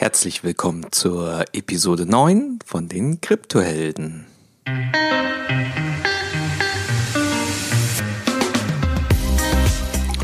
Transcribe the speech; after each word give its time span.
Herzlich 0.00 0.44
willkommen 0.44 0.86
zur 0.92 1.44
Episode 1.52 2.06
9 2.06 2.60
von 2.64 2.88
den 2.88 3.20
Kryptohelden. 3.20 4.26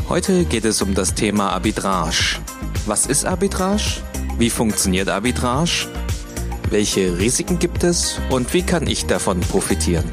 Heute 0.09 0.45
geht 0.45 0.65
es 0.65 0.81
um 0.81 0.95
das 0.95 1.15
Thema 1.15 1.51
Arbitrage. 1.51 2.39
Was 2.87 3.07
ist 3.07 3.25
Arbitrage? 3.25 4.01
Wie 4.39 4.49
funktioniert 4.49 5.09
Arbitrage? 5.09 5.89
Welche 6.71 7.19
Risiken 7.19 7.59
gibt 7.59 7.83
es 7.83 8.21
und 8.31 8.55
wie 8.55 8.63
kann 8.63 8.87
ich 8.87 9.07
davon 9.07 9.41
profitieren? 9.41 10.05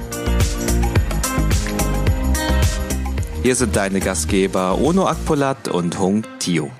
Hier 3.43 3.55
sind 3.55 3.75
deine 3.75 4.00
Gastgeber 4.00 4.80
Ono 4.82 5.05
Akpolat 5.05 5.68
und 5.68 6.00
Hung 6.00 6.25
Tio. 6.39 6.71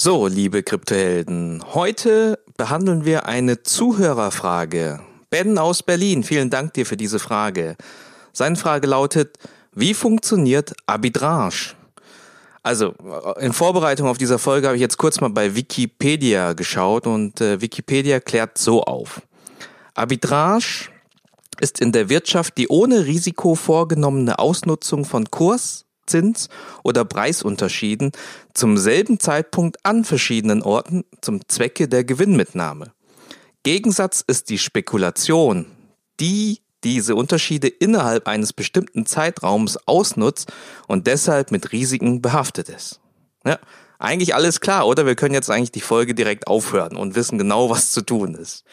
So, 0.00 0.28
liebe 0.28 0.62
Kryptohelden, 0.62 1.60
heute 1.74 2.38
behandeln 2.56 3.04
wir 3.04 3.26
eine 3.26 3.64
Zuhörerfrage. 3.64 5.00
Ben 5.28 5.58
aus 5.58 5.82
Berlin, 5.82 6.22
vielen 6.22 6.50
Dank 6.50 6.72
dir 6.74 6.86
für 6.86 6.96
diese 6.96 7.18
Frage. 7.18 7.74
Seine 8.32 8.54
Frage 8.54 8.86
lautet, 8.86 9.38
wie 9.74 9.94
funktioniert 9.94 10.72
Arbitrage? 10.86 11.74
Also, 12.62 12.94
in 13.40 13.52
Vorbereitung 13.52 14.06
auf 14.06 14.18
dieser 14.18 14.38
Folge 14.38 14.68
habe 14.68 14.76
ich 14.76 14.80
jetzt 14.80 14.98
kurz 14.98 15.20
mal 15.20 15.30
bei 15.30 15.56
Wikipedia 15.56 16.52
geschaut 16.52 17.08
und 17.08 17.40
äh, 17.40 17.60
Wikipedia 17.60 18.20
klärt 18.20 18.56
so 18.56 18.84
auf. 18.84 19.20
Arbitrage 19.96 20.90
ist 21.58 21.80
in 21.80 21.90
der 21.90 22.08
Wirtschaft 22.08 22.56
die 22.56 22.68
ohne 22.68 23.04
Risiko 23.04 23.56
vorgenommene 23.56 24.38
Ausnutzung 24.38 25.04
von 25.04 25.28
Kurs, 25.28 25.87
Zins 26.08 26.48
oder 26.82 27.04
Preisunterschieden 27.04 28.12
zum 28.54 28.76
selben 28.76 29.20
Zeitpunkt 29.20 29.84
an 29.84 30.04
verschiedenen 30.04 30.62
Orten 30.62 31.04
zum 31.20 31.46
Zwecke 31.48 31.88
der 31.88 32.04
Gewinnmitnahme. 32.04 32.92
Gegensatz 33.62 34.24
ist 34.26 34.50
die 34.50 34.58
Spekulation, 34.58 35.66
die 36.20 36.60
diese 36.84 37.14
Unterschiede 37.16 37.68
innerhalb 37.68 38.28
eines 38.28 38.52
bestimmten 38.52 39.04
Zeitraums 39.06 39.78
ausnutzt 39.86 40.52
und 40.86 41.06
deshalb 41.06 41.50
mit 41.50 41.72
Risiken 41.72 42.22
behaftet 42.22 42.68
ist. 42.68 43.00
Ja, 43.44 43.58
eigentlich 43.98 44.34
alles 44.34 44.60
klar, 44.60 44.86
oder? 44.86 45.06
Wir 45.06 45.16
können 45.16 45.34
jetzt 45.34 45.50
eigentlich 45.50 45.72
die 45.72 45.80
Folge 45.80 46.14
direkt 46.14 46.46
aufhören 46.46 46.96
und 46.96 47.16
wissen 47.16 47.36
genau, 47.36 47.68
was 47.68 47.90
zu 47.90 48.02
tun 48.02 48.34
ist. 48.34 48.64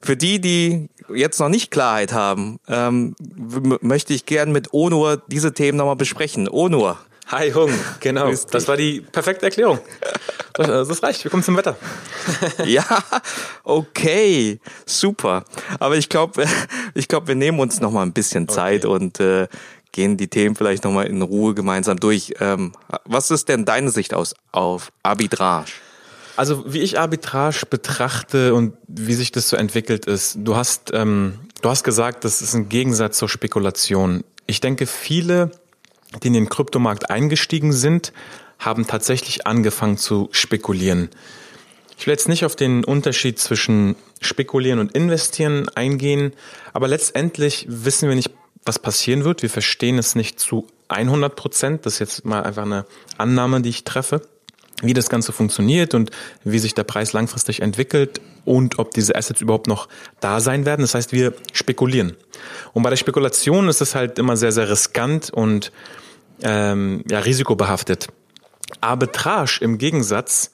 Für 0.00 0.16
die, 0.16 0.40
die 0.40 0.88
jetzt 1.12 1.40
noch 1.40 1.48
nicht 1.48 1.70
Klarheit 1.70 2.12
haben, 2.12 2.60
ähm, 2.68 3.14
möchte 3.80 4.14
ich 4.14 4.26
gern 4.26 4.52
mit 4.52 4.72
Onur 4.72 5.22
diese 5.26 5.52
Themen 5.52 5.78
nochmal 5.78 5.96
besprechen. 5.96 6.48
Onur, 6.48 6.98
Hi 7.30 7.50
Hung, 7.52 7.70
genau. 8.00 8.32
Das 8.50 8.68
war 8.68 8.78
die 8.78 9.02
perfekte 9.02 9.46
Erklärung. 9.46 9.78
Das 10.58 11.04
reicht, 11.04 11.22
wir 11.22 11.30
kommen 11.30 11.44
zum 11.44 11.56
Wetter. 11.56 11.76
ja, 12.64 12.84
okay, 13.62 14.58
super. 14.86 15.44
Aber 15.78 15.96
ich 15.96 16.08
glaube, 16.08 16.46
ich 16.94 17.06
glaube, 17.06 17.28
wir 17.28 17.36
nehmen 17.36 17.60
uns 17.60 17.78
noch 17.78 17.92
mal 17.92 18.02
ein 18.02 18.12
bisschen 18.12 18.48
Zeit 18.48 18.84
okay. 18.84 18.92
und 18.92 19.20
äh, 19.20 19.46
gehen 19.92 20.16
die 20.16 20.26
Themen 20.26 20.56
vielleicht 20.56 20.82
noch 20.82 20.90
mal 20.90 21.06
in 21.06 21.22
Ruhe 21.22 21.54
gemeinsam 21.54 22.00
durch. 22.00 22.34
Ähm, 22.40 22.72
was 23.04 23.30
ist 23.30 23.48
denn 23.48 23.66
deine 23.66 23.90
Sicht 23.90 24.14
aus 24.14 24.34
auf 24.50 24.90
Arbitrage? 25.04 25.70
Also 26.38 26.72
wie 26.72 26.78
ich 26.78 27.00
Arbitrage 27.00 27.66
betrachte 27.68 28.54
und 28.54 28.74
wie 28.86 29.14
sich 29.14 29.32
das 29.32 29.48
so 29.48 29.56
entwickelt 29.56 30.06
ist, 30.06 30.38
du 30.38 30.54
hast, 30.54 30.92
ähm, 30.94 31.40
du 31.62 31.68
hast 31.68 31.82
gesagt, 31.82 32.22
das 32.22 32.42
ist 32.42 32.54
ein 32.54 32.68
Gegensatz 32.68 33.18
zur 33.18 33.28
Spekulation. 33.28 34.22
Ich 34.46 34.60
denke, 34.60 34.86
viele 34.86 35.50
die 36.22 36.28
in 36.28 36.34
den 36.34 36.48
Kryptomarkt 36.48 37.10
eingestiegen 37.10 37.72
sind, 37.72 38.12
haben 38.60 38.86
tatsächlich 38.86 39.48
angefangen 39.48 39.98
zu 39.98 40.28
spekulieren. 40.30 41.10
Ich 41.98 42.06
will 42.06 42.12
jetzt 42.12 42.28
nicht 42.28 42.44
auf 42.44 42.54
den 42.54 42.84
Unterschied 42.84 43.40
zwischen 43.40 43.96
spekulieren 44.20 44.78
und 44.78 44.92
investieren 44.92 45.68
eingehen, 45.74 46.32
aber 46.72 46.86
letztendlich 46.86 47.66
wissen 47.68 48.08
wir 48.08 48.14
nicht, 48.14 48.30
was 48.64 48.78
passieren 48.78 49.24
wird. 49.24 49.42
Wir 49.42 49.50
verstehen 49.50 49.98
es 49.98 50.14
nicht 50.14 50.38
zu 50.38 50.68
100 50.86 51.34
Prozent. 51.34 51.84
Das 51.84 51.94
ist 51.94 51.98
jetzt 51.98 52.24
mal 52.24 52.44
einfach 52.44 52.62
eine 52.62 52.86
Annahme, 53.16 53.60
die 53.60 53.70
ich 53.70 53.82
treffe 53.82 54.22
wie 54.82 54.94
das 54.94 55.08
Ganze 55.08 55.32
funktioniert 55.32 55.94
und 55.94 56.10
wie 56.44 56.58
sich 56.58 56.74
der 56.74 56.84
Preis 56.84 57.12
langfristig 57.12 57.60
entwickelt 57.62 58.20
und 58.44 58.78
ob 58.78 58.92
diese 58.92 59.16
Assets 59.16 59.40
überhaupt 59.40 59.66
noch 59.66 59.88
da 60.20 60.40
sein 60.40 60.66
werden. 60.66 60.82
Das 60.82 60.94
heißt, 60.94 61.12
wir 61.12 61.34
spekulieren. 61.52 62.16
Und 62.72 62.82
bei 62.82 62.90
der 62.90 62.96
Spekulation 62.96 63.68
ist 63.68 63.80
es 63.80 63.94
halt 63.94 64.18
immer 64.18 64.36
sehr, 64.36 64.52
sehr 64.52 64.70
riskant 64.70 65.30
und 65.30 65.72
ähm, 66.42 67.02
ja, 67.10 67.18
risikobehaftet. 67.20 68.08
Arbitrage 68.80 69.58
im 69.62 69.78
Gegensatz 69.78 70.52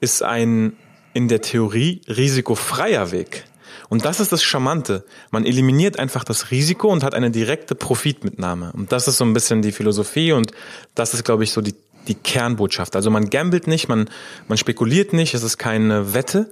ist 0.00 0.22
ein 0.22 0.76
in 1.12 1.28
der 1.28 1.40
Theorie 1.40 2.02
risikofreier 2.08 3.10
Weg. 3.10 3.44
Und 3.88 4.04
das 4.04 4.20
ist 4.20 4.32
das 4.32 4.42
Charmante. 4.42 5.04
Man 5.30 5.46
eliminiert 5.46 5.98
einfach 5.98 6.24
das 6.24 6.50
Risiko 6.50 6.88
und 6.88 7.04
hat 7.04 7.14
eine 7.14 7.30
direkte 7.30 7.74
Profitmitnahme. 7.74 8.72
Und 8.72 8.92
das 8.92 9.06
ist 9.08 9.18
so 9.18 9.24
ein 9.24 9.32
bisschen 9.32 9.62
die 9.62 9.72
Philosophie 9.72 10.32
und 10.32 10.50
das 10.94 11.14
ist, 11.14 11.24
glaube 11.24 11.44
ich, 11.44 11.52
so 11.52 11.60
die 11.60 11.74
die 12.08 12.14
Kernbotschaft. 12.14 12.96
Also 12.96 13.10
man 13.10 13.30
gambelt 13.30 13.66
nicht, 13.66 13.88
man, 13.88 14.08
man 14.48 14.58
spekuliert 14.58 15.12
nicht, 15.12 15.34
es 15.34 15.42
ist 15.42 15.58
keine 15.58 16.14
Wette, 16.14 16.50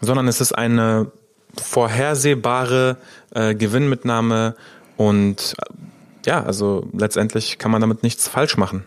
sondern 0.00 0.28
es 0.28 0.40
ist 0.40 0.52
eine 0.52 1.10
vorhersehbare 1.56 2.96
äh, 3.34 3.54
Gewinnmitnahme 3.54 4.54
und 4.96 5.54
ja, 6.26 6.42
also 6.42 6.88
letztendlich 6.92 7.58
kann 7.58 7.70
man 7.70 7.80
damit 7.80 8.02
nichts 8.02 8.28
falsch 8.28 8.56
machen 8.56 8.84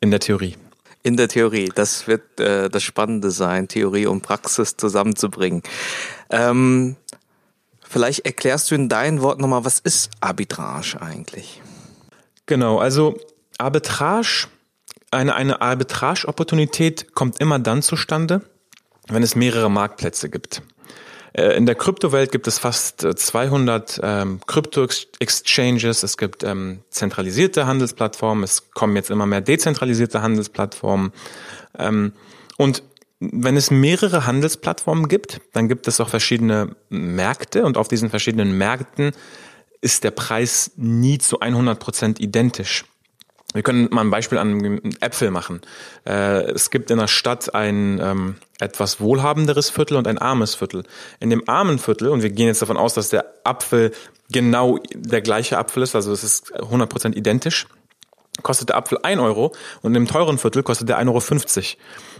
in 0.00 0.10
der 0.10 0.20
Theorie. 0.20 0.56
In 1.02 1.16
der 1.16 1.28
Theorie, 1.28 1.70
das 1.74 2.06
wird 2.06 2.40
äh, 2.40 2.68
das 2.68 2.82
Spannende 2.82 3.30
sein, 3.30 3.68
Theorie 3.68 4.06
und 4.06 4.22
Praxis 4.22 4.76
zusammenzubringen. 4.76 5.62
Ähm, 6.28 6.96
vielleicht 7.88 8.26
erklärst 8.26 8.70
du 8.70 8.74
in 8.74 8.88
deinen 8.88 9.22
Worten 9.22 9.40
nochmal, 9.40 9.64
was 9.64 9.78
ist 9.78 10.10
Arbitrage 10.20 11.00
eigentlich? 11.00 11.62
Genau, 12.44 12.78
also 12.78 13.18
Arbitrage 13.56 14.48
eine, 15.10 15.34
eine 15.34 15.60
Arbitrage-Opportunität 15.60 17.14
kommt 17.14 17.40
immer 17.40 17.58
dann 17.58 17.82
zustande, 17.82 18.42
wenn 19.08 19.22
es 19.22 19.34
mehrere 19.34 19.70
Marktplätze 19.70 20.28
gibt. 20.28 20.62
Äh, 21.32 21.56
in 21.56 21.66
der 21.66 21.74
Kryptowelt 21.74 22.32
gibt 22.32 22.46
es 22.46 22.58
fast 22.58 23.00
200 23.00 23.98
äh, 23.98 24.22
ähm, 24.22 24.40
Krypto-Exchanges, 24.46 26.02
es 26.02 26.16
gibt 26.16 26.44
ähm, 26.44 26.80
zentralisierte 26.90 27.66
Handelsplattformen, 27.66 28.44
es 28.44 28.70
kommen 28.70 28.96
jetzt 28.96 29.10
immer 29.10 29.26
mehr 29.26 29.40
dezentralisierte 29.40 30.22
Handelsplattformen. 30.22 31.12
Ähm, 31.78 32.12
und 32.56 32.82
wenn 33.20 33.56
es 33.56 33.70
mehrere 33.70 34.26
Handelsplattformen 34.26 35.08
gibt, 35.08 35.40
dann 35.52 35.68
gibt 35.68 35.86
es 35.88 36.00
auch 36.00 36.08
verschiedene 36.08 36.74
Märkte 36.88 37.64
und 37.64 37.76
auf 37.76 37.88
diesen 37.88 38.10
verschiedenen 38.10 38.56
Märkten 38.56 39.12
ist 39.82 40.04
der 40.04 40.10
Preis 40.10 40.72
nie 40.76 41.18
zu 41.18 41.40
100 41.40 41.78
Prozent 41.78 42.20
identisch. 42.20 42.84
Wir 43.52 43.62
können 43.62 43.88
mal 43.90 44.02
ein 44.02 44.10
Beispiel 44.10 44.38
an 44.38 44.80
Äpfel 45.00 45.30
machen. 45.30 45.60
Äh, 46.06 46.42
es 46.52 46.70
gibt 46.70 46.90
in 46.90 46.98
der 46.98 47.08
Stadt 47.08 47.52
ein 47.54 47.98
ähm, 48.00 48.36
etwas 48.60 49.00
wohlhabenderes 49.00 49.70
Viertel 49.70 49.96
und 49.96 50.06
ein 50.06 50.18
armes 50.18 50.54
Viertel. 50.54 50.84
In 51.18 51.30
dem 51.30 51.48
armen 51.48 51.78
Viertel, 51.78 52.08
und 52.08 52.22
wir 52.22 52.30
gehen 52.30 52.46
jetzt 52.46 52.62
davon 52.62 52.76
aus, 52.76 52.94
dass 52.94 53.08
der 53.08 53.24
Apfel 53.42 53.90
genau 54.30 54.78
der 54.94 55.20
gleiche 55.20 55.58
Apfel 55.58 55.82
ist, 55.82 55.96
also 55.96 56.12
es 56.12 56.22
ist 56.22 56.54
100% 56.54 57.14
identisch, 57.14 57.66
kostet 58.42 58.70
der 58.70 58.76
Apfel 58.76 58.98
1 59.02 59.20
Euro 59.20 59.52
und 59.82 59.94
im 59.94 60.06
teuren 60.06 60.38
Viertel 60.38 60.62
kostet 60.62 60.88
der 60.88 61.00
1,50 61.00 61.08
Euro. 61.08 61.20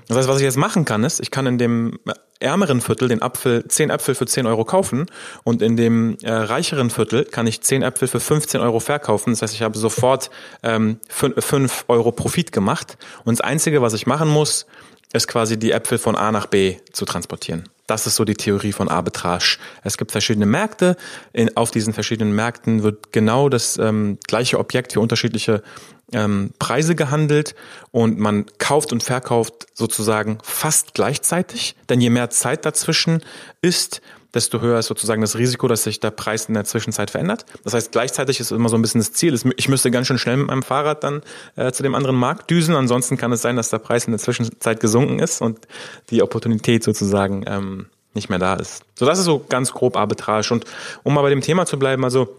Das 0.08 0.16
heißt, 0.16 0.28
was 0.28 0.38
ich 0.38 0.44
jetzt 0.44 0.56
machen 0.56 0.84
kann, 0.84 1.04
ist, 1.04 1.20
ich 1.20 1.30
kann 1.30 1.46
in 1.46 1.58
dem 1.58 1.98
ärmeren 2.40 2.80
Viertel 2.80 3.08
den 3.08 3.22
Apfel, 3.22 3.66
10 3.66 3.90
Äpfel 3.90 4.14
für 4.14 4.26
10 4.26 4.46
Euro 4.46 4.64
kaufen 4.64 5.06
und 5.44 5.62
in 5.62 5.76
dem 5.76 6.16
äh, 6.22 6.32
reicheren 6.32 6.90
Viertel 6.90 7.24
kann 7.24 7.46
ich 7.46 7.60
10 7.60 7.82
Äpfel 7.82 8.08
für 8.08 8.18
15 8.18 8.60
Euro 8.60 8.80
verkaufen. 8.80 9.30
Das 9.30 9.42
heißt, 9.42 9.54
ich 9.54 9.62
habe 9.62 9.78
sofort 9.78 10.30
ähm, 10.62 10.98
5, 11.08 11.44
5 11.44 11.84
Euro 11.88 12.12
Profit 12.12 12.50
gemacht 12.50 12.96
und 13.24 13.38
das 13.38 13.46
Einzige, 13.46 13.82
was 13.82 13.92
ich 13.92 14.06
machen 14.06 14.28
muss, 14.28 14.66
ist 15.12 15.26
quasi 15.26 15.58
die 15.58 15.72
Äpfel 15.72 15.98
von 15.98 16.16
A 16.16 16.30
nach 16.30 16.46
B 16.46 16.76
zu 16.92 17.04
transportieren. 17.04 17.68
Das 17.86 18.06
ist 18.06 18.14
so 18.14 18.24
die 18.24 18.34
Theorie 18.34 18.70
von 18.70 18.88
Arbitrage. 18.88 19.58
Es 19.82 19.98
gibt 19.98 20.12
verschiedene 20.12 20.46
Märkte. 20.46 20.96
In, 21.32 21.56
auf 21.56 21.72
diesen 21.72 21.92
verschiedenen 21.92 22.32
Märkten 22.32 22.84
wird 22.84 23.12
genau 23.12 23.48
das 23.48 23.78
ähm, 23.78 24.18
gleiche 24.28 24.60
Objekt 24.60 24.92
für 24.92 25.00
unterschiedliche 25.00 25.64
ähm, 26.12 26.50
Preise 26.58 26.94
gehandelt 26.94 27.54
und 27.90 28.18
man 28.18 28.46
kauft 28.58 28.92
und 28.92 29.02
verkauft 29.02 29.66
sozusagen 29.74 30.38
fast 30.42 30.94
gleichzeitig. 30.94 31.76
Denn 31.88 32.00
je 32.00 32.10
mehr 32.10 32.30
Zeit 32.30 32.64
dazwischen 32.64 33.22
ist, 33.62 34.00
desto 34.34 34.60
höher 34.60 34.78
ist 34.78 34.86
sozusagen 34.86 35.20
das 35.20 35.36
Risiko, 35.36 35.68
dass 35.68 35.82
sich 35.82 36.00
der 36.00 36.10
Preis 36.10 36.46
in 36.46 36.54
der 36.54 36.64
Zwischenzeit 36.64 37.10
verändert. 37.10 37.46
Das 37.64 37.74
heißt, 37.74 37.92
gleichzeitig 37.92 38.40
ist 38.40 38.52
immer 38.52 38.68
so 38.68 38.76
ein 38.76 38.82
bisschen 38.82 39.00
das 39.00 39.12
Ziel. 39.12 39.38
Ich 39.56 39.68
müsste 39.68 39.90
ganz 39.90 40.06
schön 40.06 40.18
schnell 40.18 40.36
mit 40.36 40.46
meinem 40.46 40.62
Fahrrad 40.62 41.02
dann 41.04 41.22
äh, 41.56 41.72
zu 41.72 41.82
dem 41.82 41.94
anderen 41.94 42.16
Markt 42.16 42.50
düsen. 42.50 42.74
Ansonsten 42.74 43.16
kann 43.16 43.32
es 43.32 43.42
sein, 43.42 43.56
dass 43.56 43.70
der 43.70 43.78
Preis 43.78 44.04
in 44.04 44.12
der 44.12 44.20
Zwischenzeit 44.20 44.80
gesunken 44.80 45.18
ist 45.18 45.42
und 45.42 45.66
die 46.10 46.22
Opportunität 46.22 46.84
sozusagen 46.84 47.44
ähm, 47.46 47.86
nicht 48.14 48.28
mehr 48.28 48.38
da 48.38 48.54
ist. 48.54 48.82
So, 48.98 49.06
das 49.06 49.18
ist 49.18 49.24
so 49.24 49.44
ganz 49.48 49.72
grob 49.72 49.96
Arbitrage. 49.96 50.52
Und 50.52 50.64
um 51.02 51.14
mal 51.14 51.22
bei 51.22 51.30
dem 51.30 51.40
Thema 51.40 51.66
zu 51.66 51.78
bleiben, 51.78 52.04
also 52.04 52.36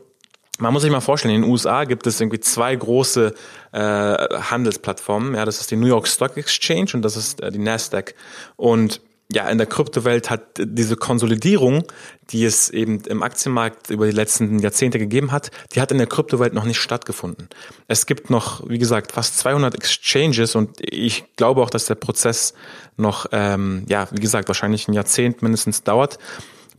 man 0.61 0.73
muss 0.73 0.83
sich 0.83 0.91
mal 0.91 1.01
vorstellen, 1.01 1.35
in 1.35 1.41
den 1.41 1.51
USA 1.51 1.83
gibt 1.85 2.05
es 2.07 2.21
irgendwie 2.21 2.39
zwei 2.39 2.75
große 2.75 3.33
äh, 3.71 3.79
Handelsplattformen. 3.79 5.35
Ja, 5.35 5.43
das 5.43 5.59
ist 5.59 5.71
die 5.71 5.75
New 5.75 5.87
York 5.87 6.07
Stock 6.07 6.37
Exchange 6.37 6.91
und 6.93 7.01
das 7.01 7.17
ist 7.17 7.41
äh, 7.41 7.51
die 7.51 7.59
Nasdaq. 7.59 8.13
Und 8.57 9.01
ja, 9.33 9.49
in 9.49 9.57
der 9.57 9.67
Kryptowelt 9.67 10.29
hat 10.29 10.41
diese 10.59 10.97
Konsolidierung, 10.97 11.83
die 12.31 12.43
es 12.45 12.69
eben 12.69 13.01
im 13.05 13.23
Aktienmarkt 13.23 13.89
über 13.89 14.05
die 14.05 14.11
letzten 14.11 14.59
Jahrzehnte 14.59 14.99
gegeben 14.99 15.31
hat, 15.31 15.51
die 15.73 15.81
hat 15.81 15.91
in 15.91 15.97
der 15.97 16.07
Kryptowelt 16.07 16.53
noch 16.53 16.65
nicht 16.65 16.79
stattgefunden. 16.79 17.47
Es 17.87 18.05
gibt 18.05 18.29
noch, 18.29 18.69
wie 18.69 18.77
gesagt, 18.77 19.13
fast 19.13 19.39
200 19.39 19.73
Exchanges 19.73 20.55
und 20.55 20.77
ich 20.81 21.23
glaube 21.37 21.61
auch, 21.61 21.69
dass 21.69 21.85
der 21.85 21.95
Prozess 21.95 22.53
noch, 22.97 23.25
ähm, 23.31 23.85
ja, 23.87 24.07
wie 24.11 24.19
gesagt, 24.19 24.49
wahrscheinlich 24.49 24.87
ein 24.87 24.93
Jahrzehnt 24.93 25.41
mindestens 25.41 25.83
dauert, 25.83 26.19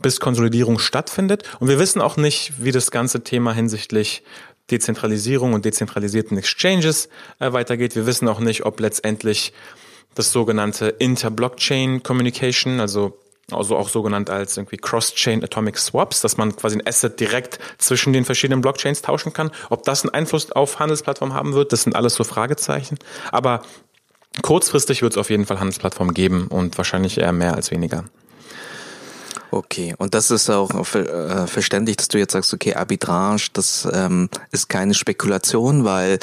bis 0.03 0.19
Konsolidierung 0.19 0.77
stattfindet. 0.77 1.43
Und 1.59 1.67
wir 1.67 1.79
wissen 1.79 1.99
auch 1.99 2.17
nicht, 2.17 2.53
wie 2.63 2.71
das 2.71 2.91
ganze 2.91 3.23
Thema 3.23 3.53
hinsichtlich 3.53 4.21
Dezentralisierung 4.69 5.53
und 5.53 5.65
dezentralisierten 5.65 6.37
Exchanges 6.37 7.09
äh, 7.39 7.51
weitergeht. 7.51 7.95
Wir 7.95 8.05
wissen 8.05 8.27
auch 8.27 8.39
nicht, 8.39 8.65
ob 8.65 8.79
letztendlich 8.79 9.53
das 10.13 10.31
sogenannte 10.31 10.89
Inter-Blockchain 10.89 12.03
Communication, 12.03 12.79
also 12.79 13.17
also 13.51 13.75
auch 13.75 13.89
so 13.89 14.01
genannt 14.03 14.29
als 14.29 14.55
irgendwie 14.55 14.77
Cross-Chain 14.77 15.43
Atomic 15.43 15.77
Swaps, 15.77 16.21
dass 16.21 16.37
man 16.37 16.55
quasi 16.55 16.77
ein 16.77 16.87
Asset 16.87 17.19
direkt 17.19 17.59
zwischen 17.77 18.13
den 18.13 18.23
verschiedenen 18.23 18.61
Blockchains 18.61 19.01
tauschen 19.01 19.33
kann. 19.33 19.51
Ob 19.69 19.83
das 19.83 20.03
einen 20.03 20.13
Einfluss 20.13 20.51
auf 20.53 20.79
Handelsplattformen 20.79 21.35
haben 21.35 21.53
wird, 21.53 21.73
das 21.73 21.83
sind 21.83 21.93
alles 21.93 22.15
so 22.15 22.23
Fragezeichen. 22.23 22.97
Aber 23.33 23.61
kurzfristig 24.41 25.01
wird 25.01 25.13
es 25.13 25.17
auf 25.17 25.29
jeden 25.29 25.45
Fall 25.45 25.59
Handelsplattformen 25.59 26.13
geben 26.13 26.47
und 26.47 26.77
wahrscheinlich 26.77 27.17
eher 27.17 27.33
mehr 27.33 27.53
als 27.53 27.69
weniger. 27.69 28.05
Okay, 29.53 29.93
und 29.99 30.15
das 30.15 30.31
ist 30.31 30.49
auch 30.49 30.71
äh, 30.95 31.45
verständlich, 31.45 31.97
dass 31.97 32.07
du 32.07 32.17
jetzt 32.17 32.33
sagst, 32.33 32.55
okay, 32.55 32.73
Arbitrage, 32.73 33.49
das 33.53 33.87
ähm, 33.93 34.27
ist 34.51 34.67
keine 34.67 34.95
Spekulation, 34.95 35.83
weil 35.83 36.17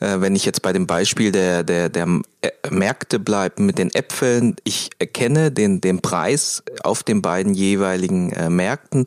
äh, 0.00 0.18
wenn 0.18 0.34
ich 0.34 0.44
jetzt 0.44 0.62
bei 0.62 0.72
dem 0.72 0.88
Beispiel 0.88 1.30
der, 1.30 1.62
der, 1.62 1.88
der 1.90 2.08
äh, 2.40 2.50
Märkte 2.70 3.20
bleibe 3.20 3.62
mit 3.62 3.78
den 3.78 3.94
Äpfeln, 3.94 4.56
ich 4.64 4.90
erkenne 4.98 5.52
den, 5.52 5.80
den 5.80 6.02
Preis 6.02 6.64
auf 6.82 7.04
den 7.04 7.22
beiden 7.22 7.54
jeweiligen 7.54 8.32
äh, 8.32 8.50
Märkten 8.50 9.04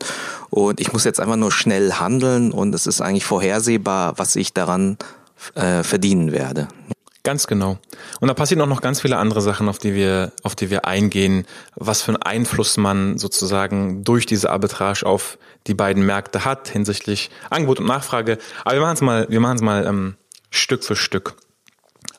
und 0.48 0.80
ich 0.80 0.94
muss 0.94 1.04
jetzt 1.04 1.20
einfach 1.20 1.36
nur 1.36 1.52
schnell 1.52 1.92
handeln 1.92 2.52
und 2.52 2.74
es 2.74 2.86
ist 2.86 3.02
eigentlich 3.02 3.26
vorhersehbar, 3.26 4.14
was 4.16 4.36
ich 4.36 4.54
daran 4.54 4.96
äh, 5.54 5.82
verdienen 5.82 6.32
werde. 6.32 6.68
Ganz 7.26 7.48
genau. 7.48 7.76
Und 8.20 8.28
da 8.28 8.34
passieren 8.34 8.60
auch 8.60 8.68
noch 8.68 8.80
ganz 8.80 9.00
viele 9.00 9.16
andere 9.16 9.42
Sachen, 9.42 9.68
auf 9.68 9.78
die 9.78 9.96
wir, 9.96 10.30
auf 10.44 10.54
die 10.54 10.70
wir 10.70 10.84
eingehen, 10.84 11.44
was 11.74 12.00
für 12.00 12.12
einen 12.12 12.22
Einfluss 12.22 12.76
man 12.76 13.18
sozusagen 13.18 14.04
durch 14.04 14.26
diese 14.26 14.50
Arbitrage 14.50 15.04
auf 15.04 15.36
die 15.66 15.74
beiden 15.74 16.06
Märkte 16.06 16.44
hat 16.44 16.68
hinsichtlich 16.68 17.30
Angebot 17.50 17.80
und 17.80 17.86
Nachfrage. 17.86 18.38
Aber 18.64 18.74
wir 18.76 18.80
machen 18.80 18.94
es 18.94 19.00
mal, 19.00 19.26
wir 19.28 19.40
machen 19.40 19.56
es 19.56 19.62
mal 19.62 19.86
ähm, 19.86 20.14
Stück 20.50 20.84
für 20.84 20.94
Stück. 20.94 21.34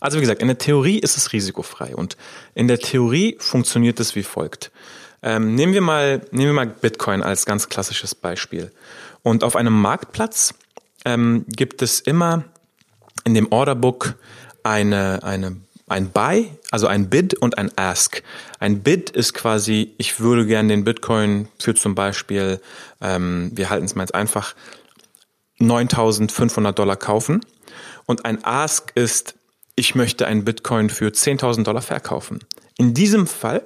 Also 0.01 0.17
wie 0.17 0.21
gesagt, 0.21 0.41
in 0.41 0.49
der 0.49 0.57
Theorie 0.57 0.99
ist 0.99 1.15
es 1.15 1.31
risikofrei 1.31 1.95
und 1.95 2.17
in 2.53 2.67
der 2.67 2.79
Theorie 2.79 3.37
funktioniert 3.39 4.01
es 4.01 4.13
wie 4.13 4.23
folgt. 4.23 4.71
Ähm, 5.23 5.55
nehmen 5.55 5.71
wir 5.71 5.79
mal, 5.79 6.19
nehmen 6.31 6.47
wir 6.47 6.53
mal 6.53 6.67
Bitcoin 6.67 7.23
als 7.23 7.45
ganz 7.45 7.69
klassisches 7.69 8.13
Beispiel. 8.13 8.73
Und 9.23 9.45
auf 9.45 9.55
einem 9.55 9.79
Marktplatz 9.81 10.53
ähm, 11.05 11.45
gibt 11.47 11.81
es 11.81 12.01
immer 12.01 12.43
in 13.23 13.35
dem 13.35 13.49
Orderbook 13.53 14.15
eine, 14.67 15.23
eine, 15.23 15.57
ein 15.87 16.11
Buy, 16.11 16.51
also 16.71 16.87
ein 16.87 17.09
Bid 17.09 17.33
und 17.35 17.57
ein 17.57 17.71
Ask. 17.77 18.21
Ein 18.59 18.81
Bid 18.81 19.09
ist 19.09 19.33
quasi, 19.33 19.93
ich 19.97 20.19
würde 20.19 20.45
gerne 20.45 20.69
den 20.69 20.83
Bitcoin 20.83 21.47
für 21.57 21.73
zum 21.73 21.95
Beispiel, 21.95 22.59
ähm, 23.01 23.51
wir 23.53 23.69
halten 23.69 23.85
es 23.85 23.95
mal 23.95 24.03
jetzt 24.03 24.15
einfach, 24.15 24.55
9.500 25.59 26.73
Dollar 26.73 26.97
kaufen. 26.97 27.41
Und 28.05 28.25
ein 28.25 28.43
Ask 28.43 28.91
ist, 28.95 29.35
ich 29.75 29.95
möchte 29.95 30.27
einen 30.27 30.43
Bitcoin 30.43 30.89
für 30.89 31.07
10.000 31.07 31.63
Dollar 31.63 31.81
verkaufen. 31.81 32.39
In 32.77 32.93
diesem 32.93 33.27
Fall, 33.27 33.63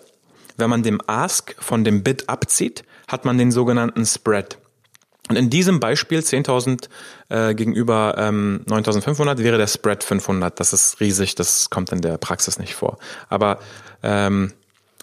wenn 0.57 0.69
man 0.69 0.83
dem 0.83 1.01
Ask 1.07 1.56
von 1.59 1.83
dem 1.83 2.04
Bid 2.04 2.30
abzieht, 2.30 2.83
hat 3.07 3.25
man 3.25 3.38
den 3.38 3.51
sogenannten 3.51 4.06
Spread. 4.06 4.57
Und 5.31 5.38
in 5.38 5.50
diesem 5.50 5.80
Beispiel 5.80 6.19
10.000 6.19 6.89
äh, 7.30 7.56
gegenüber 7.56 8.16
ähm, 8.18 8.66
9.500 8.68 9.38
wäre 9.38 9.57
der 9.57 9.68
Spread 9.68 10.04
500. 10.04 10.60
Das 10.60 10.74
ist 10.74 11.00
riesig, 11.00 11.36
das 11.36 11.69
kommt 11.69 11.94
in 11.94 12.01
der 12.01 12.18
Praxis 12.18 12.60
nicht 12.60 12.75
vor. 12.75 12.98
Aber 13.30 13.60
ähm, 14.04 14.51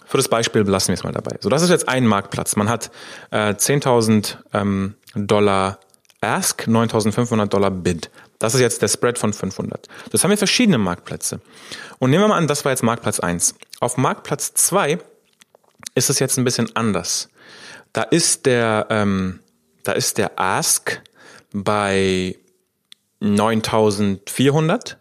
für 0.05 0.17
das 0.17 0.27
Beispiel 0.27 0.63
belassen 0.63 0.89
wir 0.89 0.93
es 0.93 1.03
mal 1.03 1.13
dabei. 1.13 1.37
So, 1.39 1.49
das 1.49 1.63
ist 1.63 1.71
jetzt 1.71 1.89
ein 1.89 2.05
Marktplatz. 2.05 2.55
Man 2.57 2.69
hat 2.69 2.91
äh, 3.31 3.53
10.000 3.53 4.37
ähm, 4.53 4.93
Dollar 5.15 5.79
Ask, 6.21 6.67
9.500 6.67 7.47
Dollar 7.47 7.71
Bid. 7.71 8.11
Das 8.37 8.53
ist 8.53 8.61
jetzt 8.61 8.83
der 8.83 8.87
Spread 8.87 9.17
von 9.17 9.33
500. 9.33 9.87
Das 10.11 10.23
haben 10.23 10.29
wir 10.29 10.37
verschiedene 10.37 10.77
Marktplätze. 10.77 11.41
Und 11.97 12.11
nehmen 12.11 12.25
wir 12.25 12.27
mal 12.27 12.37
an, 12.37 12.45
das 12.45 12.65
war 12.65 12.71
jetzt 12.71 12.83
Marktplatz 12.83 13.19
1. 13.19 13.55
Auf 13.79 13.97
Marktplatz 13.97 14.53
2 14.53 14.99
ist 15.95 16.11
es 16.11 16.19
jetzt 16.19 16.37
ein 16.37 16.43
bisschen 16.43 16.75
anders. 16.75 17.29
Da 17.93 18.03
ist 18.03 18.45
der 18.45 18.85
ähm, 18.91 19.39
da 19.89 19.93
ist 19.93 20.19
der 20.19 20.39
Ask 20.39 21.01
bei 21.51 22.37
9400 23.21 24.99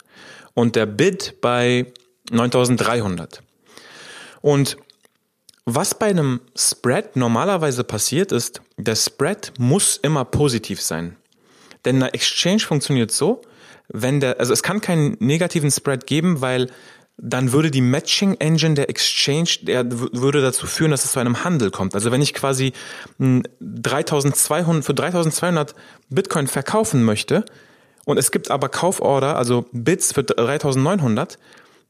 und 0.55 0.77
der 0.77 0.87
Bid 0.87 1.43
bei 1.43 1.93
9300. 2.31 3.43
Und 4.41 4.79
was 5.67 5.95
bei 5.95 6.07
einem 6.07 6.41
Spread 6.57 7.17
normalerweise 7.17 7.85
passiert 7.85 8.33
ist, 8.33 8.63
der 8.79 8.97
Spread 8.97 9.53
muss 9.59 9.99
immer 9.99 10.25
positiv 10.25 10.81
sein. 10.81 11.17
Denn 11.85 11.97
eine 11.97 12.15
Exchange 12.15 12.61
funktioniert 12.61 13.11
so, 13.11 13.43
wenn 13.89 14.21
der, 14.21 14.41
also 14.41 14.55
es 14.55 14.63
kann 14.63 14.81
keinen 14.81 15.19
negativen 15.21 15.71
Spread 15.71 16.07
geben, 16.07 16.41
weil 16.41 16.71
dann 17.21 17.53
würde 17.53 17.71
die 17.71 17.81
Matching 17.81 18.35
Engine 18.35 18.75
der 18.75 18.89
Exchange, 18.89 19.51
der 19.63 19.85
würde 19.91 20.41
dazu 20.41 20.67
führen, 20.67 20.93
dass 20.93 21.05
es 21.05 21.13
zu 21.13 21.19
einem 21.19 21.43
Handel 21.43 21.71
kommt. 21.71 21.95
Also 21.95 22.13
wenn 22.13 22.23
ich 22.23 22.33
quasi 22.33 22.73
3200, 23.19 24.85
für 24.85 24.95
3200 24.95 25.75
Bitcoin 26.11 26.47
verkaufen 26.47 27.05
möchte 27.05 27.45
und 28.05 28.19
es 28.19 28.31
gibt 28.31 28.51
aber 28.53 28.69
Kauforder, 28.69 29.37
also 29.37 29.67
Bits 29.73 30.13
für 30.13 30.23
3900, 30.23 31.39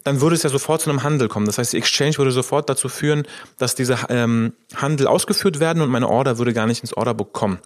dann 0.02 0.22
würde 0.22 0.34
es 0.34 0.42
ja 0.44 0.50
sofort 0.50 0.80
zu 0.80 0.88
einem 0.88 1.02
Handel 1.02 1.28
kommen. 1.28 1.44
Das 1.44 1.58
heißt, 1.58 1.75
die 1.75 1.78
Exchange 1.78 2.16
würde 2.16 2.30
sofort 2.30 2.70
dazu 2.70 2.88
führen, 2.88 3.26
dass 3.58 3.75
diese 3.75 3.98
ähm, 4.08 4.54
Handel 4.75 5.06
ausgeführt 5.06 5.60
werden 5.60 5.82
und 5.82 5.90
meine 5.90 6.08
Order 6.08 6.38
würde 6.38 6.54
gar 6.54 6.66
nicht 6.66 6.80
ins 6.80 6.96
Orderbook 6.96 7.34
kommen. 7.34 7.58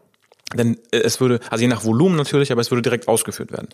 Denn 0.55 0.79
äh, 0.91 0.99
es 0.99 1.21
würde, 1.21 1.41
also 1.51 1.63
je 1.63 1.69
nach 1.69 1.85
Volumen 1.85 2.17
natürlich, 2.17 2.53
aber 2.53 2.61
es 2.61 2.71
würde 2.71 2.83
direkt 2.83 3.09
ausgeführt 3.09 3.53
werden. 3.53 3.69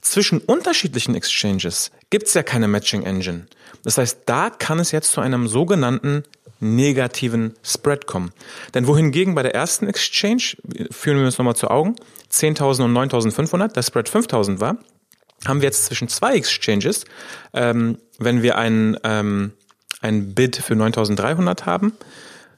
Zwischen 0.00 0.38
unterschiedlichen 0.38 1.14
Exchanges 1.14 1.90
gibt 2.10 2.26
es 2.26 2.34
ja 2.34 2.42
keine 2.42 2.68
Matching 2.68 3.02
Engine. 3.02 3.46
Das 3.84 3.98
heißt, 3.98 4.20
da 4.26 4.50
kann 4.50 4.78
es 4.78 4.92
jetzt 4.92 5.12
zu 5.12 5.20
einem 5.20 5.48
sogenannten 5.48 6.24
negativen 6.60 7.54
Spread 7.62 8.06
kommen. 8.06 8.32
Denn 8.74 8.86
wohingegen 8.86 9.34
bei 9.34 9.42
der 9.42 9.54
ersten 9.54 9.86
Exchange, 9.86 10.56
führen 10.90 11.18
wir 11.18 11.24
uns 11.24 11.38
nochmal 11.38 11.56
zu 11.56 11.68
Augen, 11.68 11.96
10.000 12.30 12.84
und 12.84 12.92
9.500, 12.94 13.72
der 13.72 13.82
Spread 13.82 14.08
5.000 14.08 14.60
war, 14.60 14.76
haben 15.46 15.62
wir 15.62 15.68
jetzt 15.68 15.86
zwischen 15.86 16.08
zwei 16.08 16.34
Exchanges, 16.34 17.06
ähm, 17.54 17.98
wenn 18.18 18.42
wir 18.42 18.58
ein, 18.58 18.98
ähm, 19.04 19.52
ein 20.02 20.34
Bid 20.34 20.56
für 20.56 20.74
9.300 20.74 21.64
haben, 21.64 21.94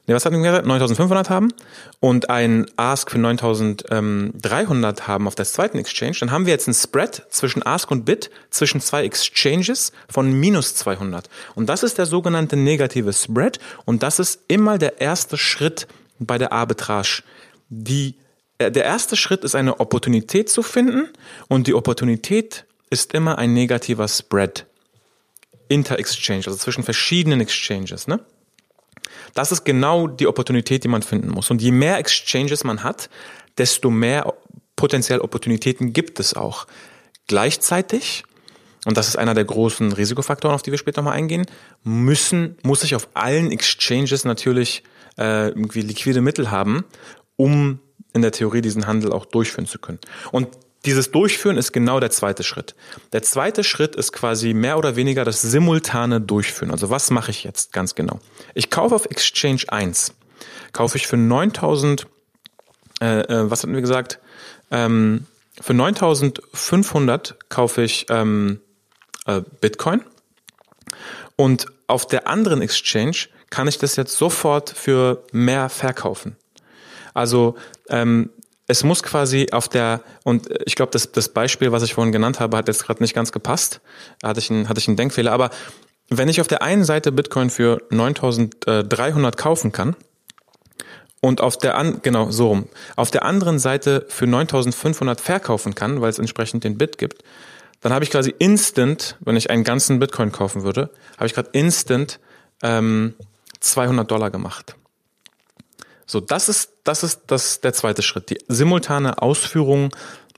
ne, 0.07 0.15
was 0.15 0.25
hatten 0.25 0.35
wir 0.35 0.43
gesagt? 0.43 0.65
9500 0.65 1.29
haben 1.29 1.53
und 1.99 2.29
ein 2.29 2.65
Ask 2.75 3.11
für 3.11 3.19
9300 3.19 5.07
haben 5.07 5.27
auf 5.27 5.35
der 5.35 5.45
zweiten 5.45 5.77
Exchange, 5.77 6.17
dann 6.19 6.31
haben 6.31 6.45
wir 6.45 6.53
jetzt 6.53 6.67
ein 6.67 6.73
Spread 6.73 7.23
zwischen 7.29 7.65
Ask 7.65 7.91
und 7.91 8.05
Bid 8.05 8.29
zwischen 8.49 8.81
zwei 8.81 9.03
Exchanges 9.03 9.91
von 10.09 10.31
minus 10.31 10.75
200. 10.75 11.29
Und 11.55 11.67
das 11.67 11.83
ist 11.83 11.97
der 11.97 12.05
sogenannte 12.05 12.55
negative 12.55 13.13
Spread 13.13 13.59
und 13.85 14.03
das 14.03 14.19
ist 14.19 14.41
immer 14.47 14.77
der 14.77 15.01
erste 15.01 15.37
Schritt 15.37 15.87
bei 16.19 16.37
der 16.37 16.51
Arbitrage. 16.51 17.23
Die, 17.69 18.15
äh, 18.57 18.71
der 18.71 18.85
erste 18.85 19.15
Schritt 19.15 19.43
ist 19.43 19.55
eine 19.55 19.79
Opportunität 19.79 20.49
zu 20.49 20.63
finden 20.63 21.09
und 21.47 21.67
die 21.67 21.73
Opportunität 21.73 22.65
ist 22.89 23.13
immer 23.13 23.37
ein 23.37 23.53
negativer 23.53 24.07
Spread. 24.07 24.65
Inter-Exchange, 25.69 26.43
also 26.45 26.57
zwischen 26.57 26.83
verschiedenen 26.83 27.41
Exchanges, 27.41 28.07
ne? 28.07 28.19
Das 29.33 29.51
ist 29.51 29.63
genau 29.63 30.07
die 30.07 30.27
Opportunität, 30.27 30.83
die 30.83 30.87
man 30.87 31.01
finden 31.01 31.29
muss. 31.29 31.49
Und 31.51 31.61
je 31.61 31.71
mehr 31.71 31.97
Exchanges 31.97 32.63
man 32.63 32.83
hat, 32.83 33.09
desto 33.57 33.89
mehr 33.89 34.33
potenziell 34.75 35.19
Opportunitäten 35.19 35.93
gibt 35.93 36.19
es 36.19 36.33
auch. 36.35 36.67
Gleichzeitig, 37.27 38.23
und 38.85 38.97
das 38.97 39.07
ist 39.07 39.15
einer 39.15 39.33
der 39.33 39.45
großen 39.45 39.93
Risikofaktoren, 39.93 40.55
auf 40.55 40.61
die 40.61 40.71
wir 40.71 40.77
später 40.77 41.01
mal 41.01 41.11
eingehen, 41.11 41.45
müssen, 41.83 42.57
muss 42.63 42.83
ich 42.83 42.95
auf 42.95 43.07
allen 43.13 43.51
Exchanges 43.51 44.25
natürlich 44.25 44.83
äh, 45.17 45.49
irgendwie 45.49 45.81
liquide 45.81 46.21
Mittel 46.21 46.51
haben, 46.51 46.85
um 47.35 47.79
in 48.13 48.21
der 48.21 48.31
Theorie 48.31 48.61
diesen 48.61 48.87
Handel 48.87 49.11
auch 49.11 49.25
durchführen 49.25 49.67
zu 49.67 49.79
können. 49.79 49.99
Und 50.31 50.47
dieses 50.85 51.11
Durchführen 51.11 51.57
ist 51.57 51.71
genau 51.71 51.99
der 51.99 52.11
zweite 52.11 52.43
Schritt. 52.43 52.75
Der 53.13 53.23
zweite 53.23 53.63
Schritt 53.63 53.95
ist 53.95 54.11
quasi 54.11 54.53
mehr 54.53 54.77
oder 54.77 54.95
weniger 54.95 55.23
das 55.23 55.41
simultane 55.41 56.19
Durchführen. 56.19 56.71
Also 56.71 56.89
was 56.89 57.09
mache 57.09 57.31
ich 57.31 57.43
jetzt 57.43 57.71
ganz 57.71 57.95
genau? 57.95 58.19
Ich 58.53 58.69
kaufe 58.69 58.95
auf 58.95 59.05
Exchange 59.05 59.63
1, 59.67 60.13
kaufe 60.73 60.97
ich 60.97 61.07
für 61.07 61.17
9000, 61.17 62.07
äh, 63.01 63.21
äh, 63.21 63.49
was 63.49 63.63
hatten 63.63 63.73
wir 63.73 63.81
gesagt? 63.81 64.19
Ähm, 64.71 65.25
für 65.61 65.73
9500 65.73 67.37
kaufe 67.49 67.83
ich 67.83 68.07
ähm, 68.09 68.59
äh, 69.25 69.41
Bitcoin 69.61 70.01
und 71.35 71.67
auf 71.87 72.07
der 72.07 72.27
anderen 72.27 72.61
Exchange 72.61 73.27
kann 73.49 73.67
ich 73.67 73.77
das 73.77 73.95
jetzt 73.95 74.17
sofort 74.17 74.71
für 74.71 75.23
mehr 75.31 75.69
verkaufen. 75.69 76.35
Also 77.13 77.55
ähm, 77.89 78.31
es 78.73 78.83
muss 78.83 79.03
quasi 79.03 79.49
auf 79.51 79.67
der, 79.67 80.01
und 80.23 80.49
ich 80.65 80.75
glaube, 80.75 80.91
das, 80.91 81.11
das 81.11 81.29
Beispiel, 81.29 81.71
was 81.71 81.83
ich 81.83 81.93
vorhin 81.93 82.11
genannt 82.11 82.39
habe, 82.39 82.57
hat 82.57 82.67
jetzt 82.67 82.83
gerade 82.83 83.03
nicht 83.03 83.13
ganz 83.13 83.31
gepasst. 83.31 83.81
Hatte 84.23 84.39
ich, 84.39 84.49
einen, 84.49 84.67
hatte 84.67 84.79
ich 84.79 84.87
einen 84.87 84.97
Denkfehler. 84.97 85.31
Aber 85.31 85.51
wenn 86.09 86.27
ich 86.27 86.41
auf 86.41 86.47
der 86.47 86.63
einen 86.63 86.83
Seite 86.83 87.11
Bitcoin 87.11 87.51
für 87.51 87.83
9300 87.91 89.37
kaufen 89.37 89.71
kann 89.71 89.95
und 91.21 91.39
auf 91.39 91.55
der 91.55 91.77
an, 91.77 91.99
genau 92.01 92.31
so 92.31 92.47
rum, 92.47 92.67
auf 92.95 93.11
der 93.11 93.25
anderen 93.25 93.59
Seite 93.59 94.07
für 94.09 94.25
9500 94.25 95.21
verkaufen 95.21 95.75
kann, 95.75 96.01
weil 96.01 96.09
es 96.09 96.17
entsprechend 96.17 96.63
den 96.63 96.79
Bit 96.79 96.97
gibt, 96.97 97.23
dann 97.81 97.93
habe 97.93 98.03
ich 98.03 98.09
quasi 98.09 98.33
instant, 98.39 99.17
wenn 99.19 99.35
ich 99.35 99.51
einen 99.51 99.63
ganzen 99.63 99.99
Bitcoin 99.99 100.31
kaufen 100.31 100.63
würde, 100.63 100.89
habe 101.17 101.27
ich 101.27 101.35
gerade 101.35 101.51
instant 101.51 102.19
ähm, 102.63 103.13
200 103.59 104.09
Dollar 104.09 104.31
gemacht. 104.31 104.75
So, 106.05 106.19
das 106.19 106.49
ist, 106.49 106.73
das 106.83 107.03
ist 107.03 107.21
das, 107.27 107.61
der 107.61 107.73
zweite 107.73 108.01
Schritt, 108.01 108.29
die 108.29 108.39
simultane 108.47 109.21
Ausführung 109.21 109.95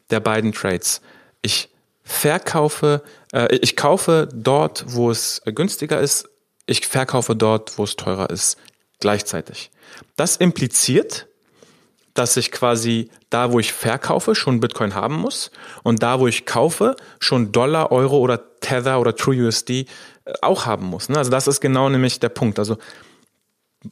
der 0.10 0.20
beiden 0.20 0.52
Trades. 0.52 1.02
Ich 1.42 1.70
verkaufe, 2.04 3.02
äh, 3.34 3.56
ich 3.58 3.76
kaufe 3.76 4.30
dort, 4.34 4.86
wo 4.88 5.10
es 5.10 5.42
günstiger 5.46 6.00
ist, 6.00 6.30
ich 6.68 6.86
verkaufe 6.88 7.36
dort, 7.36 7.78
wo 7.78 7.84
es 7.84 7.96
teurer 7.96 8.30
ist, 8.30 8.58
gleichzeitig. 9.00 9.72
Das 10.16 10.38
impliziert, 10.38 11.28
dass 12.14 12.38
ich 12.38 12.52
quasi 12.52 13.10
da, 13.30 13.52
wo 13.52 13.60
ich 13.60 13.74
verkaufe, 13.74 14.36
schon 14.36 14.62
Bitcoin 14.62 14.96
haben 14.96 15.16
muss 15.16 15.52
und 15.84 16.02
da, 16.02 16.20
wo 16.20 16.28
ich 16.28 16.46
kaufe, 16.46 16.96
schon 17.20 17.52
Dollar, 17.52 17.92
Euro 17.92 18.18
oder 18.20 18.60
Tether 18.62 19.00
oder 19.00 19.16
TrueUSD 19.16 19.70
äh, 19.70 19.86
auch 20.42 20.66
haben 20.66 20.86
muss. 20.86 21.10
Ne? 21.10 21.18
Also 21.18 21.30
das 21.30 21.48
ist 21.48 21.60
genau 21.60 21.90
nämlich 21.90 22.20
der 22.20 22.30
Punkt. 22.30 22.58
Also 22.58 22.78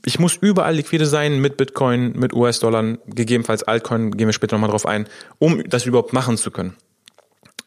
ich 0.05 0.19
muss 0.19 0.35
überall 0.35 0.75
liquide 0.75 1.05
sein 1.05 1.39
mit 1.39 1.57
Bitcoin, 1.57 2.13
mit 2.13 2.33
US-Dollar, 2.33 2.97
gegebenenfalls 3.07 3.63
Altcoin, 3.63 4.11
gehen 4.11 4.27
wir 4.27 4.33
später 4.33 4.55
nochmal 4.55 4.69
drauf 4.69 4.85
ein, 4.85 5.07
um 5.39 5.63
das 5.67 5.85
überhaupt 5.85 6.13
machen 6.13 6.37
zu 6.37 6.51
können. 6.51 6.75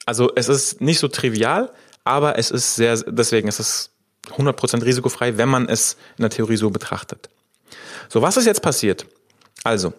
Also 0.07 0.31
es 0.35 0.49
ist 0.49 0.81
nicht 0.81 0.99
so 0.99 1.09
trivial, 1.09 1.73
aber 2.05 2.39
es 2.39 2.51
ist 2.51 2.77
sehr, 2.77 2.97
deswegen 2.97 3.49
ist 3.49 3.59
es 3.59 3.91
100% 4.31 4.85
risikofrei, 4.85 5.37
wenn 5.37 5.49
man 5.49 5.69
es 5.69 5.97
in 6.17 6.23
der 6.23 6.31
Theorie 6.31 6.57
so 6.57 6.71
betrachtet. 6.71 7.29
So, 8.09 8.23
was 8.23 8.37
ist 8.37 8.47
jetzt 8.47 8.63
passiert? 8.63 9.07
Also, 9.65 9.93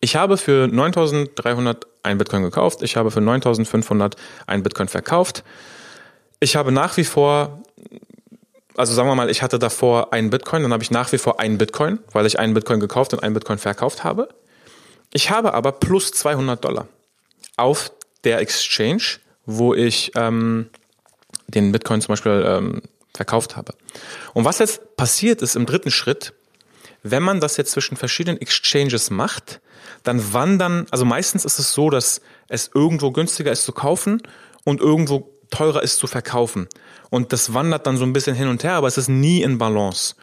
ich 0.00 0.16
habe 0.16 0.36
für 0.36 0.68
9300 0.68 1.86
ein 2.02 2.18
Bitcoin 2.18 2.42
gekauft, 2.42 2.82
ich 2.82 2.96
habe 2.96 3.10
für 3.10 3.20
9500 3.20 4.16
ein 4.46 4.62
Bitcoin 4.62 4.88
verkauft. 4.88 5.44
Ich 6.40 6.56
habe 6.56 6.72
nach 6.72 6.96
wie 6.96 7.04
vor, 7.04 7.62
also 8.78 8.94
sagen 8.94 9.08
wir 9.08 9.14
mal, 9.14 9.30
ich 9.30 9.42
hatte 9.42 9.58
davor 9.58 10.12
einen 10.12 10.30
Bitcoin, 10.30 10.62
dann 10.62 10.72
habe 10.72 10.82
ich 10.82 10.90
nach 10.90 11.10
wie 11.12 11.18
vor 11.18 11.40
einen 11.40 11.58
Bitcoin, 11.58 11.98
weil 12.12 12.26
ich 12.26 12.38
einen 12.38 12.54
Bitcoin 12.54 12.80
gekauft 12.80 13.12
und 13.12 13.22
einen 13.22 13.34
Bitcoin 13.34 13.58
verkauft 13.58 14.04
habe. 14.04 14.28
Ich 15.12 15.30
habe 15.30 15.54
aber 15.54 15.72
plus 15.72 16.12
200 16.12 16.64
Dollar 16.64 16.86
auf 17.56 17.90
der 18.24 18.38
Exchange, 18.38 19.02
wo 19.46 19.74
ich 19.74 20.12
ähm, 20.14 20.70
den 21.48 21.72
Bitcoin 21.72 22.00
zum 22.00 22.12
Beispiel 22.12 22.44
ähm, 22.46 22.82
verkauft 23.14 23.56
habe. 23.56 23.74
Und 24.34 24.44
was 24.44 24.58
jetzt 24.58 24.96
passiert 24.96 25.42
ist 25.42 25.56
im 25.56 25.66
dritten 25.66 25.90
Schritt, 25.90 26.34
wenn 27.02 27.22
man 27.22 27.40
das 27.40 27.56
jetzt 27.56 27.72
zwischen 27.72 27.96
verschiedenen 27.96 28.40
Exchanges 28.40 29.10
macht, 29.10 29.60
dann 30.04 30.32
wandern, 30.32 30.86
also 30.90 31.04
meistens 31.04 31.44
ist 31.44 31.58
es 31.58 31.72
so, 31.72 31.90
dass 31.90 32.20
es 32.48 32.70
irgendwo 32.74 33.10
günstiger 33.10 33.50
ist 33.50 33.64
zu 33.64 33.72
kaufen 33.72 34.22
und 34.64 34.80
irgendwo 34.80 35.30
teurer 35.50 35.82
ist 35.82 35.96
zu 35.96 36.06
verkaufen. 36.06 36.68
Und 37.10 37.32
das 37.32 37.54
wandert 37.54 37.86
dann 37.86 37.96
so 37.96 38.04
ein 38.04 38.12
bisschen 38.12 38.36
hin 38.36 38.48
und 38.48 38.64
her, 38.64 38.74
aber 38.74 38.88
es 38.88 38.98
ist 38.98 39.08
nie 39.08 39.42
in 39.42 39.58
Balance. 39.58 40.14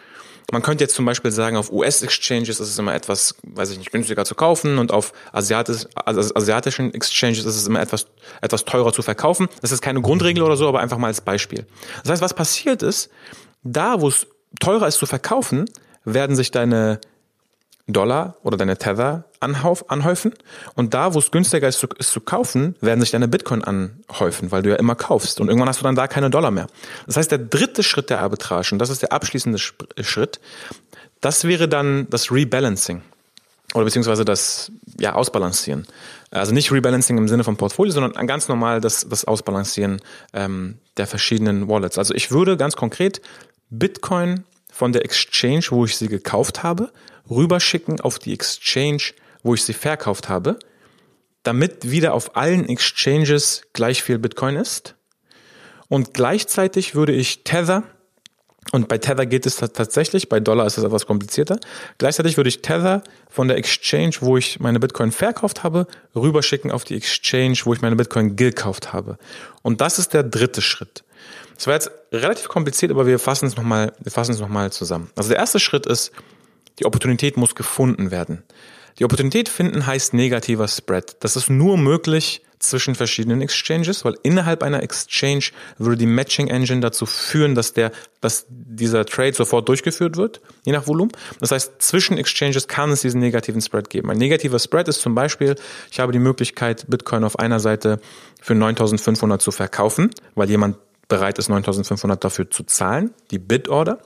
Man 0.51 0.61
könnte 0.61 0.83
jetzt 0.83 0.95
zum 0.95 1.05
Beispiel 1.05 1.31
sagen, 1.31 1.57
auf 1.57 1.71
US-Exchanges 1.71 2.59
ist 2.59 2.69
es 2.69 2.77
immer 2.77 2.93
etwas, 2.93 3.35
weiß 3.43 3.71
ich 3.71 3.79
nicht, 3.79 3.91
günstiger 3.91 4.25
zu 4.25 4.35
kaufen 4.35 4.77
und 4.77 4.91
auf 4.91 5.11
Asiatisch, 5.31 5.85
asiatischen 5.95 6.93
Exchanges 6.93 7.45
ist 7.45 7.55
es 7.55 7.67
immer 7.67 7.81
etwas, 7.81 8.05
etwas 8.41 8.63
teurer 8.63 8.93
zu 8.93 9.01
verkaufen. 9.01 9.47
Das 9.61 9.71
ist 9.71 9.81
keine 9.81 10.01
Grundregel 10.01 10.43
oder 10.43 10.55
so, 10.55 10.67
aber 10.67 10.81
einfach 10.81 10.99
mal 10.99 11.07
als 11.07 11.21
Beispiel. 11.21 11.65
Das 12.03 12.11
heißt, 12.11 12.21
was 12.21 12.35
passiert 12.35 12.83
ist, 12.83 13.09
da 13.63 14.01
wo 14.01 14.07
es 14.07 14.27
teurer 14.59 14.87
ist 14.87 14.99
zu 14.99 15.07
verkaufen, 15.07 15.65
werden 16.03 16.35
sich 16.35 16.51
deine 16.51 17.01
Dollar 17.87 18.37
oder 18.41 18.57
deine 18.57 18.77
Tether 18.77 19.25
anhäufen 19.39 20.33
und 20.73 20.95
da, 20.95 21.13
wo 21.13 21.19
es 21.19 21.29
günstiger 21.29 21.67
ist 21.67 21.79
zu, 21.79 21.87
ist 21.99 22.11
zu 22.11 22.19
kaufen, 22.19 22.75
werden 22.81 22.99
sich 22.99 23.11
deine 23.11 23.27
Bitcoin 23.27 23.63
anhäufen, 23.63 24.51
weil 24.51 24.63
du 24.63 24.71
ja 24.71 24.77
immer 24.77 24.95
kaufst 24.95 25.39
und 25.39 25.49
irgendwann 25.49 25.69
hast 25.69 25.81
du 25.81 25.83
dann 25.83 25.95
da 25.95 26.07
keine 26.07 26.31
Dollar 26.31 26.49
mehr. 26.49 26.67
Das 27.05 27.17
heißt, 27.17 27.29
der 27.29 27.37
dritte 27.37 27.83
Schritt 27.83 28.09
der 28.09 28.21
Arbitrage, 28.21 28.69
und 28.71 28.79
das 28.79 28.89
ist 28.89 29.03
der 29.03 29.11
abschließende 29.11 29.59
Schritt, 29.59 30.39
das 31.21 31.43
wäre 31.43 31.67
dann 31.67 32.07
das 32.09 32.31
Rebalancing 32.31 33.03
oder 33.75 33.85
beziehungsweise 33.85 34.25
das 34.25 34.71
ja, 34.97 35.13
Ausbalancieren. 35.13 35.85
Also 36.31 36.53
nicht 36.53 36.71
Rebalancing 36.71 37.17
im 37.17 37.27
Sinne 37.27 37.43
von 37.43 37.57
Portfolio, 37.57 37.91
sondern 37.91 38.25
ganz 38.25 38.47
normal 38.47 38.81
das, 38.81 39.07
das 39.07 39.25
Ausbalancieren 39.25 40.01
ähm, 40.33 40.79
der 40.97 41.07
verschiedenen 41.07 41.67
Wallets. 41.67 41.97
Also 41.97 42.13
ich 42.13 42.31
würde 42.31 42.57
ganz 42.57 42.75
konkret 42.75 43.21
Bitcoin 43.69 44.43
von 44.71 44.91
der 44.91 45.03
Exchange, 45.03 45.65
wo 45.69 45.85
ich 45.85 45.97
sie 45.97 46.07
gekauft 46.07 46.63
habe, 46.63 46.91
rüberschicken 47.29 48.01
auf 48.01 48.19
die 48.19 48.33
Exchange, 48.33 49.13
wo 49.43 49.53
ich 49.53 49.63
sie 49.63 49.73
verkauft 49.73 50.29
habe, 50.29 50.57
damit 51.43 51.91
wieder 51.91 52.13
auf 52.13 52.35
allen 52.35 52.67
Exchanges 52.67 53.63
gleich 53.73 54.01
viel 54.03 54.17
Bitcoin 54.17 54.55
ist. 54.55 54.95
Und 55.87 56.13
gleichzeitig 56.13 56.95
würde 56.95 57.13
ich 57.13 57.43
Tether, 57.43 57.83
und 58.71 58.87
bei 58.87 58.97
Tether 58.97 59.27
geht 59.27 59.45
es 59.45 59.57
tatsächlich, 59.57 60.27
bei 60.27 60.39
Dollar 60.39 60.65
ist 60.65 60.79
es 60.79 60.83
etwas 60.83 61.05
komplizierter, 61.05 61.59
gleichzeitig 61.99 62.37
würde 62.37 62.47
ich 62.47 62.63
Tether 62.63 63.03
von 63.29 63.47
der 63.47 63.57
Exchange, 63.57 64.15
wo 64.21 64.37
ich 64.37 64.59
meine 64.59 64.79
Bitcoin 64.79 65.11
verkauft 65.11 65.63
habe, 65.63 65.85
rüberschicken 66.15 66.71
auf 66.71 66.83
die 66.83 66.95
Exchange, 66.95 67.59
wo 67.65 67.73
ich 67.73 67.81
meine 67.81 67.95
Bitcoin 67.95 68.35
gekauft 68.35 68.91
habe. 68.93 69.19
Und 69.61 69.81
das 69.81 69.99
ist 69.99 70.13
der 70.13 70.23
dritte 70.23 70.63
Schritt. 70.63 71.03
Das 71.55 71.67
war 71.67 71.75
jetzt 71.75 71.91
relativ 72.11 72.47
kompliziert, 72.47 72.91
aber 72.91 73.05
wir 73.05 73.19
fassen 73.19 73.45
es 73.45 73.55
nochmal, 73.55 73.93
wir 73.99 74.11
fassen 74.11 74.31
es 74.31 74.39
nochmal 74.39 74.71
zusammen. 74.71 75.11
Also 75.15 75.29
der 75.29 75.37
erste 75.37 75.59
Schritt 75.59 75.85
ist, 75.85 76.11
die 76.79 76.85
Opportunität 76.85 77.37
muss 77.37 77.55
gefunden 77.55 78.11
werden. 78.11 78.43
Die 78.99 79.05
Opportunität 79.05 79.49
finden 79.49 79.85
heißt 79.85 80.13
negativer 80.13 80.67
Spread. 80.67 81.17
Das 81.19 81.35
ist 81.35 81.49
nur 81.49 81.77
möglich 81.77 82.41
zwischen 82.59 82.95
verschiedenen 82.95 83.41
Exchanges, 83.41 84.05
weil 84.05 84.15
innerhalb 84.23 84.63
einer 84.63 84.81
Exchange 84.81 85.45
würde 85.77 85.97
die 85.97 86.05
Matching 86.05 86.47
Engine 86.47 86.81
dazu 86.81 87.05
führen, 87.05 87.55
dass 87.55 87.73
der, 87.73 87.91
dass 88.21 88.45
dieser 88.49 89.05
Trade 89.05 89.33
sofort 89.33 89.67
durchgeführt 89.67 90.17
wird, 90.17 90.41
je 90.65 90.71
nach 90.71 90.87
Volumen. 90.87 91.11
Das 91.39 91.51
heißt, 91.51 91.81
zwischen 91.81 92.17
Exchanges 92.17 92.67
kann 92.67 92.91
es 92.91 93.01
diesen 93.01 93.19
negativen 93.19 93.61
Spread 93.61 93.89
geben. 93.89 94.09
Ein 94.09 94.17
negativer 94.17 94.59
Spread 94.59 94.87
ist 94.87 95.01
zum 95.01 95.13
Beispiel, 95.13 95.55
ich 95.91 95.99
habe 95.99 96.11
die 96.11 96.19
Möglichkeit, 96.19 96.85
Bitcoin 96.87 97.23
auf 97.23 97.37
einer 97.39 97.59
Seite 97.59 97.99
für 98.41 98.55
9500 98.55 99.41
zu 99.41 99.51
verkaufen, 99.51 100.11
weil 100.35 100.49
jemand 100.49 100.77
bereit 101.07 101.37
ist, 101.37 101.49
9500 101.49 102.23
dafür 102.23 102.49
zu 102.49 102.63
zahlen, 102.63 103.13
die 103.31 103.39
Bid-Order. 103.39 103.99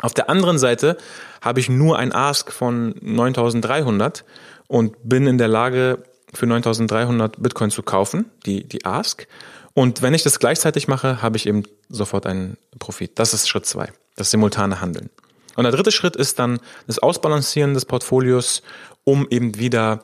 Auf 0.00 0.14
der 0.14 0.30
anderen 0.30 0.58
Seite 0.58 0.96
habe 1.40 1.60
ich 1.60 1.68
nur 1.68 1.98
ein 1.98 2.12
Ask 2.12 2.52
von 2.52 2.94
9300 3.00 4.24
und 4.66 4.96
bin 5.02 5.26
in 5.26 5.38
der 5.38 5.48
Lage, 5.48 6.02
für 6.34 6.46
9300 6.46 7.40
Bitcoin 7.42 7.70
zu 7.70 7.82
kaufen, 7.82 8.30
die, 8.44 8.64
die 8.64 8.84
Ask. 8.84 9.26
Und 9.74 10.02
wenn 10.02 10.14
ich 10.14 10.22
das 10.22 10.38
gleichzeitig 10.38 10.88
mache, 10.88 11.22
habe 11.22 11.36
ich 11.36 11.46
eben 11.46 11.62
sofort 11.88 12.26
einen 12.26 12.58
Profit. 12.78 13.18
Das 13.18 13.32
ist 13.32 13.48
Schritt 13.48 13.66
zwei, 13.66 13.92
das 14.16 14.30
simultane 14.30 14.80
Handeln. 14.80 15.10
Und 15.56 15.64
der 15.64 15.72
dritte 15.72 15.90
Schritt 15.90 16.16
ist 16.16 16.38
dann 16.38 16.60
das 16.86 16.98
Ausbalancieren 16.98 17.74
des 17.74 17.84
Portfolios, 17.84 18.62
um 19.04 19.26
eben 19.30 19.58
wieder 19.58 20.02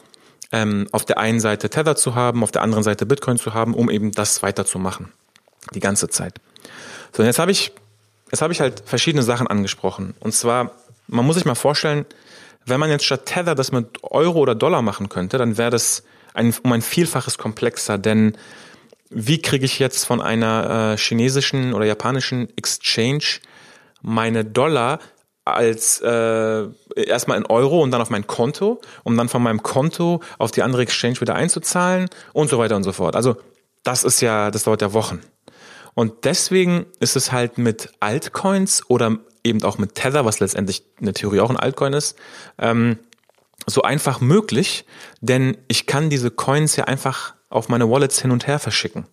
ähm, 0.50 0.88
auf 0.92 1.04
der 1.04 1.18
einen 1.18 1.40
Seite 1.40 1.70
Tether 1.70 1.96
zu 1.96 2.14
haben, 2.14 2.42
auf 2.42 2.50
der 2.50 2.62
anderen 2.62 2.82
Seite 2.82 3.06
Bitcoin 3.06 3.38
zu 3.38 3.54
haben, 3.54 3.74
um 3.74 3.90
eben 3.90 4.12
das 4.12 4.42
weiterzumachen. 4.42 5.12
Die 5.74 5.80
ganze 5.80 6.08
Zeit. 6.08 6.40
So, 7.12 7.22
und 7.22 7.26
jetzt 7.26 7.38
habe 7.38 7.50
ich, 7.50 7.72
jetzt 8.30 8.42
habe 8.42 8.52
ich 8.52 8.60
halt 8.60 8.82
verschiedene 8.84 9.22
Sachen 9.22 9.46
angesprochen. 9.46 10.14
Und 10.20 10.32
zwar, 10.32 10.72
man 11.06 11.24
muss 11.24 11.36
sich 11.36 11.44
mal 11.44 11.54
vorstellen, 11.54 12.06
wenn 12.66 12.80
man 12.80 12.90
jetzt 12.90 13.04
statt 13.04 13.26
Tether 13.26 13.54
das 13.54 13.72
mit 13.72 14.02
Euro 14.02 14.38
oder 14.38 14.54
Dollar 14.54 14.82
machen 14.82 15.08
könnte, 15.08 15.38
dann 15.38 15.58
wäre 15.58 15.70
das 15.70 16.02
ein, 16.32 16.54
um 16.62 16.72
ein 16.72 16.82
Vielfaches 16.82 17.38
komplexer, 17.38 17.98
denn 17.98 18.36
wie 19.10 19.40
kriege 19.40 19.64
ich 19.64 19.78
jetzt 19.78 20.04
von 20.04 20.20
einer 20.20 20.94
äh, 20.94 20.96
chinesischen 20.96 21.72
oder 21.72 21.84
japanischen 21.84 22.48
Exchange 22.56 23.40
meine 24.02 24.44
Dollar 24.44 24.98
als 25.44 26.00
äh, 26.00 26.66
erstmal 26.96 27.36
in 27.36 27.46
Euro 27.46 27.82
und 27.82 27.90
dann 27.90 28.00
auf 28.00 28.10
mein 28.10 28.26
Konto, 28.26 28.80
um 29.02 29.16
dann 29.16 29.28
von 29.28 29.42
meinem 29.42 29.62
Konto 29.62 30.20
auf 30.38 30.50
die 30.50 30.62
andere 30.62 30.82
Exchange 30.82 31.20
wieder 31.20 31.34
einzuzahlen 31.34 32.08
und 32.32 32.48
so 32.48 32.58
weiter 32.58 32.76
und 32.76 32.82
so 32.82 32.92
fort. 32.92 33.14
Also 33.14 33.36
das 33.82 34.04
ist 34.04 34.20
ja, 34.20 34.50
das 34.50 34.64
dauert 34.64 34.80
ja 34.80 34.92
Wochen. 34.94 35.20
Und 35.94 36.24
deswegen 36.24 36.86
ist 37.00 37.16
es 37.16 37.32
halt 37.32 37.58
mit 37.58 37.90
Altcoins 38.00 38.82
oder 38.88 39.18
eben 39.44 39.62
auch 39.62 39.78
mit 39.78 39.94
Tether, 39.94 40.24
was 40.24 40.40
letztendlich 40.40 40.84
in 40.98 41.06
der 41.06 41.14
Theorie 41.14 41.40
auch 41.40 41.50
ein 41.50 41.56
Altcoin 41.56 41.92
ist, 41.92 42.16
ähm, 42.58 42.98
so 43.66 43.82
einfach 43.82 44.20
möglich, 44.20 44.84
denn 45.20 45.56
ich 45.68 45.86
kann 45.86 46.10
diese 46.10 46.30
Coins 46.30 46.76
ja 46.76 46.84
einfach 46.84 47.34
auf 47.48 47.68
meine 47.68 47.88
Wallets 47.88 48.20
hin 48.20 48.30
und 48.30 48.46
her 48.46 48.58
verschicken. 48.58 49.06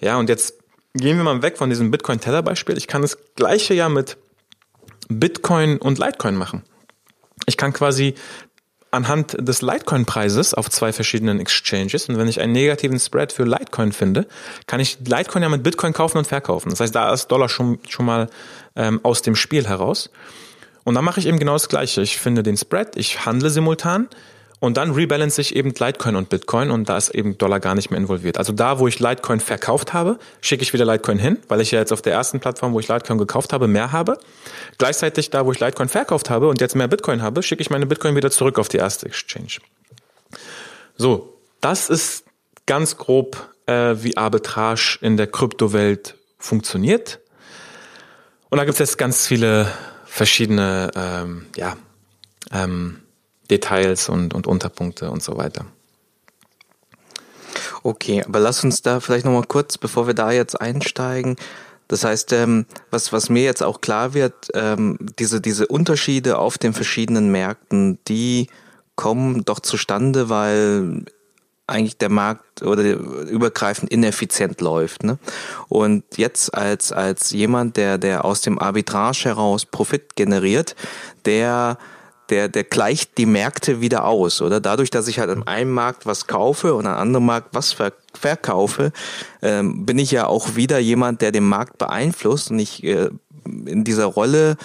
Ja, 0.00 0.18
und 0.18 0.28
jetzt 0.28 0.54
gehen 0.94 1.16
wir 1.16 1.24
mal 1.24 1.42
weg 1.42 1.56
von 1.56 1.70
diesem 1.70 1.90
Bitcoin-Tether-Beispiel. 1.90 2.76
Ich 2.76 2.88
kann 2.88 3.02
das 3.02 3.18
gleiche 3.36 3.74
ja 3.74 3.88
mit 3.88 4.16
Bitcoin 5.08 5.78
und 5.78 5.98
Litecoin 5.98 6.36
machen. 6.36 6.64
Ich 7.46 7.56
kann 7.56 7.72
quasi 7.72 8.14
anhand 8.90 9.36
des 9.38 9.62
Litecoin-Preises 9.62 10.54
auf 10.54 10.68
zwei 10.68 10.92
verschiedenen 10.92 11.40
Exchanges 11.40 12.08
und 12.08 12.18
wenn 12.18 12.28
ich 12.28 12.40
einen 12.40 12.52
negativen 12.52 12.98
Spread 12.98 13.32
für 13.32 13.44
Litecoin 13.44 13.92
finde, 13.92 14.26
kann 14.66 14.80
ich 14.80 14.98
Litecoin 15.04 15.42
ja 15.42 15.48
mit 15.48 15.62
Bitcoin 15.62 15.92
kaufen 15.92 16.18
und 16.18 16.26
verkaufen. 16.26 16.70
Das 16.70 16.80
heißt, 16.80 16.94
da 16.94 17.12
ist 17.12 17.28
Dollar 17.28 17.48
schon, 17.48 17.78
schon 17.88 18.06
mal 18.06 18.28
ähm, 18.76 19.00
aus 19.02 19.22
dem 19.22 19.36
Spiel 19.36 19.66
heraus. 19.66 20.10
Und 20.84 20.94
dann 20.94 21.04
mache 21.04 21.20
ich 21.20 21.26
eben 21.26 21.38
genau 21.38 21.52
das 21.52 21.68
Gleiche. 21.68 22.00
Ich 22.02 22.18
finde 22.18 22.42
den 22.42 22.56
Spread, 22.56 22.96
ich 22.96 23.24
handle 23.26 23.50
simultan 23.50 24.08
und 24.60 24.76
dann 24.76 24.92
rebalance 24.92 25.40
ich 25.40 25.56
eben 25.56 25.70
Litecoin 25.70 26.16
und 26.16 26.28
Bitcoin 26.28 26.70
und 26.70 26.88
da 26.88 26.96
ist 26.96 27.10
eben 27.10 27.38
Dollar 27.38 27.60
gar 27.60 27.74
nicht 27.74 27.90
mehr 27.90 27.98
involviert. 27.98 28.38
Also 28.38 28.52
da, 28.52 28.78
wo 28.78 28.86
ich 28.86 29.00
Litecoin 29.00 29.40
verkauft 29.40 29.94
habe, 29.94 30.18
schicke 30.40 30.62
ich 30.62 30.72
wieder 30.72 30.84
Litecoin 30.84 31.18
hin, 31.18 31.38
weil 31.48 31.60
ich 31.60 31.70
ja 31.70 31.78
jetzt 31.78 31.92
auf 31.92 32.02
der 32.02 32.12
ersten 32.12 32.40
Plattform, 32.40 32.72
wo 32.74 32.80
ich 32.80 32.88
Litecoin 32.88 33.18
gekauft 33.18 33.52
habe, 33.52 33.68
mehr 33.68 33.92
habe. 33.92 34.18
Gleichzeitig 34.80 35.28
da, 35.28 35.44
wo 35.44 35.52
ich 35.52 35.60
Litecoin 35.60 35.90
verkauft 35.90 36.30
habe 36.30 36.48
und 36.48 36.62
jetzt 36.62 36.74
mehr 36.74 36.88
Bitcoin 36.88 37.20
habe, 37.20 37.42
schicke 37.42 37.60
ich 37.60 37.68
meine 37.68 37.84
Bitcoin 37.84 38.16
wieder 38.16 38.30
zurück 38.30 38.58
auf 38.58 38.70
die 38.70 38.78
erste 38.78 39.04
Exchange. 39.04 39.58
So, 40.96 41.38
das 41.60 41.90
ist 41.90 42.24
ganz 42.64 42.96
grob, 42.96 43.46
äh, 43.66 43.96
wie 43.98 44.16
Arbitrage 44.16 44.96
in 45.02 45.18
der 45.18 45.26
Kryptowelt 45.26 46.16
funktioniert. 46.38 47.20
Und 48.48 48.56
da 48.56 48.64
gibt 48.64 48.72
es 48.72 48.78
jetzt 48.78 48.96
ganz 48.96 49.26
viele 49.26 49.70
verschiedene 50.06 50.90
ähm, 50.96 51.44
ja, 51.56 51.76
ähm, 52.50 53.02
Details 53.50 54.08
und, 54.08 54.32
und 54.32 54.46
Unterpunkte 54.46 55.10
und 55.10 55.22
so 55.22 55.36
weiter. 55.36 55.66
Okay, 57.82 58.24
aber 58.26 58.40
lass 58.40 58.64
uns 58.64 58.80
da 58.80 59.00
vielleicht 59.00 59.26
nochmal 59.26 59.44
kurz, 59.46 59.76
bevor 59.76 60.06
wir 60.06 60.14
da 60.14 60.32
jetzt 60.32 60.58
einsteigen, 60.58 61.36
das 61.90 62.04
heißt, 62.04 62.32
ähm, 62.34 62.66
was, 62.92 63.12
was 63.12 63.30
mir 63.30 63.42
jetzt 63.42 63.64
auch 63.64 63.80
klar 63.80 64.14
wird, 64.14 64.48
ähm, 64.54 64.96
diese, 65.18 65.40
diese 65.40 65.66
Unterschiede 65.66 66.38
auf 66.38 66.56
den 66.56 66.72
verschiedenen 66.72 67.32
Märkten, 67.32 67.98
die 68.06 68.46
kommen 68.94 69.44
doch 69.44 69.58
zustande, 69.58 70.28
weil 70.28 71.04
eigentlich 71.66 71.98
der 71.98 72.08
Markt 72.08 72.62
oder 72.62 72.84
übergreifend 72.84 73.90
ineffizient 73.90 74.60
läuft. 74.60 75.02
Ne? 75.02 75.18
Und 75.68 76.04
jetzt 76.16 76.54
als, 76.54 76.92
als 76.92 77.32
jemand, 77.32 77.76
der, 77.76 77.98
der 77.98 78.24
aus 78.24 78.40
dem 78.40 78.60
Arbitrage 78.60 79.24
heraus 79.24 79.66
Profit 79.66 80.14
generiert, 80.14 80.76
der 81.24 81.76
der, 82.30 82.48
der 82.48 82.64
gleicht 82.64 83.18
die 83.18 83.26
Märkte 83.26 83.80
wieder 83.80 84.04
aus, 84.04 84.40
oder? 84.40 84.60
Dadurch, 84.60 84.90
dass 84.90 85.08
ich 85.08 85.18
halt 85.18 85.30
an 85.30 85.46
einem 85.46 85.72
Markt 85.72 86.06
was 86.06 86.26
kaufe 86.26 86.74
und 86.74 86.86
an 86.86 86.92
einem 86.92 87.02
anderen 87.02 87.26
Markt 87.26 87.48
was 87.52 87.72
ver 87.72 87.92
verkaufe, 88.20 88.92
ähm, 89.42 89.86
bin 89.86 89.98
ich 89.98 90.10
ja 90.10 90.26
auch 90.26 90.56
wieder 90.56 90.78
jemand, 90.78 91.22
der 91.22 91.32
den 91.32 91.44
Markt 91.44 91.78
beeinflusst 91.78 92.50
und 92.50 92.58
ich 92.58 92.84
äh, 92.84 93.10
in 93.44 93.84
dieser 93.84 94.06
Rolle 94.06 94.56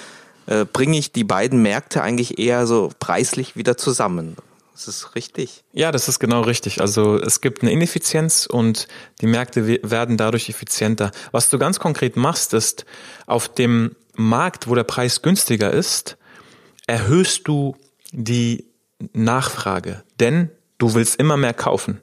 äh, 0.48 0.66
bringe 0.66 0.98
ich 0.98 1.12
die 1.12 1.24
beiden 1.24 1.62
Märkte 1.62 2.02
eigentlich 2.02 2.38
eher 2.38 2.68
so 2.68 2.92
preislich 3.00 3.56
wieder 3.56 3.78
zusammen. 3.78 4.36
Das 4.74 4.90
ist 4.90 5.16
richtig. 5.16 5.64
Ja, 5.72 5.94
das 5.94 6.10
ist 6.10 6.20
genau 6.20 6.42
richtig. 6.42 6.82
Also 6.82 7.18
es 7.18 7.40
gibt 7.40 7.62
eine 7.62 7.72
Ineffizienz 7.72 8.46
und 8.46 8.90
die 9.22 9.28
Märkte 9.28 9.80
werden 9.90 10.18
dadurch 10.18 10.50
effizienter. 10.50 11.12
Was 11.32 11.50
du 11.50 11.58
ganz 11.58 11.80
konkret 11.80 12.18
machst, 12.18 12.54
ist 12.54 12.86
auf 13.26 13.48
dem 13.48 13.96
Markt, 14.16 14.68
wo 14.68 14.76
der 14.76 14.84
Preis 14.84 15.22
günstiger 15.22 15.72
ist, 15.72 16.18
erhöhst 16.88 17.48
du 17.48 17.78
die 18.12 18.66
Nachfrage, 19.14 20.04
denn 20.20 20.52
du 20.78 20.94
willst 20.94 21.20
immer 21.20 21.38
mehr 21.38 21.54
kaufen. 21.54 22.02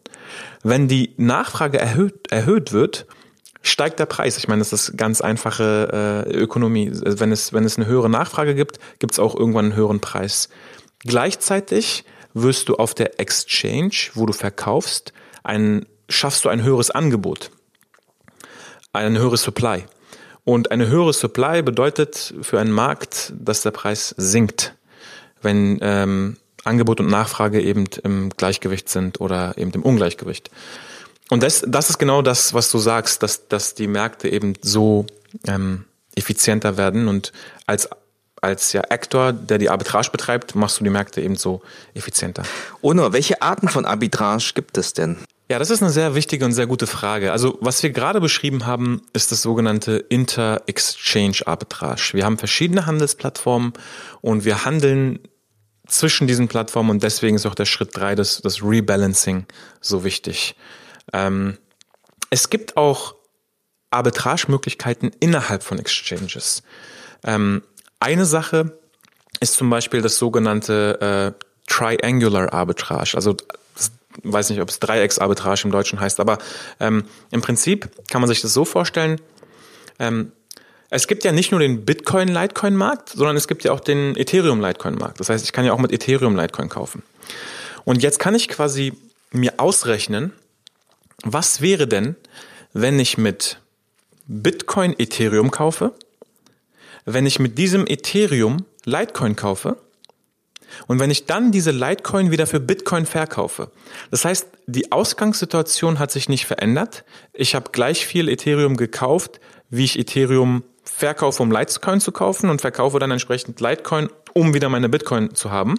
Wenn 0.62 0.88
die 0.88 1.14
Nachfrage 1.16 1.78
erhöht, 1.78 2.30
erhöht 2.30 2.72
wird, 2.72 3.06
steigt 3.62 3.98
der 3.98 4.06
Preis. 4.06 4.36
Ich 4.38 4.48
meine, 4.48 4.60
das 4.60 4.72
ist 4.72 4.96
ganz 4.96 5.20
einfache 5.20 6.26
äh, 6.28 6.32
Ökonomie. 6.32 6.90
Wenn 6.92 7.32
es, 7.32 7.52
wenn 7.52 7.64
es 7.64 7.76
eine 7.76 7.86
höhere 7.86 8.10
Nachfrage 8.10 8.54
gibt, 8.54 8.78
gibt 8.98 9.12
es 9.12 9.18
auch 9.18 9.34
irgendwann 9.34 9.66
einen 9.66 9.76
höheren 9.76 10.00
Preis. 10.00 10.48
Gleichzeitig 11.00 12.04
wirst 12.34 12.68
du 12.68 12.76
auf 12.76 12.94
der 12.94 13.20
Exchange, 13.20 14.10
wo 14.14 14.26
du 14.26 14.32
verkaufst, 14.32 15.12
ein, 15.42 15.86
schaffst 16.08 16.44
du 16.44 16.48
ein 16.48 16.62
höheres 16.62 16.90
Angebot, 16.90 17.50
ein 18.92 19.18
höheres 19.18 19.42
Supply. 19.42 19.84
Und 20.44 20.72
eine 20.72 20.88
höhere 20.88 21.12
Supply 21.12 21.62
bedeutet 21.62 22.34
für 22.42 22.58
einen 22.58 22.72
Markt, 22.72 23.32
dass 23.36 23.62
der 23.62 23.70
Preis 23.70 24.14
sinkt, 24.16 24.74
wenn 25.40 25.78
ähm, 25.82 26.36
Angebot 26.64 27.00
und 27.00 27.08
Nachfrage 27.08 27.60
eben 27.60 27.86
im 28.04 28.30
Gleichgewicht 28.30 28.88
sind 28.88 29.20
oder 29.20 29.56
eben 29.56 29.72
im 29.72 29.82
Ungleichgewicht. 29.82 30.50
Und 31.30 31.42
das, 31.42 31.64
das 31.66 31.90
ist 31.90 31.98
genau 31.98 32.22
das, 32.22 32.54
was 32.54 32.70
du 32.70 32.78
sagst, 32.78 33.22
dass, 33.22 33.48
dass 33.48 33.74
die 33.74 33.86
Märkte 33.86 34.28
eben 34.28 34.54
so 34.60 35.06
ähm, 35.46 35.84
effizienter 36.14 36.76
werden 36.76 37.08
und 37.08 37.32
als 37.66 37.88
als 38.42 38.72
ja 38.72 38.82
Actor, 38.88 39.32
der 39.32 39.58
die 39.58 39.70
Arbitrage 39.70 40.10
betreibt, 40.10 40.56
machst 40.56 40.80
du 40.80 40.84
die 40.84 40.90
Märkte 40.90 41.20
eben 41.22 41.36
so 41.36 41.62
effizienter. 41.94 42.42
Ono, 42.82 43.12
welche 43.12 43.40
Arten 43.40 43.68
von 43.68 43.86
Arbitrage 43.86 44.50
gibt 44.54 44.76
es 44.76 44.92
denn? 44.92 45.16
Ja, 45.48 45.58
das 45.58 45.70
ist 45.70 45.82
eine 45.82 45.92
sehr 45.92 46.14
wichtige 46.14 46.44
und 46.44 46.52
sehr 46.52 46.66
gute 46.66 46.86
Frage. 46.86 47.30
Also, 47.30 47.58
was 47.60 47.82
wir 47.82 47.90
gerade 47.90 48.20
beschrieben 48.20 48.66
haben, 48.66 49.02
ist 49.12 49.30
das 49.30 49.42
sogenannte 49.42 50.04
Inter-Exchange 50.08 51.46
Arbitrage. 51.46 52.14
Wir 52.14 52.24
haben 52.24 52.38
verschiedene 52.38 52.86
Handelsplattformen 52.86 53.72
und 54.22 54.44
wir 54.44 54.64
handeln 54.64 55.20
zwischen 55.92 56.26
diesen 56.26 56.48
Plattformen 56.48 56.90
und 56.90 57.02
deswegen 57.02 57.36
ist 57.36 57.46
auch 57.46 57.54
der 57.54 57.66
Schritt 57.66 57.90
drei 57.92 58.14
das, 58.14 58.40
das 58.40 58.62
Rebalancing 58.62 59.46
so 59.80 60.04
wichtig. 60.04 60.56
Ähm, 61.12 61.58
es 62.30 62.50
gibt 62.50 62.76
auch 62.76 63.14
Arbitragemöglichkeiten 63.90 65.10
innerhalb 65.20 65.62
von 65.62 65.78
Exchanges. 65.78 66.62
Ähm, 67.24 67.62
eine 68.00 68.24
Sache 68.24 68.78
ist 69.40 69.54
zum 69.54 69.68
Beispiel 69.68 70.00
das 70.00 70.16
sogenannte 70.16 71.34
äh, 71.38 71.44
Triangular 71.68 72.52
Arbitrage. 72.52 73.14
Also 73.14 73.36
weiß 74.22 74.50
nicht, 74.50 74.60
ob 74.60 74.68
es 74.68 74.80
Dreiecksarbitrage 74.80 75.64
im 75.64 75.70
Deutschen 75.70 76.00
heißt, 76.00 76.20
aber 76.20 76.38
ähm, 76.80 77.04
im 77.30 77.40
Prinzip 77.42 77.90
kann 78.08 78.20
man 78.20 78.28
sich 78.28 78.40
das 78.40 78.54
so 78.54 78.64
vorstellen. 78.64 79.20
Ähm, 79.98 80.32
es 80.94 81.06
gibt 81.06 81.24
ja 81.24 81.32
nicht 81.32 81.52
nur 81.52 81.60
den 81.60 81.86
Bitcoin-Litecoin-Markt, 81.86 83.08
sondern 83.08 83.34
es 83.34 83.48
gibt 83.48 83.64
ja 83.64 83.72
auch 83.72 83.80
den 83.80 84.14
Ethereum-Litecoin-Markt. 84.14 85.18
Das 85.20 85.30
heißt, 85.30 85.42
ich 85.42 85.52
kann 85.52 85.64
ja 85.64 85.72
auch 85.72 85.78
mit 85.78 85.90
Ethereum 85.90 86.36
Litecoin 86.36 86.68
kaufen. 86.68 87.02
Und 87.84 88.02
jetzt 88.02 88.18
kann 88.18 88.34
ich 88.34 88.46
quasi 88.46 88.92
mir 89.30 89.54
ausrechnen, 89.56 90.32
was 91.24 91.62
wäre 91.62 91.88
denn, 91.88 92.14
wenn 92.74 92.98
ich 93.00 93.16
mit 93.16 93.58
Bitcoin 94.26 94.94
Ethereum 94.98 95.50
kaufe, 95.50 95.94
wenn 97.06 97.24
ich 97.24 97.38
mit 97.38 97.56
diesem 97.56 97.86
Ethereum 97.86 98.66
Litecoin 98.84 99.34
kaufe 99.34 99.78
und 100.88 101.00
wenn 101.00 101.10
ich 101.10 101.24
dann 101.24 101.52
diese 101.52 101.70
Litecoin 101.70 102.30
wieder 102.30 102.46
für 102.46 102.60
Bitcoin 102.60 103.06
verkaufe. 103.06 103.70
Das 104.10 104.26
heißt, 104.26 104.46
die 104.66 104.92
Ausgangssituation 104.92 105.98
hat 105.98 106.10
sich 106.10 106.28
nicht 106.28 106.44
verändert. 106.44 107.04
Ich 107.32 107.54
habe 107.54 107.70
gleich 107.72 108.06
viel 108.06 108.28
Ethereum 108.28 108.76
gekauft, 108.76 109.40
wie 109.70 109.84
ich 109.84 109.98
Ethereum 109.98 110.64
verkaufe, 110.84 111.42
um 111.42 111.50
Litecoin 111.50 112.00
zu 112.00 112.12
kaufen 112.12 112.50
und 112.50 112.60
verkaufe 112.60 112.98
dann 112.98 113.10
entsprechend 113.10 113.60
Litecoin, 113.60 114.08
um 114.34 114.54
wieder 114.54 114.68
meine 114.68 114.88
Bitcoin 114.88 115.34
zu 115.34 115.50
haben. 115.50 115.78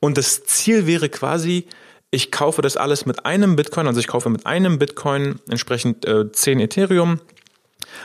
Und 0.00 0.16
das 0.16 0.44
Ziel 0.44 0.86
wäre 0.86 1.08
quasi, 1.08 1.66
ich 2.10 2.32
kaufe 2.32 2.62
das 2.62 2.76
alles 2.76 3.06
mit 3.06 3.26
einem 3.26 3.56
Bitcoin, 3.56 3.86
also 3.86 4.00
ich 4.00 4.08
kaufe 4.08 4.30
mit 4.30 4.46
einem 4.46 4.78
Bitcoin 4.78 5.38
entsprechend 5.48 6.06
äh, 6.06 6.30
10 6.30 6.60
Ethereum. 6.60 7.20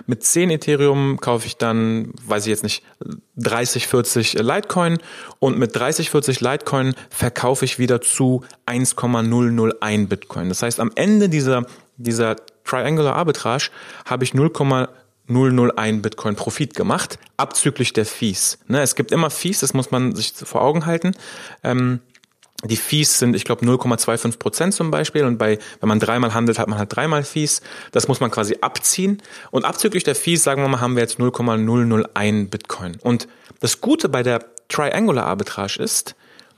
Mit 0.07 0.23
10 0.23 0.49
Ethereum 0.49 1.19
kaufe 1.21 1.47
ich 1.47 1.57
dann, 1.57 2.11
weiß 2.25 2.45
ich 2.45 2.49
jetzt 2.49 2.63
nicht, 2.63 2.83
30, 3.37 3.87
40 3.87 4.33
Litecoin 4.33 4.97
und 5.39 5.57
mit 5.57 5.75
30, 5.75 6.09
40 6.09 6.41
Litecoin 6.41 6.95
verkaufe 7.09 7.65
ich 7.65 7.79
wieder 7.79 8.01
zu 8.01 8.43
1,001 8.65 10.09
Bitcoin. 10.09 10.49
Das 10.49 10.63
heißt, 10.63 10.79
am 10.79 10.91
Ende 10.95 11.29
dieser, 11.29 11.65
dieser 11.97 12.35
Triangular 12.63 13.15
Arbitrage 13.15 13.69
habe 14.05 14.23
ich 14.23 14.33
0, 14.33 14.51
001 15.27 16.01
Bitcoin 16.01 16.35
Profit 16.35 16.75
gemacht, 16.75 17.19
abzüglich 17.37 17.93
der 17.93 18.05
Fees. 18.05 18.59
Ne, 18.67 18.81
es 18.81 18.95
gibt 18.95 19.11
immer 19.11 19.29
Fees, 19.29 19.59
das 19.59 19.73
muss 19.73 19.91
man 19.91 20.15
sich 20.15 20.33
vor 20.33 20.61
Augen 20.61 20.85
halten. 20.85 21.15
Ähm, 21.63 21.99
die 22.63 22.77
Fees 22.77 23.19
sind, 23.19 23.35
ich 23.35 23.43
glaube, 23.43 23.65
0,25 23.65 24.39
Prozent 24.39 24.73
zum 24.73 24.89
Beispiel. 24.89 25.23
Und 25.25 25.37
bei, 25.37 25.59
wenn 25.81 25.89
man 25.89 25.99
dreimal 25.99 26.33
handelt, 26.33 26.57
hat 26.57 26.67
man 26.67 26.79
halt 26.79 26.95
dreimal 26.95 27.23
Fees. 27.23 27.61
Das 27.91 28.07
muss 28.07 28.19
man 28.19 28.31
quasi 28.31 28.57
abziehen. 28.61 29.21
Und 29.51 29.65
abzüglich 29.65 30.03
der 30.03 30.15
Fees, 30.15 30.43
sagen 30.43 30.61
wir 30.61 30.69
mal, 30.69 30.79
haben 30.79 30.95
wir 30.95 31.01
jetzt 31.01 31.19
0,001 31.19 32.49
Bitcoin. 32.49 32.97
Und 33.01 33.27
das 33.59 33.81
Gute 33.81 34.09
bei 34.09 34.23
der 34.23 34.45
Triangular 34.69 35.25
Arbitrage 35.25 35.81
ist, 35.81 36.15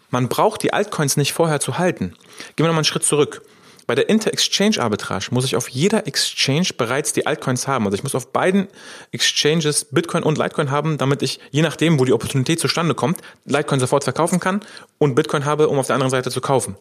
man 0.10 0.30
braucht 0.30 0.64
die 0.64 0.72
Altcoins 0.72 1.18
nicht 1.18 1.34
vorher 1.34 1.60
zu 1.60 1.78
halten. 1.78 2.14
Gehen 2.56 2.64
wir 2.64 2.68
nochmal 2.68 2.80
einen 2.80 2.86
Schritt 2.86 3.04
zurück. 3.04 3.42
Bei 3.88 3.96
der 3.96 4.10
Inter-Exchange 4.10 4.82
Arbitrage 4.82 5.30
muss 5.32 5.46
ich 5.46 5.56
auf 5.56 5.70
jeder 5.70 6.08
Exchange 6.08 6.68
bereits 6.78 7.14
die 7.14 7.26
Altcoins 7.26 7.70
haben. 7.70 7.86
Also 7.86 7.96
ich 7.96 8.04
muss 8.04 8.16
auf 8.16 8.34
beiden 8.34 8.68
Exchanges 9.14 9.86
Bitcoin 9.86 10.24
und 10.24 10.38
Litecoin 10.38 10.72
haben, 10.72 10.98
damit 10.98 11.22
ich, 11.22 11.40
je 11.52 11.62
nachdem, 11.62 11.98
wo 11.98 12.04
die 12.04 12.12
Opportunität 12.12 12.60
zustande 12.60 12.96
kommt, 12.96 13.22
Litecoin 13.46 13.80
sofort 13.80 14.04
verkaufen 14.04 14.42
kann 14.42 14.60
und 14.98 15.16
Bitcoin 15.16 15.46
habe, 15.46 15.70
um 15.70 15.80
auf 15.80 15.88
der 15.88 15.96
anderen 15.96 16.12
Seite 16.12 16.32
zu 16.32 16.42
kaufen. 16.42 16.76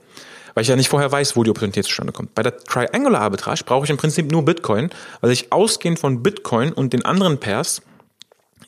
Weil 0.55 0.63
ich 0.63 0.69
ja 0.69 0.75
nicht 0.75 0.89
vorher 0.89 1.13
weiß, 1.13 1.37
wo 1.37 1.45
die 1.45 1.51
Opportunität 1.51 1.85
zustande 1.85 2.13
kommt. 2.13 2.35
Bei 2.35 2.43
der 2.43 2.59
Triangular 2.59 3.21
Arbitrage 3.21 3.63
brauche 3.65 3.85
ich 3.85 3.91
im 3.91 3.99
Prinzip 3.99 4.33
nur 4.33 4.45
Bitcoin, 4.45 4.91
weil 5.21 5.31
ich 5.31 5.53
ausgehend 5.53 6.01
von 6.01 6.25
Bitcoin 6.25 6.73
und 6.73 6.93
den 6.93 7.05
anderen 7.05 7.39
Pairs 7.39 7.83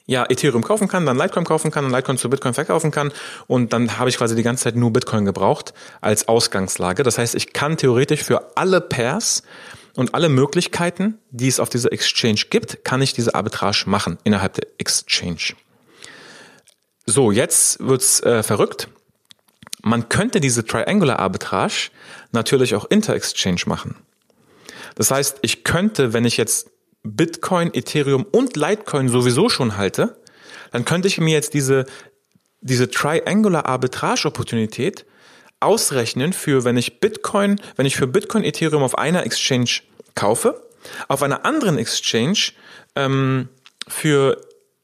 ja 0.09 0.25
Ethereum 0.29 0.65
kaufen 0.65 0.89
kann, 0.89 1.07
dann 1.07 1.19
Litecoin 1.19 1.45
kaufen 1.45 1.71
kann 1.71 1.85
und 1.85 1.93
Litecoin 1.93 2.17
zu 2.17 2.29
Bitcoin 2.31 2.55
verkaufen 2.55 2.91
kann 2.91 3.13
und 3.47 3.73
dann 3.73 3.99
habe 3.99 4.11
ich 4.11 4.17
quasi 4.17 4.35
die 4.35 4.43
ganze 4.43 4.65
Zeit 4.65 4.75
nur 4.75 4.93
Bitcoin 4.93 5.25
gebraucht 5.25 5.75
als 6.01 6.27
Ausgangslage. 6.27 7.03
Das 7.05 7.19
heißt, 7.19 7.35
ich 7.35 7.53
kann 7.53 7.77
theoretisch 7.77 8.25
für 8.25 8.57
alle 8.57 8.81
Pairs 8.81 9.43
und 9.95 10.15
alle 10.15 10.31
Möglichkeiten, 10.31 11.19
die 11.31 11.47
es 11.47 11.61
auf 11.61 11.69
dieser 11.69 11.93
Exchange 11.93 12.41
gibt, 12.49 12.85
kann 12.85 13.03
ich 13.03 13.13
diese 13.13 13.35
Arbitrage 13.35 13.85
machen 13.87 14.19
innerhalb 14.25 14.55
der 14.55 14.67
Exchange. 14.79 15.55
So, 17.05 17.31
jetzt 17.31 17.79
wird's 17.81 18.21
äh, 18.21 18.43
verrückt. 18.43 18.89
Man 19.83 20.09
könnte 20.09 20.41
diese 20.41 20.65
Triangular 20.65 21.19
Arbitrage 21.19 21.91
natürlich 22.33 22.75
auch 22.75 22.87
inter-exchange 22.89 23.63
machen. 23.67 23.97
Das 24.95 25.11
heißt, 25.11 25.39
ich 25.43 25.65
könnte, 25.65 26.13
wenn 26.13 26.25
ich 26.25 26.37
jetzt 26.37 26.71
Bitcoin, 27.17 27.73
Ethereum 27.75 28.25
und 28.25 28.57
Litecoin 28.57 29.09
sowieso 29.09 29.49
schon 29.49 29.77
halte, 29.77 30.17
dann 30.73 30.85
könnte 30.85 31.09
ich 31.09 31.19
mir 31.19 31.33
jetzt 31.33 31.55
diese, 31.55 31.87
diese 32.61 32.91
Triangular 32.91 33.67
Arbitrage 33.67 34.27
Opportunität 34.27 35.07
ausrechnen 35.61 36.33
für, 36.33 36.65
wenn 36.65 36.77
ich 36.77 37.01
Bitcoin, 37.01 37.61
wenn 37.77 37.87
ich 37.87 37.97
für 37.97 38.07
Bitcoin, 38.07 38.45
Ethereum 38.45 38.83
auf 38.83 38.97
einer 38.97 39.25
Exchange 39.25 39.81
kaufe, 40.15 40.63
auf 41.09 41.23
einer 41.23 41.45
anderen 41.45 41.79
Exchange 41.79 42.53
ähm, 42.95 43.49
für 43.89 44.41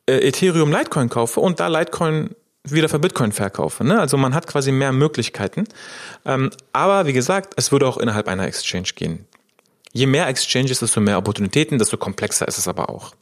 äh, 0.06 0.28
Ethereum 0.28 0.72
Litecoin 0.72 1.08
kaufe 1.08 1.40
und 1.40 1.60
da 1.60 1.68
Litecoin 1.68 2.30
wieder 2.64 2.88
für 2.88 2.98
Bitcoin 2.98 3.32
verkaufe. 3.32 3.84
Ne? 3.84 4.00
Also 4.00 4.16
man 4.16 4.34
hat 4.34 4.46
quasi 4.46 4.72
mehr 4.72 4.92
Möglichkeiten. 4.92 5.64
Ähm, 6.24 6.50
aber 6.72 7.06
wie 7.06 7.12
gesagt, 7.12 7.54
es 7.56 7.72
würde 7.72 7.86
auch 7.86 7.98
innerhalb 7.98 8.26
einer 8.26 8.46
Exchange 8.46 8.88
gehen. 8.94 9.26
Je 9.94 10.06
mehr 10.06 10.26
Exchanges, 10.26 10.80
desto 10.80 11.00
mehr 11.00 11.16
Opportunitäten, 11.18 11.78
desto 11.78 11.96
komplexer 11.96 12.48
ist 12.48 12.58
es 12.58 12.66
aber 12.66 12.90
auch. 12.90 13.14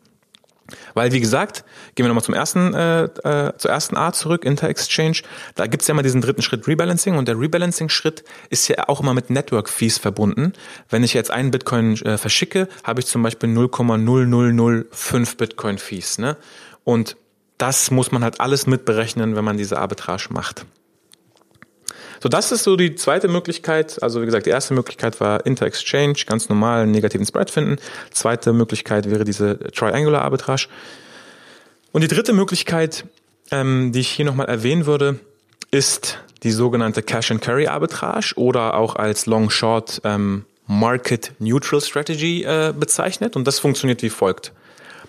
Weil, 0.95 1.13
wie 1.13 1.21
gesagt, 1.21 1.65
gehen 1.95 2.05
wir 2.05 2.09
nochmal 2.09 2.25
zum 2.25 2.35
ersten, 2.35 2.73
äh, 2.73 3.05
äh, 3.05 3.57
zur 3.59 3.71
ersten 3.71 3.95
Art 3.95 4.17
zurück, 4.17 4.47
Inter-Exchange. 4.47 5.19
Da 5.55 5.67
gibt's 5.67 5.87
ja 5.87 5.93
immer 5.93 6.03
diesen 6.03 6.23
dritten 6.23 6.41
Schritt 6.41 6.67
Rebalancing 6.67 7.17
und 7.17 7.29
der 7.29 7.39
Rebalancing-Schritt 7.39 8.25
ist 8.49 8.69
ja 8.69 8.89
auch 8.89 9.01
immer 9.01 9.13
mit 9.13 9.29
Network-Fees 9.29 9.99
verbunden. 9.99 10.55
Wenn 10.89 11.05
ich 11.05 11.13
jetzt 11.13 11.31
einen 11.31 11.51
Bitcoin 11.51 12.01
äh, 12.03 12.17
verschicke, 12.17 12.69
habe 12.85 13.01
ich 13.01 13.07
zum 13.07 13.23
Beispiel 13.23 13.51
0,0005 13.51 15.37
Bitcoin-Fees. 15.37 16.19
Ne? 16.19 16.39
Und 16.85 17.17
das 17.59 17.91
muss 17.91 18.11
man 18.13 18.25
halt 18.25 18.41
alles 18.41 18.67
mitberechnen, 18.67 19.37
wenn 19.37 19.45
man 19.45 19.59
diese 19.59 19.79
Arbitrage 19.79 20.29
macht. 20.31 20.65
So, 22.23 22.29
das 22.29 22.53
ist 22.53 22.63
so 22.63 22.77
die 22.77 22.95
zweite 22.95 23.27
Möglichkeit. 23.27 24.01
Also 24.01 24.23
wie 24.23 24.27
gesagt, 24.27 24.47
die 24.47 24.51
erste 24.51 24.75
Möglichkeit 24.75 25.19
war 25.19 25.45
Inter-Exchange, 25.45 26.15
ganz 26.25 26.49
normal 26.49 26.83
einen 26.83 26.93
negativen 26.93 27.27
Spread 27.27 27.51
finden. 27.51 27.79
Zweite 28.13 28.53
Möglichkeit 28.53 29.11
wäre 29.11 29.25
diese 29.25 29.59
Triangular 29.59 30.23
Arbitrage. 30.23 30.69
Und 31.91 32.03
die 32.03 32.07
dritte 32.07 32.33
Möglichkeit, 32.33 33.07
ähm, 33.51 33.91
die 33.91 33.99
ich 33.99 34.09
hier 34.09 34.25
nochmal 34.25 34.47
erwähnen 34.47 34.87
würde, 34.87 35.19
ist 35.73 36.21
die 36.45 36.53
sogenannte 36.53 37.03
Cash 37.03 37.33
and 37.33 37.43
Carry 37.43 37.67
Arbitrage 37.67 38.35
oder 38.37 38.75
auch 38.75 38.95
als 38.95 39.27
Long 39.27 39.51
Short 39.51 40.01
ähm, 40.05 40.45
Market 40.69 41.33
Neutral 41.41 41.81
Strategy 41.81 42.45
äh, 42.45 42.73
bezeichnet. 42.73 43.35
Und 43.35 43.49
das 43.49 43.59
funktioniert 43.59 44.01
wie 44.01 44.11
folgt. 44.11 44.53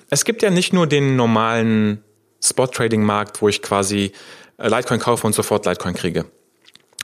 Es 0.09 0.25
gibt 0.25 0.41
ja 0.41 0.49
nicht 0.49 0.73
nur 0.73 0.87
den 0.87 1.15
normalen 1.15 2.03
Spot 2.43 2.65
Trading 2.65 3.03
Markt, 3.03 3.39
wo 3.43 3.49
ich 3.49 3.61
quasi 3.61 4.13
äh, 4.57 4.67
Litecoin 4.67 4.99
kaufe 4.99 5.27
und 5.27 5.33
sofort 5.33 5.67
Litecoin 5.67 5.93
kriege. 5.93 6.25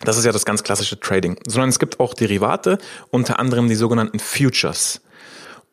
Das 0.02 0.18
ist 0.18 0.26
ja 0.26 0.32
das 0.32 0.46
ganz 0.46 0.64
klassische 0.64 1.00
Trading. 1.00 1.40
Sondern 1.48 1.70
es 1.70 1.80
gibt 1.80 2.00
auch 2.00 2.14
Derivate, 2.14 2.78
unter 3.10 3.40
anderem 3.40 3.68
die 3.68 3.76
sogenannten 3.76 4.20
Futures. 4.20 5.02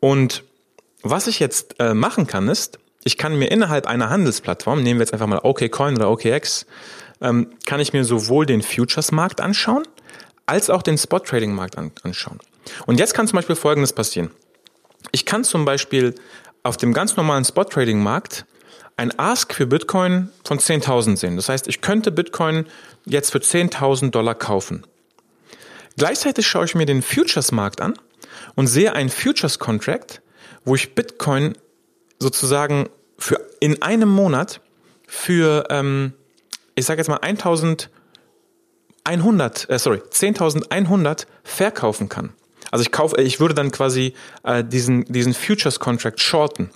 Und 0.00 0.42
was 1.02 1.26
ich 1.26 1.38
jetzt 1.38 1.76
äh, 1.78 1.94
machen 1.94 2.26
kann, 2.26 2.48
ist, 2.48 2.78
ich 3.04 3.16
kann 3.16 3.38
mir 3.38 3.50
innerhalb 3.50 3.86
einer 3.86 4.10
Handelsplattform, 4.10 4.82
nehmen 4.82 4.98
wir 4.98 5.04
jetzt 5.04 5.12
einfach 5.12 5.28
mal 5.28 5.40
OKCoin 5.42 5.96
oder 5.96 6.10
OKX, 6.10 6.66
ähm, 7.20 7.52
kann 7.64 7.80
ich 7.80 7.92
mir 7.92 8.04
sowohl 8.04 8.46
den 8.46 8.62
Futures-Markt 8.62 9.40
anschauen, 9.40 9.84
als 10.46 10.70
auch 10.70 10.82
den 10.82 10.98
Spot-Trading-Markt 10.98 11.78
an, 11.78 11.92
anschauen. 12.02 12.40
Und 12.86 12.98
jetzt 12.98 13.14
kann 13.14 13.28
zum 13.28 13.36
Beispiel 13.36 13.56
Folgendes 13.56 13.92
passieren. 13.92 14.30
Ich 15.12 15.24
kann 15.24 15.44
zum 15.44 15.64
Beispiel 15.64 16.14
auf 16.64 16.76
dem 16.76 16.92
ganz 16.92 17.16
normalen 17.16 17.44
Spot-Trading-Markt 17.44 18.44
ein 18.96 19.18
Ask 19.18 19.54
für 19.54 19.66
Bitcoin 19.66 20.30
von 20.44 20.58
10.000 20.58 21.16
sehen. 21.16 21.36
Das 21.36 21.48
heißt, 21.48 21.68
ich 21.68 21.80
könnte 21.80 22.10
Bitcoin 22.10 22.66
jetzt 23.04 23.30
für 23.30 23.38
10.000 23.38 24.10
Dollar 24.10 24.34
kaufen. 24.34 24.86
Gleichzeitig 25.96 26.46
schaue 26.46 26.64
ich 26.64 26.74
mir 26.74 26.86
den 26.86 27.02
Futures-Markt 27.02 27.80
an 27.80 27.94
und 28.54 28.66
sehe 28.66 28.92
einen 28.92 29.10
Futures-Contract, 29.10 30.22
wo 30.64 30.74
ich 30.74 30.94
Bitcoin 30.94 31.56
sozusagen 32.18 32.88
für 33.18 33.40
in 33.60 33.82
einem 33.82 34.08
Monat 34.08 34.60
für, 35.06 35.66
ähm, 35.70 36.14
ich 36.74 36.84
sage 36.84 37.00
jetzt 37.00 37.08
mal 37.08 37.20
1.100, 37.20 39.68
äh, 39.68 39.78
sorry, 39.78 40.02
10.100 40.10 41.26
verkaufen 41.44 42.08
kann. 42.08 42.32
Also 42.70 42.82
ich 42.82 42.92
kaufe, 42.92 43.20
ich 43.20 43.40
würde 43.40 43.54
dann 43.54 43.70
quasi 43.70 44.14
äh, 44.42 44.64
diesen 44.64 45.04
diesen 45.04 45.34
Futures 45.34 45.78
Contract 45.78 46.20
shorten. 46.20 46.70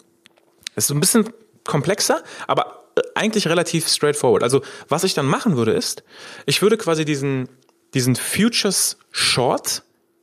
Das 0.74 0.85
ist 0.85 0.90
ein 0.90 1.00
bisschen 1.00 1.30
komplexer, 1.70 2.22
aber 2.46 2.85
äh, 2.96 3.00
eigentlich 3.14 3.46
relativ 3.48 3.88
straightforward. 3.88 4.42
Also 4.42 4.61
was 4.88 5.04
ich 5.04 5.14
dann 5.14 5.26
machen 5.26 5.56
würde 5.56 5.72
ist, 5.72 6.02
ich 6.46 6.61
würde 6.61 6.76
quasi 6.76 7.04
diesen, 7.04 7.48
diesen 7.94 8.16
Futures 8.16 8.98
Short 9.11 9.83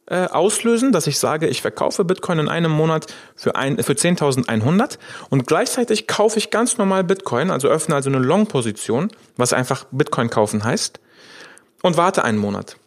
äh, 0.09 0.27
auslösen, 0.27 0.91
dass 0.91 1.07
ich 1.07 1.19
sage, 1.19 1.47
ich 1.47 1.61
verkaufe 1.61 2.05
Bitcoin 2.05 2.39
in 2.39 2.49
einem 2.49 2.71
Monat 2.71 3.07
für, 3.35 3.55
ein, 3.55 3.81
für 3.83 3.93
10.100 3.93 4.97
und 5.29 5.47
gleichzeitig 5.47 6.07
kaufe 6.07 6.37
ich 6.37 6.49
ganz 6.49 6.77
normal 6.77 7.03
Bitcoin, 7.03 7.51
also 7.51 7.67
öffne 7.67 7.95
also 7.95 8.09
eine 8.09 8.19
Long-Position, 8.19 9.09
was 9.35 9.53
einfach 9.53 9.85
Bitcoin 9.91 10.29
kaufen 10.29 10.63
heißt, 10.63 10.99
und 11.81 11.97
warte 11.97 12.23
einen 12.23 12.37
Monat. 12.37 12.77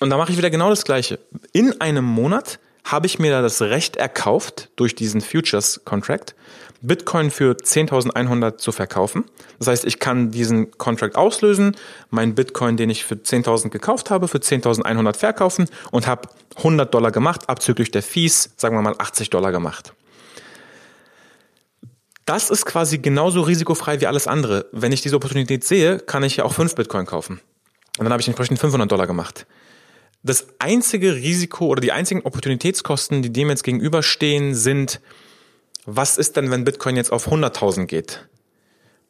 Und 0.00 0.10
da 0.10 0.16
mache 0.16 0.32
ich 0.32 0.38
wieder 0.38 0.50
genau 0.50 0.70
das 0.70 0.84
Gleiche. 0.84 1.18
In 1.52 1.80
einem 1.80 2.04
Monat 2.04 2.58
habe 2.84 3.06
ich 3.06 3.18
mir 3.18 3.30
da 3.30 3.42
das 3.42 3.60
Recht 3.60 3.96
erkauft 3.96 4.70
durch 4.76 4.94
diesen 4.94 5.20
Futures 5.20 5.82
Contract, 5.84 6.34
Bitcoin 6.80 7.30
für 7.30 7.52
10.100 7.52 8.58
zu 8.58 8.72
verkaufen. 8.72 9.24
Das 9.58 9.68
heißt, 9.68 9.84
ich 9.84 9.98
kann 9.98 10.30
diesen 10.30 10.70
Contract 10.78 11.16
auslösen, 11.16 11.76
meinen 12.10 12.34
Bitcoin, 12.34 12.76
den 12.76 12.90
ich 12.90 13.04
für 13.04 13.16
10.000 13.16 13.70
gekauft 13.70 14.10
habe, 14.10 14.28
für 14.28 14.38
10.100 14.38 15.16
verkaufen 15.16 15.68
und 15.90 16.06
habe 16.06 16.28
100 16.56 16.92
Dollar 16.92 17.10
gemacht, 17.10 17.48
abzüglich 17.48 17.90
der 17.90 18.02
Fees, 18.02 18.50
sagen 18.56 18.76
wir 18.76 18.82
mal 18.82 18.94
80 18.98 19.30
Dollar 19.30 19.50
gemacht. 19.50 19.92
Das 22.24 22.50
ist 22.50 22.66
quasi 22.66 22.98
genauso 22.98 23.40
risikofrei 23.40 24.00
wie 24.00 24.06
alles 24.06 24.26
andere. 24.26 24.66
Wenn 24.70 24.92
ich 24.92 25.00
diese 25.00 25.16
Opportunität 25.16 25.64
sehe, 25.64 25.98
kann 25.98 26.22
ich 26.22 26.36
ja 26.36 26.44
auch 26.44 26.52
5 26.52 26.74
Bitcoin 26.74 27.06
kaufen. 27.06 27.40
Und 27.98 28.04
dann 28.04 28.12
habe 28.12 28.20
ich 28.20 28.28
entsprechend 28.28 28.58
500 28.58 28.90
Dollar 28.90 29.06
gemacht. 29.06 29.46
Das 30.22 30.46
einzige 30.58 31.14
Risiko 31.14 31.66
oder 31.66 31.80
die 31.80 31.90
einzigen 31.90 32.22
Opportunitätskosten, 32.22 33.22
die 33.22 33.32
dem 33.32 33.48
jetzt 33.48 33.64
gegenüberstehen, 33.64 34.54
sind 34.54 35.00
was 35.90 36.18
ist 36.18 36.36
denn, 36.36 36.50
wenn 36.50 36.64
Bitcoin 36.64 36.96
jetzt 36.96 37.10
auf 37.10 37.28
100.000 37.28 37.86
geht? 37.86 38.28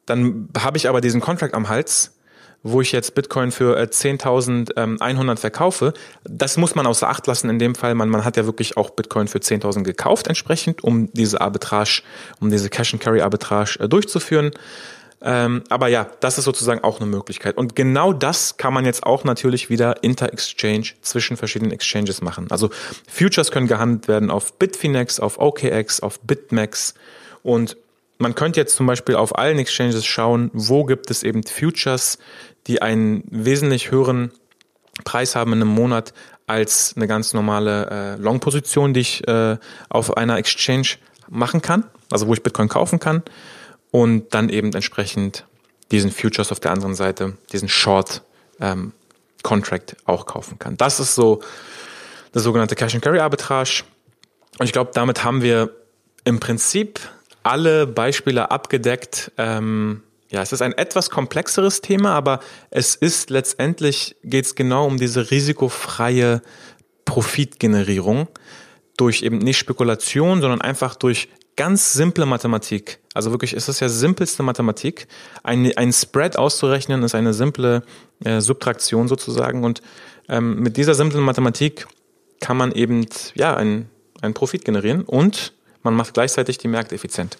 Dann 0.05 0.47
habe 0.57 0.77
ich 0.77 0.87
aber 0.87 1.01
diesen 1.01 1.19
Contract 1.19 1.53
am 1.53 1.67
Hals, 1.67 2.17
wo 2.63 2.79
ich 2.79 2.93
jetzt 2.93 3.15
Bitcoin 3.15 3.51
für 3.51 3.77
10.100 3.77 4.71
äh, 4.77 5.31
ähm, 5.31 5.37
verkaufe. 5.37 5.93
Das 6.23 6.55
muss 6.55 6.75
man 6.75 6.87
außer 6.87 7.09
Acht 7.09 7.27
lassen 7.27 7.49
in 7.49 7.59
dem 7.59 7.75
Fall. 7.75 7.95
Man, 7.95 8.07
man 8.07 8.23
hat 8.23 8.37
ja 8.37 8.45
wirklich 8.45 8.77
auch 8.77 8.91
Bitcoin 8.91 9.27
für 9.27 9.39
10.000 9.39 9.83
gekauft 9.83 10.27
entsprechend, 10.27 10.81
um 10.81 11.11
diese 11.11 11.41
Arbitrage, 11.41 12.01
um 12.39 12.49
diese 12.49 12.69
Cash-and-Carry-Arbitrage 12.69 13.79
äh, 13.81 13.89
durchzuführen. 13.89 14.51
Ähm, 15.21 15.63
aber 15.69 15.89
ja, 15.89 16.07
das 16.21 16.37
ist 16.37 16.45
sozusagen 16.45 16.83
auch 16.83 16.99
eine 16.99 17.09
Möglichkeit. 17.09 17.57
Und 17.57 17.75
genau 17.75 18.13
das 18.13 18.55
kann 18.57 18.73
man 18.73 18.85
jetzt 18.85 19.03
auch 19.03 19.25
natürlich 19.25 19.69
wieder 19.69 20.01
inter-Exchange 20.01 20.91
zwischen 21.01 21.35
verschiedenen 21.35 21.71
Exchanges 21.71 22.21
machen. 22.21 22.47
Also 22.49 22.69
Futures 23.07 23.51
können 23.51 23.67
gehandelt 23.67 24.07
werden 24.07 24.31
auf 24.31 24.53
Bitfinex, 24.57 25.19
auf 25.19 25.39
OKX, 25.39 25.99
auf 25.99 26.21
BitMEX 26.21 26.93
und 27.43 27.75
man 28.17 28.35
könnte 28.35 28.59
jetzt 28.59 28.75
zum 28.75 28.85
Beispiel 28.85 29.15
auf 29.15 29.37
allen 29.37 29.59
Exchanges 29.59 30.05
schauen, 30.05 30.51
wo 30.53 30.83
gibt 30.83 31.09
es 31.09 31.23
eben 31.23 31.43
Futures, 31.43 32.17
die 32.67 32.81
einen 32.81 33.23
wesentlich 33.29 33.91
höheren 33.91 34.31
Preis 35.05 35.35
haben 35.35 35.53
in 35.53 35.61
einem 35.61 35.71
Monat 35.71 36.13
als 36.45 36.93
eine 36.97 37.07
ganz 37.07 37.33
normale 37.33 37.89
äh, 37.89 38.21
Long-Position, 38.21 38.93
die 38.93 38.99
ich 39.01 39.27
äh, 39.27 39.57
auf 39.87 40.17
einer 40.17 40.37
Exchange 40.37 40.97
machen 41.29 41.61
kann, 41.61 41.85
also 42.11 42.27
wo 42.27 42.33
ich 42.33 42.43
Bitcoin 42.43 42.67
kaufen 42.67 42.99
kann 42.99 43.23
und 43.91 44.33
dann 44.33 44.49
eben 44.49 44.73
entsprechend 44.73 45.45
diesen 45.91 46.11
Futures 46.11 46.51
auf 46.51 46.59
der 46.59 46.71
anderen 46.71 46.95
Seite, 46.95 47.37
diesen 47.51 47.69
Short 47.69 48.21
ähm, 48.59 48.93
Contract 49.43 49.95
auch 50.05 50.25
kaufen 50.25 50.59
kann. 50.59 50.77
Das 50.77 50.99
ist 50.99 51.15
so 51.15 51.41
das 52.31 52.43
sogenannte 52.43 52.75
Cash 52.75 52.93
and 52.93 53.03
Carry 53.03 53.19
Arbitrage. 53.19 53.83
Und 54.59 54.65
ich 54.65 54.73
glaube, 54.73 54.91
damit 54.93 55.23
haben 55.23 55.41
wir 55.41 55.75
im 56.25 56.39
Prinzip 56.39 56.99
alle 57.43 57.87
Beispiele 57.87 58.51
abgedeckt. 58.51 59.31
Ähm, 59.37 60.03
ja, 60.29 60.41
es 60.41 60.51
ist 60.51 60.61
ein 60.61 60.73
etwas 60.73 61.09
komplexeres 61.09 61.81
Thema, 61.81 62.13
aber 62.13 62.39
es 62.69 62.95
ist 62.95 63.29
letztendlich 63.29 64.15
geht 64.23 64.45
es 64.45 64.55
genau 64.55 64.85
um 64.85 64.97
diese 64.97 65.31
risikofreie 65.31 66.41
Profitgenerierung 67.05 68.27
durch 68.97 69.23
eben 69.23 69.39
nicht 69.39 69.57
Spekulation, 69.57 70.41
sondern 70.41 70.61
einfach 70.61 70.95
durch 70.95 71.29
ganz 71.55 71.93
simple 71.93 72.25
Mathematik. 72.25 72.99
Also 73.19 73.31
wirklich, 73.31 73.53
ist 73.53 73.67
es 73.67 73.81
ja 73.81 73.89
simpelste 73.89 74.43
Mathematik. 74.43 75.05
Ein, 75.43 75.69
ein 75.75 75.91
Spread 75.91 76.37
auszurechnen 76.37 77.03
ist 77.03 77.15
eine 77.15 77.33
simple 77.33 77.83
äh, 78.23 78.39
Subtraktion 78.39 79.09
sozusagen. 79.09 79.65
Und 79.65 79.81
ähm, 80.29 80.61
mit 80.61 80.77
dieser 80.77 80.95
simplen 80.95 81.21
Mathematik 81.21 81.85
kann 82.39 82.55
man 82.55 82.71
eben 82.71 83.05
ja 83.35 83.57
einen, 83.57 83.89
einen 84.21 84.33
Profit 84.33 84.63
generieren 84.63 85.03
und 85.03 85.51
man 85.83 85.95
macht 85.95 86.13
gleichzeitig 86.13 86.59
die 86.59 86.69
Märkte 86.69 86.95
effizient. 86.95 87.37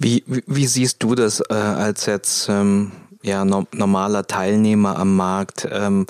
Wie, 0.00 0.24
wie, 0.26 0.42
wie 0.48 0.66
siehst 0.66 1.00
du 1.04 1.14
das 1.14 1.38
äh, 1.38 1.54
als 1.54 2.06
jetzt 2.06 2.48
ähm, 2.48 2.90
ja, 3.22 3.44
no, 3.44 3.68
normaler 3.70 4.26
Teilnehmer 4.26 4.98
am 4.98 5.14
Markt? 5.14 5.68
Ähm, 5.70 6.08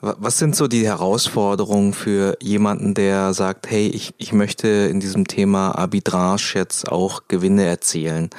was 0.00 0.38
sind 0.38 0.54
so 0.54 0.68
die 0.68 0.86
Herausforderungen 0.86 1.92
für 1.92 2.36
jemanden, 2.40 2.94
der 2.94 3.34
sagt, 3.34 3.68
hey, 3.68 3.88
ich, 3.88 4.14
ich 4.18 4.32
möchte 4.32 4.68
in 4.68 5.00
diesem 5.00 5.26
Thema 5.26 5.72
Arbitrage 5.72 6.52
jetzt 6.54 6.88
auch 6.88 7.22
Gewinne 7.26 7.64
erzielen? 7.64 8.30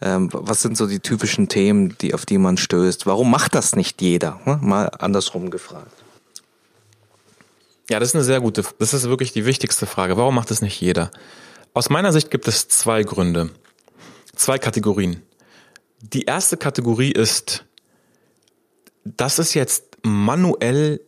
Ähm, 0.00 0.28
was 0.32 0.62
sind 0.62 0.76
so 0.76 0.86
die 0.86 1.00
typischen 1.00 1.48
Themen, 1.48 1.96
die, 2.00 2.14
auf 2.14 2.26
die 2.26 2.38
man 2.38 2.56
stößt? 2.56 3.06
Warum 3.06 3.30
macht 3.30 3.54
das 3.54 3.74
nicht 3.74 4.00
jeder? 4.02 4.40
Hm? 4.44 4.60
Mal 4.62 4.86
andersrum 4.98 5.50
gefragt. 5.50 5.90
Ja, 7.90 7.98
das 7.98 8.10
ist 8.10 8.14
eine 8.14 8.24
sehr 8.24 8.40
gute, 8.40 8.64
das 8.78 8.94
ist 8.94 9.08
wirklich 9.08 9.32
die 9.32 9.46
wichtigste 9.46 9.86
Frage. 9.86 10.16
Warum 10.16 10.34
macht 10.34 10.50
es 10.50 10.62
nicht 10.62 10.80
jeder? 10.80 11.10
Aus 11.74 11.90
meiner 11.90 12.12
Sicht 12.12 12.30
gibt 12.30 12.46
es 12.46 12.68
zwei 12.68 13.02
Gründe, 13.02 13.50
zwei 14.34 14.58
Kategorien. 14.58 15.22
Die 16.00 16.22
erste 16.22 16.56
Kategorie 16.56 17.10
ist, 17.10 17.64
das 19.04 19.38
ist 19.38 19.54
jetzt 19.54 19.93
manuell 20.04 21.00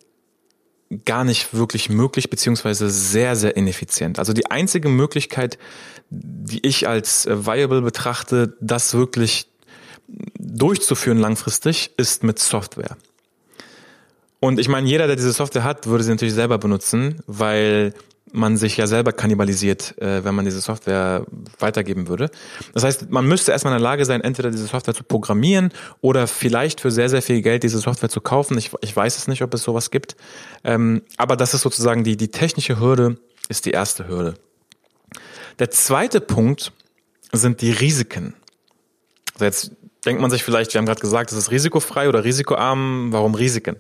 gar 1.05 1.25
nicht 1.25 1.55
wirklich 1.55 1.89
möglich, 1.89 2.31
beziehungsweise 2.31 2.91
sehr, 2.91 3.37
sehr 3.37 3.57
ineffizient. 3.57 4.19
Also 4.19 4.33
die 4.33 4.51
einzige 4.51 4.89
Möglichkeit, 4.89 5.59
die 6.11 6.65
ich 6.65 6.87
als 6.87 7.27
viable 7.27 7.83
betrachte, 7.83 8.57
das 8.61 8.95
wirklich 8.95 9.49
durchzuführen 10.39 11.19
langfristig, 11.19 11.91
ist 11.97 12.23
mit 12.23 12.39
Software. 12.39 12.97
Und 14.39 14.61
ich 14.61 14.69
meine, 14.69 14.89
jeder, 14.89 15.07
der 15.07 15.17
diese 15.17 15.33
Software 15.33 15.65
hat, 15.65 15.87
würde 15.87 16.05
sie 16.05 16.11
natürlich 16.11 16.35
selber 16.35 16.59
benutzen, 16.59 17.21
weil 17.27 17.93
man 18.33 18.57
sich 18.57 18.77
ja 18.77 18.87
selber 18.87 19.13
kannibalisiert, 19.13 19.97
äh, 19.99 20.25
wenn 20.25 20.35
man 20.35 20.45
diese 20.45 20.61
Software 20.61 21.27
weitergeben 21.59 22.09
würde. 22.09 22.31
Das 22.75 22.85
heißt, 22.85 23.11
man 23.11 23.27
müsste 23.27 23.53
erstmal 23.53 23.73
in 23.73 23.79
der 23.79 23.89
Lage 23.89 24.05
sein, 24.05 24.21
entweder 24.21 24.51
diese 24.51 24.67
Software 24.67 24.95
zu 24.95 25.05
programmieren 25.05 25.73
oder 26.01 26.27
vielleicht 26.27 26.81
für 26.81 26.91
sehr, 26.91 27.09
sehr 27.09 27.23
viel 27.23 27.41
Geld 27.43 27.63
diese 27.63 27.79
Software 27.79 28.09
zu 28.09 28.21
kaufen. 28.21 28.59
Ich, 28.59 28.73
ich 28.81 28.95
weiß 28.95 29.17
es 29.17 29.29
nicht, 29.29 29.43
ob 29.43 29.55
es 29.55 29.63
sowas 29.63 29.91
gibt. 29.91 30.17
Ähm, 30.65 31.03
aber 31.17 31.37
das 31.37 31.55
ist 31.55 31.63
sozusagen 31.63 32.05
die, 32.05 32.17
die 32.17 32.29
technische 32.29 32.81
Hürde, 32.81 33.17
ist 33.49 33.65
die 33.65 33.71
erste 33.71 34.09
Hürde. 34.09 34.35
Der 35.59 35.71
zweite 35.71 36.21
Punkt 36.21 36.73
sind 37.33 37.61
die 37.61 37.71
Risiken. 37.71 38.35
Also 39.35 39.45
jetzt 39.45 39.71
denkt 40.05 40.21
man 40.21 40.31
sich 40.31 40.43
vielleicht, 40.43 40.73
wir 40.75 40.79
haben 40.79 40.87
gerade 40.87 41.01
gesagt, 41.01 41.33
es 41.33 41.39
ist 41.39 41.51
risikofrei 41.51 42.09
oder 42.09 42.25
risikoarm. 42.25 43.13
Warum 43.13 43.35
Risiken? 43.35 43.77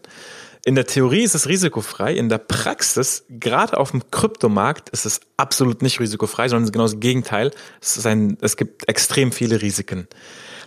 In 0.66 0.74
der 0.74 0.84
Theorie 0.84 1.22
ist 1.22 1.36
es 1.36 1.46
risikofrei, 1.46 2.14
in 2.14 2.28
der 2.28 2.38
Praxis, 2.38 3.24
gerade 3.28 3.78
auf 3.78 3.92
dem 3.92 4.10
Kryptomarkt, 4.10 4.88
ist 4.88 5.06
es 5.06 5.20
absolut 5.36 5.80
nicht 5.80 6.00
risikofrei, 6.00 6.48
sondern 6.48 6.72
genau 6.72 6.82
das 6.82 6.98
Gegenteil. 6.98 7.52
Es, 7.80 7.96
ist 7.96 8.04
ein, 8.04 8.36
es 8.40 8.56
gibt 8.56 8.88
extrem 8.88 9.30
viele 9.30 9.62
Risiken. 9.62 10.08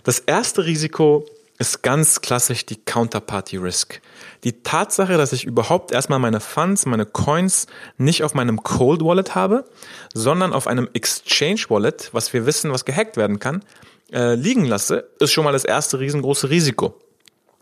Das 0.02 0.18
erste 0.20 0.64
Risiko 0.64 1.26
ist 1.58 1.82
ganz 1.82 2.22
klassisch 2.22 2.64
die 2.64 2.76
Counterparty 2.82 3.58
Risk. 3.58 4.00
Die 4.42 4.62
Tatsache, 4.62 5.18
dass 5.18 5.34
ich 5.34 5.44
überhaupt 5.44 5.92
erstmal 5.92 6.18
meine 6.18 6.40
Funds, 6.40 6.86
meine 6.86 7.04
Coins 7.04 7.66
nicht 7.98 8.24
auf 8.24 8.32
meinem 8.32 8.62
Cold 8.62 9.02
Wallet 9.02 9.34
habe, 9.34 9.66
sondern 10.14 10.54
auf 10.54 10.66
einem 10.66 10.88
Exchange 10.94 11.66
Wallet, 11.68 12.08
was 12.12 12.32
wir 12.32 12.46
wissen, 12.46 12.72
was 12.72 12.86
gehackt 12.86 13.18
werden 13.18 13.38
kann, 13.38 13.62
äh, 14.14 14.34
liegen 14.34 14.64
lasse, 14.64 15.10
ist 15.18 15.32
schon 15.32 15.44
mal 15.44 15.52
das 15.52 15.66
erste 15.66 16.00
riesengroße 16.00 16.48
Risiko. 16.48 16.98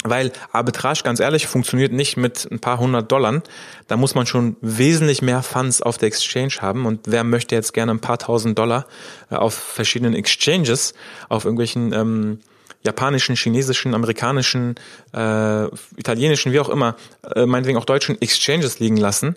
Weil 0.05 0.33
Arbitrage, 0.53 1.01
ganz 1.03 1.19
ehrlich, 1.19 1.49
funktioniert 1.49 1.93
nicht 1.93 2.17
mit 2.17 2.49
ein 2.53 2.61
paar 2.61 2.79
hundert 2.79 3.11
Dollar. 3.11 3.43
Da 3.89 3.97
muss 3.97 4.15
man 4.15 4.27
schon 4.27 4.57
wesentlich 4.61 5.23
mehr 5.23 5.43
Funds 5.43 5.83
auf 5.83 5.99
der 5.99 6.07
Exchange 6.07 6.55
haben. 6.61 6.87
Und 6.87 7.01
wer 7.07 7.25
möchte 7.25 7.57
jetzt 7.57 7.75
gerne 7.75 7.93
ein 7.93 8.01
paar 8.01 8.19
tausend 8.19 8.57
Dollar 8.59 8.87
äh, 9.31 9.35
auf 9.35 9.55
verschiedenen 9.55 10.15
Exchanges, 10.15 10.95
auf 11.29 11.45
irgendwelchen 11.45 11.93
ähm, 11.93 12.39
japanischen, 12.85 13.35
chinesischen, 13.35 13.93
amerikanischen, 13.93 14.77
äh, 15.13 15.65
italienischen, 15.97 16.53
wie 16.53 16.61
auch 16.61 16.69
immer, 16.69 16.95
äh, 17.35 17.45
meinetwegen 17.45 17.77
auch 17.77 17.85
deutschen 17.85 18.21
Exchanges 18.23 18.79
liegen 18.79 18.97
lassen, 18.97 19.35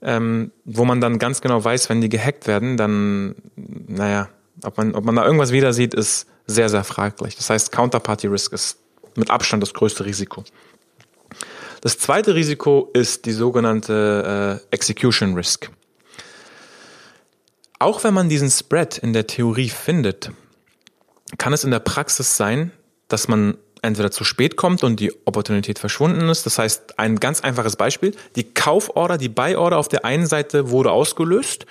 ähm, 0.00 0.52
wo 0.64 0.84
man 0.84 1.00
dann 1.00 1.18
ganz 1.18 1.40
genau 1.40 1.64
weiß, 1.64 1.88
wenn 1.88 2.00
die 2.00 2.08
gehackt 2.08 2.46
werden, 2.46 2.76
dann, 2.76 3.34
naja, 3.56 4.28
ob 4.62 4.78
man, 4.78 4.94
ob 4.94 5.04
man 5.04 5.16
da 5.16 5.24
irgendwas 5.24 5.50
wieder 5.50 5.72
sieht, 5.72 5.92
ist 5.92 6.26
sehr, 6.46 6.68
sehr 6.68 6.84
fraglich. 6.84 7.34
Das 7.34 7.50
heißt, 7.50 7.72
Counterparty 7.72 8.28
Risk 8.28 8.52
ist 8.52 8.78
mit 9.16 9.30
Abstand 9.30 9.62
das 9.62 9.74
größte 9.74 10.04
Risiko. 10.04 10.44
Das 11.80 11.98
zweite 11.98 12.34
Risiko 12.34 12.90
ist 12.94 13.26
die 13.26 13.32
sogenannte 13.32 14.60
äh, 14.70 14.74
Execution 14.74 15.34
Risk. 15.34 15.70
Auch 17.78 18.04
wenn 18.04 18.14
man 18.14 18.28
diesen 18.28 18.50
Spread 18.50 18.98
in 18.98 19.12
der 19.12 19.26
Theorie 19.26 19.68
findet, 19.68 20.30
kann 21.36 21.52
es 21.52 21.64
in 21.64 21.70
der 21.70 21.80
Praxis 21.80 22.36
sein, 22.36 22.72
dass 23.08 23.28
man 23.28 23.58
entweder 23.82 24.10
zu 24.10 24.24
spät 24.24 24.56
kommt 24.56 24.82
und 24.82 24.98
die 24.98 25.12
Opportunität 25.26 25.78
verschwunden 25.78 26.28
ist. 26.28 26.46
Das 26.46 26.58
heißt, 26.58 26.98
ein 26.98 27.20
ganz 27.20 27.42
einfaches 27.42 27.76
Beispiel. 27.76 28.14
Die 28.34 28.44
Kauforder, 28.44 29.18
die 29.18 29.28
Buy-Order 29.28 29.76
auf 29.76 29.88
der 29.88 30.04
einen 30.04 30.26
Seite 30.26 30.70
wurde 30.70 30.90
ausgelöst, 30.90 31.66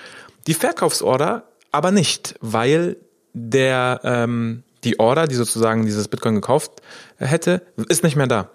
die 0.46 0.54
Verkaufsorder 0.54 1.46
aber 1.72 1.90
nicht, 1.90 2.36
weil 2.40 2.98
der 3.34 4.00
ähm, 4.04 4.64
die 4.84 5.00
Order, 5.00 5.28
die 5.28 5.36
sozusagen 5.36 5.86
dieses 5.86 6.08
Bitcoin 6.08 6.36
gekauft 6.36 6.72
hätte, 7.18 7.62
ist 7.90 8.04
nicht 8.04 8.16
mehr 8.16 8.28
da. 8.28 8.50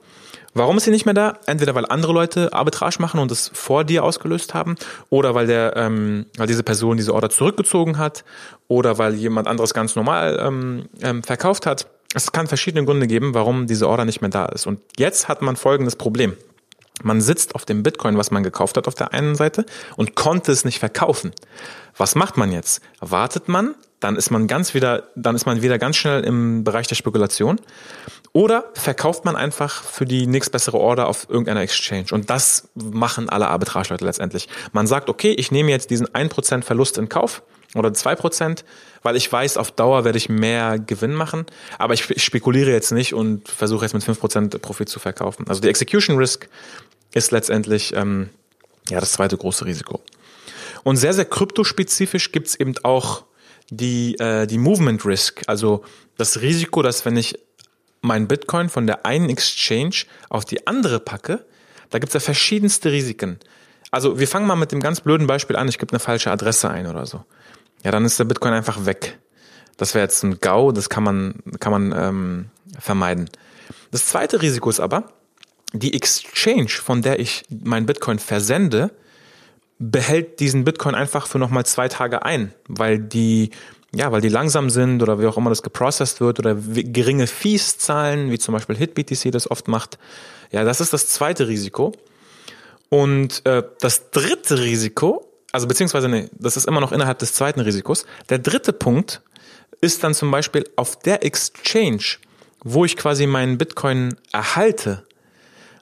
Warum 0.55 0.77
ist 0.77 0.85
sie 0.85 0.91
nicht 0.91 1.05
mehr 1.05 1.15
da? 1.15 1.39
Entweder 1.47 1.75
weil 1.75 1.87
andere 1.87 2.13
Leute 2.13 2.53
Arbitrage 2.53 2.97
machen 3.01 3.21
und 3.21 3.31
es 3.31 3.51
vor 3.53 3.85
dir 3.85 4.03
ausgelöst 4.03 4.55
haben, 4.55 4.77
oder 5.11 5.35
weil 5.35 5.47
der, 5.47 5.77
ähm, 5.77 6.27
weil 6.37 6.47
diese 6.47 6.63
Person 6.63 6.97
diese 6.97 7.15
Order 7.15 7.31
zurückgezogen 7.31 7.99
hat, 7.99 8.25
oder 8.67 8.99
weil 8.99 9.15
jemand 9.15 9.47
anderes 9.47 9.75
ganz 9.75 9.95
normal 9.95 10.39
ähm, 10.43 10.89
ähm, 11.03 11.23
verkauft 11.23 11.67
hat. 11.67 11.87
Es 12.15 12.33
kann 12.33 12.47
verschiedene 12.47 12.85
Gründe 12.85 13.07
geben, 13.07 13.35
warum 13.35 13.67
diese 13.67 13.89
Order 13.89 14.05
nicht 14.07 14.23
mehr 14.23 14.31
da 14.31 14.47
ist. 14.47 14.67
Und 14.67 14.81
jetzt 14.99 15.29
hat 15.29 15.43
man 15.43 15.57
folgendes 15.57 15.97
Problem. 15.97 16.35
Man 17.03 17.21
sitzt 17.21 17.55
auf 17.55 17.65
dem 17.65 17.83
Bitcoin, 17.83 18.17
was 18.17 18.31
man 18.31 18.43
gekauft 18.43 18.77
hat 18.77 18.89
auf 18.89 18.95
der 18.95 19.13
einen 19.13 19.37
Seite 19.37 19.67
und 19.97 20.17
konnte 20.17 20.51
es 20.51 20.65
nicht 20.65 20.79
verkaufen. 20.81 21.33
Was 21.97 22.15
macht 22.15 22.37
man 22.37 22.51
jetzt? 22.51 22.83
Wartet 23.01 23.49
man, 23.49 23.75
dann 24.01 24.17
ist 24.17 24.31
man 24.31 24.47
ganz 24.47 24.75
wieder, 24.75 25.05
dann 25.17 25.35
ist 25.35 25.47
man 25.47 25.63
wieder 25.63 25.79
ganz 25.79 25.97
schnell 25.97 26.25
im 26.25 26.65
Bereich 26.65 26.87
der 26.87 26.95
Spekulation. 26.95 27.61
Oder 28.33 28.71
verkauft 28.75 29.25
man 29.25 29.37
einfach 29.37 29.83
für 29.83 30.05
die 30.05 30.27
nächstbessere 30.27 30.79
Order 30.79 31.09
auf 31.09 31.29
irgendeiner 31.29 31.63
Exchange. 31.63 32.07
Und 32.13 32.31
das 32.31 32.69
machen 32.75 33.29
alle 33.29 33.49
Arbitrage-Leute 33.49 34.05
letztendlich. 34.05 34.49
Man 34.73 34.87
sagt, 34.87 35.09
okay, 35.09 35.33
ich 35.33 35.51
nehme 35.51 35.71
jetzt 35.71 35.91
diesen 35.91 36.07
1% 36.07 36.63
Verlust 36.63 36.99
in 36.99 37.09
Kauf 37.09 37.43
oder 37.75 37.89
2%, 37.89 38.65
weil 39.03 39.17
ich 39.17 39.31
weiß, 39.31 39.57
auf 39.57 39.73
Dauer 39.73 40.05
werde 40.05 40.19
ich 40.19 40.29
mehr 40.29 40.79
Gewinn 40.79 41.15
machen. 41.15 41.47
Aber 41.79 41.95
ich, 41.95 42.23
spekuliere 42.23 42.71
jetzt 42.71 42.93
nicht 42.93 43.15
und 43.15 43.49
versuche 43.49 43.85
jetzt 43.85 43.95
mit 43.95 44.05
5% 44.05 44.59
Profit 44.59 44.89
zu 44.89 45.01
verkaufen. 45.01 45.47
Also 45.49 45.61
die 45.61 45.69
Execution 45.69 46.17
Risk 46.19 46.49
ist 47.15 47.31
letztendlich 47.31 47.95
ähm, 47.95 48.29
ja 48.89 49.01
das 49.01 49.13
zweite 49.13 49.37
große 49.37 49.65
Risiko. 49.65 50.01
Und 50.85 50.97
sehr, 50.97 51.15
sehr 51.15 51.25
kryptospezifisch 51.25 52.31
gibt's 52.31 52.55
eben 52.55 52.75
auch 52.83 53.25
die, 53.71 54.19
äh, 54.19 54.47
die 54.47 54.59
Movement 54.59 55.05
Risk, 55.05 55.43
also 55.47 55.85
das 56.17 56.41
Risiko, 56.41 56.83
dass 56.83 57.05
wenn 57.05 57.17
ich 57.17 57.39
mein 58.01 58.29
Bitcoin 58.29 58.69
von 58.69 58.87
der 58.87 59.05
einen 59.05 59.29
Exchange 59.29 60.05
auf 60.29 60.45
die 60.45 60.67
andere 60.67 61.01
packe, 61.01 61.45
da 61.91 61.99
gibt's 61.99 62.15
ja 62.15 62.21
verschiedenste 62.21 62.93
Risiken. 62.93 63.39
Also 63.91 64.19
wir 64.19 64.29
fangen 64.29 64.47
mal 64.47 64.57
mit 64.57 64.73
dem 64.73 64.81
ganz 64.81 65.01
blöden 65.01 65.27
Beispiel 65.27 65.57
an, 65.57 65.69
ich 65.69 65.79
gebe 65.79 65.93
eine 65.93 66.01
falsche 66.01 66.31
Adresse 66.31 66.71
ein 66.71 66.87
oder 66.87 67.07
so. 67.07 67.25
Ja, 67.85 67.91
dann 67.91 68.05
ist 68.05 68.19
der 68.19 68.25
Bitcoin 68.25 68.53
einfach 68.53 68.85
weg. 68.85 69.19
Das 69.77 69.95
wäre 69.95 70.05
jetzt 70.05 70.23
ein 70.25 70.41
GAU, 70.41 70.73
das 70.73 70.89
kann 70.89 71.05
man, 71.05 71.35
kann 71.61 71.73
man 71.73 71.93
ähm, 71.97 72.51
vermeiden. 72.79 73.31
Das 73.91 74.07
zweite 74.07 74.43
Risiko 74.43 74.69
ist 74.69 74.81
aber, 74.81 75.13
die 75.73 75.95
Exchange, 75.95 76.69
von 76.69 77.03
der 77.03 77.21
ich 77.21 77.45
mein 77.49 77.87
Bitcoin 77.87 78.19
versende, 78.19 78.91
behält 79.79 80.41
diesen 80.41 80.65
Bitcoin 80.65 80.95
einfach 80.95 81.27
für 81.27 81.39
nochmal 81.39 81.65
zwei 81.65 81.89
Tage 81.89 82.25
ein, 82.25 82.53
weil 82.69 82.99
die, 82.99 83.51
ja, 83.95 84.11
weil 84.11 84.21
die 84.21 84.29
langsam 84.29 84.71
sind 84.71 85.03
oder 85.03 85.21
wie 85.21 85.27
auch 85.27 85.37
immer 85.37 85.51
das 85.51 85.63
geprocessed 85.63 86.21
wird 86.21 86.39
oder 86.39 86.57
geringe 86.57 87.27
Fees 87.27 87.79
zahlen, 87.79 88.31
wie 88.31 88.39
zum 88.39 88.55
Beispiel 88.55 88.77
HitBTC 88.77 89.31
das 89.31 89.51
oft 89.51 89.69
macht. 89.69 89.99
Ja, 90.51 90.65
das 90.65 90.81
ist 90.81 90.93
das 90.93 91.09
zweite 91.09 91.49
Risiko. 91.49 91.93
Und 92.89 93.45
äh, 93.47 93.63
das 93.81 94.11
dritte 94.11 94.61
Risiko, 94.61 95.31
also 95.53 95.67
beziehungsweise 95.67 96.09
nee, 96.09 96.29
das 96.33 96.57
ist 96.57 96.67
immer 96.67 96.81
noch 96.81 96.93
innerhalb 96.93 97.19
des 97.19 97.35
zweiten 97.35 97.61
Risikos. 97.61 98.07
Der 98.31 98.39
dritte 98.39 98.73
Punkt 98.73 99.21
ist 99.81 100.03
dann 100.03 100.15
zum 100.15 100.31
Beispiel 100.31 100.65
auf 100.77 100.99
der 100.99 101.25
Exchange, 101.25 102.17
wo 102.65 102.85
ich 102.85 102.97
quasi 102.97 103.27
meinen 103.27 103.59
Bitcoin 103.59 104.17
erhalte, 104.33 105.05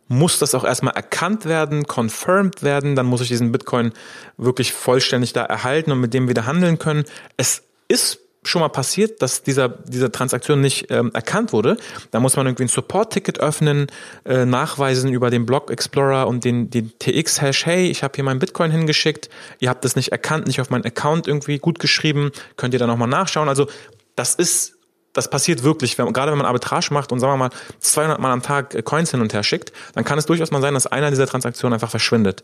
muss 0.09 0.39
das 0.39 0.55
auch 0.55 0.65
erstmal 0.65 0.95
erkannt 0.95 1.47
werden, 1.47 1.85
confirmed 1.87 2.63
werden, 2.63 2.97
dann 2.97 3.07
muss 3.07 3.21
ich 3.21 3.29
diesen 3.29 3.53
Bitcoin 3.53 3.93
wirklich 4.37 4.73
vollständig 4.73 5.33
da 5.33 5.43
erhalten 5.45 5.93
und 5.93 6.01
mit 6.01 6.15
dem 6.15 6.29
wieder 6.29 6.47
handeln 6.47 6.79
können. 6.79 7.05
Es 7.37 7.63
ist 7.89 8.21
schon 8.49 8.61
mal 8.61 8.69
passiert, 8.69 9.23
dass 9.23 9.43
dieser, 9.43 9.69
diese 9.69 10.11
Transaktion 10.11 10.61
nicht 10.61 10.91
ähm, 10.91 11.11
erkannt 11.13 11.53
wurde. 11.53 11.77
Da 12.11 12.21
muss 12.21 12.37
man 12.37 12.47
irgendwie 12.47 12.65
ein 12.65 12.69
Support-Ticket 12.69 13.41
öffnen, 13.41 13.89
äh, 14.25 14.45
nachweisen 14.45 15.13
über 15.13 15.31
den 15.31 15.47
Block 15.47 15.71
Explorer 15.71 16.29
und 16.29 16.45
den, 16.45 16.71
den 16.71 16.93
TX-Hash, 16.99 17.67
hey, 17.67 17.89
ich 17.91 18.03
habe 18.03 18.13
hier 18.15 18.25
meinen 18.25 18.39
Bitcoin 18.39 18.71
hingeschickt, 18.71 19.29
ihr 19.59 19.69
habt 19.69 19.85
das 19.85 19.97
nicht 19.97 20.13
erkannt, 20.13 20.47
nicht 20.47 20.61
auf 20.61 20.71
meinen 20.71 20.85
Account 20.85 21.27
irgendwie 21.27 21.59
gut 21.59 21.79
geschrieben, 21.79 22.31
könnt 22.57 22.73
ihr 22.73 22.79
da 22.79 22.87
nochmal 22.87 23.09
nachschauen. 23.09 23.49
Also 23.49 23.67
das 24.15 24.35
ist 24.35 24.76
das 25.17 25.31
passiert 25.31 25.63
wirklich, 25.63 25.97
wenn, 25.97 26.13
gerade 26.13 26.31
wenn 26.31 26.39
man 26.39 26.47
Arbitrage 26.47 26.93
macht 26.93 27.11
und 27.11 27.21
sagen 27.21 27.33
wir 27.33 27.37
mal 27.39 27.51
200 27.81 28.21
Mal 28.21 28.33
am 28.33 28.43
Tag 28.43 28.75
äh, 28.75 28.83
Coins 28.83 29.11
hin 29.11 29.21
und 29.21 29.33
her 29.33 29.43
schickt, 29.43 29.73
dann 29.95 30.05
kann 30.05 30.19
es 30.19 30.27
durchaus 30.27 30.51
mal 30.51 30.61
sein, 30.61 30.75
dass 30.75 30.87
einer 30.87 31.11
dieser 31.11 31.27
Transaktionen 31.27 31.75
einfach 31.75 31.91
verschwindet. 31.91 32.43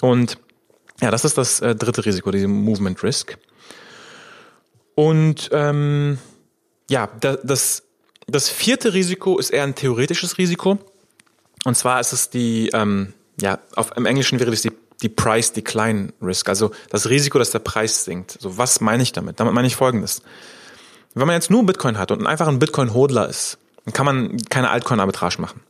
Und 0.00 0.38
ja, 1.00 1.10
das 1.10 1.24
ist 1.24 1.38
das 1.38 1.60
äh, 1.60 1.74
dritte 1.74 2.04
Risiko, 2.04 2.30
diese 2.30 2.48
Movement 2.48 3.02
Risk. 3.02 3.38
Und 4.94 5.48
ähm, 5.52 6.18
ja, 6.90 7.08
das, 7.20 7.84
das 8.26 8.48
vierte 8.48 8.94
Risiko 8.94 9.38
ist 9.38 9.50
eher 9.50 9.62
ein 9.62 9.74
theoretisches 9.74 10.38
Risiko. 10.38 10.78
Und 11.64 11.76
zwar 11.76 12.00
ist 12.00 12.12
es 12.12 12.30
die, 12.30 12.70
ähm, 12.74 13.14
ja, 13.40 13.58
auf, 13.76 13.96
im 13.96 14.06
Englischen 14.06 14.40
wäre 14.40 14.50
das 14.50 14.62
die, 14.62 14.72
die 15.02 15.08
Price 15.08 15.52
Decline 15.52 16.12
Risk, 16.20 16.48
also 16.48 16.72
das 16.90 17.08
Risiko, 17.08 17.38
dass 17.38 17.52
der 17.52 17.60
Preis 17.60 18.04
sinkt. 18.04 18.36
So, 18.40 18.58
was 18.58 18.80
meine 18.80 19.02
ich 19.02 19.12
damit? 19.12 19.38
Damit 19.38 19.54
meine 19.54 19.68
ich 19.68 19.76
Folgendes. 19.76 20.22
Wenn 21.14 21.26
man 21.26 21.34
jetzt 21.34 21.50
nur 21.50 21.64
Bitcoin 21.64 21.98
hat 21.98 22.10
und 22.10 22.26
einfach 22.26 22.48
ein 22.48 22.58
Bitcoin-Hodler 22.58 23.28
ist, 23.28 23.58
dann 23.84 23.92
kann 23.92 24.06
man 24.06 24.36
keine 24.48 24.70
Altcoin-Arbitrage 24.70 25.40
machen. 25.40 25.60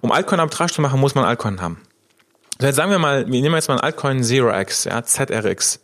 Um 0.00 0.12
Altcoin-Arbitrage 0.12 0.72
zu 0.72 0.80
machen, 0.80 1.00
muss 1.00 1.14
man 1.14 1.24
Altcoin 1.24 1.60
haben. 1.60 1.80
Also 2.56 2.66
jetzt 2.66 2.76
sagen 2.76 2.90
wir 2.90 2.98
mal, 2.98 3.26
wir 3.30 3.40
nehmen 3.40 3.54
jetzt 3.54 3.68
mal 3.68 3.74
ein 3.74 3.80
Altcoin 3.80 4.22
0x, 4.22 4.88
ja, 4.88 5.02
ZRX. 5.02 5.80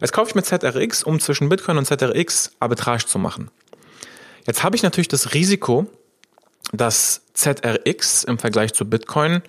Jetzt 0.00 0.12
kaufe 0.12 0.30
ich 0.30 0.34
mir 0.34 0.42
ZRX, 0.42 1.02
um 1.02 1.18
zwischen 1.20 1.48
Bitcoin 1.48 1.78
und 1.78 1.86
ZRX 1.86 2.52
Arbitrage 2.60 3.06
zu 3.06 3.18
machen. 3.18 3.50
Jetzt 4.46 4.62
habe 4.62 4.76
ich 4.76 4.82
natürlich 4.82 5.08
das 5.08 5.34
Risiko, 5.34 5.86
dass 6.72 7.22
ZRX 7.34 8.24
im 8.24 8.38
Vergleich 8.38 8.72
zu 8.72 8.84
Bitcoin 8.84 9.42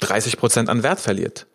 30% 0.00 0.68
an 0.68 0.82
Wert 0.82 1.00
verliert. 1.00 1.46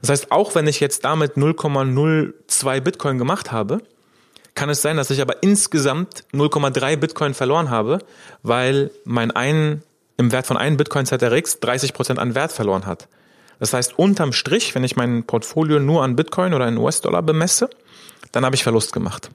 Das 0.00 0.10
heißt, 0.10 0.32
auch 0.32 0.54
wenn 0.54 0.66
ich 0.66 0.80
jetzt 0.80 1.04
damit 1.04 1.34
0,02 1.34 2.80
Bitcoin 2.80 3.18
gemacht 3.18 3.52
habe, 3.52 3.82
kann 4.54 4.70
es 4.70 4.82
sein, 4.82 4.96
dass 4.96 5.10
ich 5.10 5.20
aber 5.20 5.42
insgesamt 5.42 6.24
0,3 6.32 6.96
Bitcoin 6.96 7.34
verloren 7.34 7.70
habe, 7.70 7.98
weil 8.42 8.90
mein 9.04 9.30
einen 9.30 9.82
im 10.16 10.30
Wert 10.30 10.46
von 10.46 10.56
einem 10.56 10.76
Bitcoin 10.76 11.06
ZRX 11.06 11.60
30% 11.60 12.18
an 12.18 12.34
Wert 12.34 12.52
verloren 12.52 12.86
hat. 12.86 13.08
Das 13.58 13.72
heißt, 13.72 13.98
unterm 13.98 14.32
Strich, 14.32 14.74
wenn 14.74 14.84
ich 14.84 14.96
mein 14.96 15.24
Portfolio 15.24 15.80
nur 15.80 16.02
an 16.02 16.16
Bitcoin 16.16 16.54
oder 16.54 16.68
in 16.68 16.76
US-Dollar 16.76 17.22
bemesse, 17.22 17.68
dann 18.32 18.44
habe 18.44 18.54
ich 18.54 18.62
Verlust 18.62 18.92
gemacht. 18.92 19.30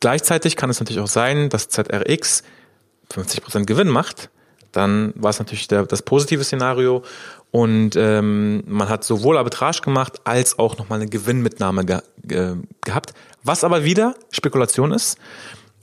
Gleichzeitig 0.00 0.56
kann 0.56 0.70
es 0.70 0.80
natürlich 0.80 1.02
auch 1.02 1.08
sein, 1.08 1.50
dass 1.50 1.68
ZRX 1.68 2.42
50% 3.12 3.66
Gewinn 3.66 3.88
macht. 3.88 4.30
Dann 4.72 5.12
war 5.16 5.30
es 5.30 5.38
natürlich 5.38 5.68
der, 5.68 5.84
das 5.86 6.02
positive 6.02 6.44
Szenario 6.44 7.02
und 7.50 7.96
ähm, 7.96 8.62
man 8.66 8.88
hat 8.88 9.04
sowohl 9.04 9.36
Arbitrage 9.36 9.80
gemacht 9.82 10.20
als 10.24 10.58
auch 10.58 10.78
nochmal 10.78 11.00
eine 11.00 11.10
Gewinnmitnahme 11.10 11.84
ge 11.84 11.98
ge 12.22 12.56
gehabt, 12.82 13.14
was 13.42 13.64
aber 13.64 13.84
wieder 13.84 14.14
Spekulation 14.30 14.92
ist. 14.92 15.18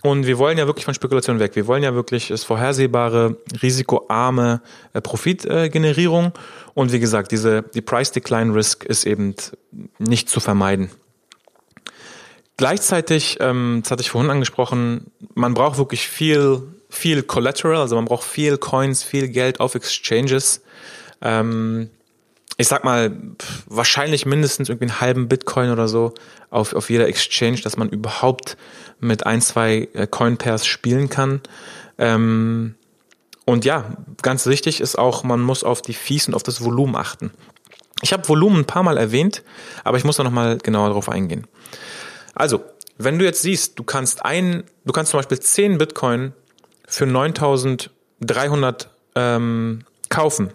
Und 0.04 0.28
wir 0.28 0.38
wollen 0.38 0.58
ja 0.58 0.68
wirklich 0.68 0.86
von 0.86 0.94
Spekulation 0.94 1.40
weg. 1.40 1.56
Wir 1.56 1.68
wollen 1.68 1.84
ja 1.84 1.94
wirklich 1.94 2.28
das 2.28 2.44
vorhersehbare, 2.44 3.38
risikoarme 3.62 4.62
äh, 4.94 5.02
Profitgenerierung. 5.02 6.34
Und 6.74 6.92
wie 6.92 7.00
gesagt, 7.00 7.32
diese, 7.32 7.64
die 7.74 7.82
Price 7.82 8.12
Decline 8.12 8.54
Risk 8.54 8.86
ist 8.86 9.06
eben 9.06 9.36
nicht 9.98 10.30
zu 10.30 10.40
vermeiden. 10.40 10.92
Gleichzeitig, 12.58 13.38
ähm, 13.40 13.82
das 13.84 13.92
hatte 13.92 14.02
ich 14.02 14.10
vorhin 14.10 14.32
angesprochen, 14.32 15.12
man 15.36 15.54
braucht 15.54 15.78
wirklich 15.78 16.08
viel, 16.08 16.64
viel 16.90 17.24
Collateral, 17.24 17.78
also 17.78 17.96
man 17.96 18.06
braucht 18.06 18.24
viel 18.24 18.58
Coins, 18.58 19.04
viel 19.04 19.28
Geld 19.28 19.60
auf 19.60 19.76
Exchanges. 19.76 20.62
Ähm, 21.22 21.90
ich 22.58 22.68
sag 22.68 22.84
mal, 22.84 23.16
wahrscheinlich 23.68 24.26
mindestens 24.26 24.70
irgendwie 24.70 24.86
einen 24.90 25.02
halben 25.02 25.28
Bitcoin 25.28 25.70
oder 25.70 25.88
so 25.88 26.14
auf, 26.50 26.74
auf 26.74 26.90
jeder 26.90 27.08
Exchange, 27.08 27.58
dass 27.58 27.78
man 27.78 27.90
überhaupt 27.90 28.58
mit 29.00 29.26
ein, 29.26 29.42
zwei 29.42 29.90
äh, 29.94 30.08
Coin-Pairs 30.08 30.66
spielen 30.66 31.10
kann. 31.10 31.42
Ähm, 32.00 32.76
und 33.46 33.64
ja, 33.64 33.98
ganz 34.24 34.46
wichtig 34.48 34.82
ist 34.82 34.98
auch, 34.98 35.24
man 35.24 35.40
muss 35.42 35.64
auf 35.64 35.82
die 35.82 35.94
Fees 35.94 36.28
und 36.28 36.34
auf 36.34 36.44
das 36.44 36.64
Volumen 36.64 36.96
achten. 36.96 37.32
Ich 38.02 38.14
habe 38.14 38.28
Volumen 38.28 38.60
ein 38.60 38.66
paar 38.66 38.84
Mal 38.84 38.98
erwähnt, 38.98 39.44
aber 39.84 39.98
ich 39.98 40.04
muss 40.04 40.18
da 40.18 40.24
nochmal 40.24 40.58
genauer 40.58 40.90
drauf 40.90 41.10
eingehen. 41.10 41.48
Also, 42.34 42.64
wenn 42.98 43.20
du 43.20 43.26
jetzt 43.26 43.42
siehst, 43.42 43.78
du 43.78 43.84
kannst 43.84 44.26
ein, 44.26 44.64
du 44.86 44.94
kannst 44.94 45.12
zum 45.12 45.20
Beispiel 45.20 45.40
10 45.40 45.78
Bitcoin 45.78 46.34
für 46.88 47.06
9300 47.06 48.90
ähm, 49.16 49.86
kaufen 50.10 50.52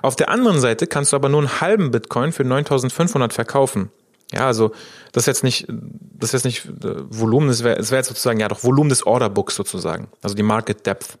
auf 0.00 0.16
der 0.16 0.30
anderen 0.30 0.60
Seite 0.60 0.86
kannst 0.86 1.12
du 1.12 1.16
aber 1.16 1.28
nur 1.28 1.40
einen 1.40 1.60
halben 1.60 1.90
Bitcoin 1.90 2.32
für 2.32 2.44
9500 2.44 3.32
verkaufen. 3.32 3.90
Ja, 4.32 4.46
also 4.46 4.72
das 5.12 5.24
ist 5.24 5.26
jetzt 5.26 5.44
nicht, 5.44 5.66
das 5.68 6.32
ist 6.32 6.32
jetzt 6.32 6.44
nicht 6.44 6.64
äh, 6.84 7.02
Volumen, 7.10 7.48
das 7.48 7.62
wäre 7.62 7.78
wär 7.90 7.98
jetzt 7.98 8.08
sozusagen, 8.08 8.40
ja 8.40 8.48
doch 8.48 8.64
Volumen 8.64 8.88
des 8.88 9.06
Orderbooks 9.06 9.54
sozusagen, 9.54 10.08
also 10.22 10.34
die 10.34 10.42
Market 10.42 10.86
Depth. 10.86 11.18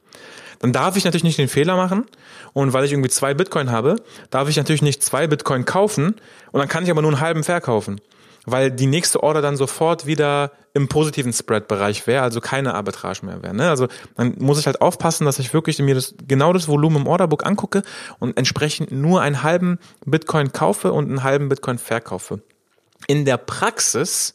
Dann 0.60 0.72
darf 0.72 0.96
ich 0.96 1.04
natürlich 1.04 1.24
nicht 1.24 1.38
den 1.38 1.48
Fehler 1.48 1.76
machen 1.76 2.06
und 2.54 2.72
weil 2.72 2.84
ich 2.84 2.92
irgendwie 2.92 3.10
zwei 3.10 3.34
Bitcoin 3.34 3.70
habe, 3.70 3.96
darf 4.30 4.48
ich 4.48 4.56
natürlich 4.56 4.80
nicht 4.80 5.02
zwei 5.02 5.26
Bitcoin 5.26 5.66
kaufen 5.66 6.14
und 6.52 6.60
dann 6.60 6.68
kann 6.68 6.84
ich 6.84 6.90
aber 6.90 7.02
nur 7.02 7.10
einen 7.10 7.20
halben 7.20 7.44
verkaufen 7.44 8.00
weil 8.44 8.70
die 8.70 8.86
nächste 8.86 9.22
Order 9.22 9.40
dann 9.40 9.56
sofort 9.56 10.06
wieder 10.06 10.52
im 10.74 10.88
positiven 10.88 11.32
Spread-Bereich 11.32 12.06
wäre, 12.06 12.22
also 12.22 12.40
keine 12.40 12.74
Arbitrage 12.74 13.24
mehr 13.24 13.42
wäre. 13.42 13.54
Ne? 13.54 13.68
Also 13.68 13.88
dann 14.16 14.34
muss 14.38 14.58
ich 14.58 14.66
halt 14.66 14.80
aufpassen, 14.80 15.24
dass 15.24 15.38
ich 15.38 15.52
wirklich 15.54 15.78
mir 15.78 15.94
das, 15.94 16.14
genau 16.26 16.52
das 16.52 16.66
Volumen 16.66 17.02
im 17.02 17.06
Orderbook 17.06 17.46
angucke 17.46 17.82
und 18.18 18.36
entsprechend 18.36 18.90
nur 18.90 19.20
einen 19.20 19.42
halben 19.42 19.78
Bitcoin 20.04 20.52
kaufe 20.52 20.92
und 20.92 21.08
einen 21.08 21.22
halben 21.22 21.48
Bitcoin 21.48 21.78
verkaufe. 21.78 22.40
In 23.06 23.24
der 23.24 23.36
Praxis 23.36 24.34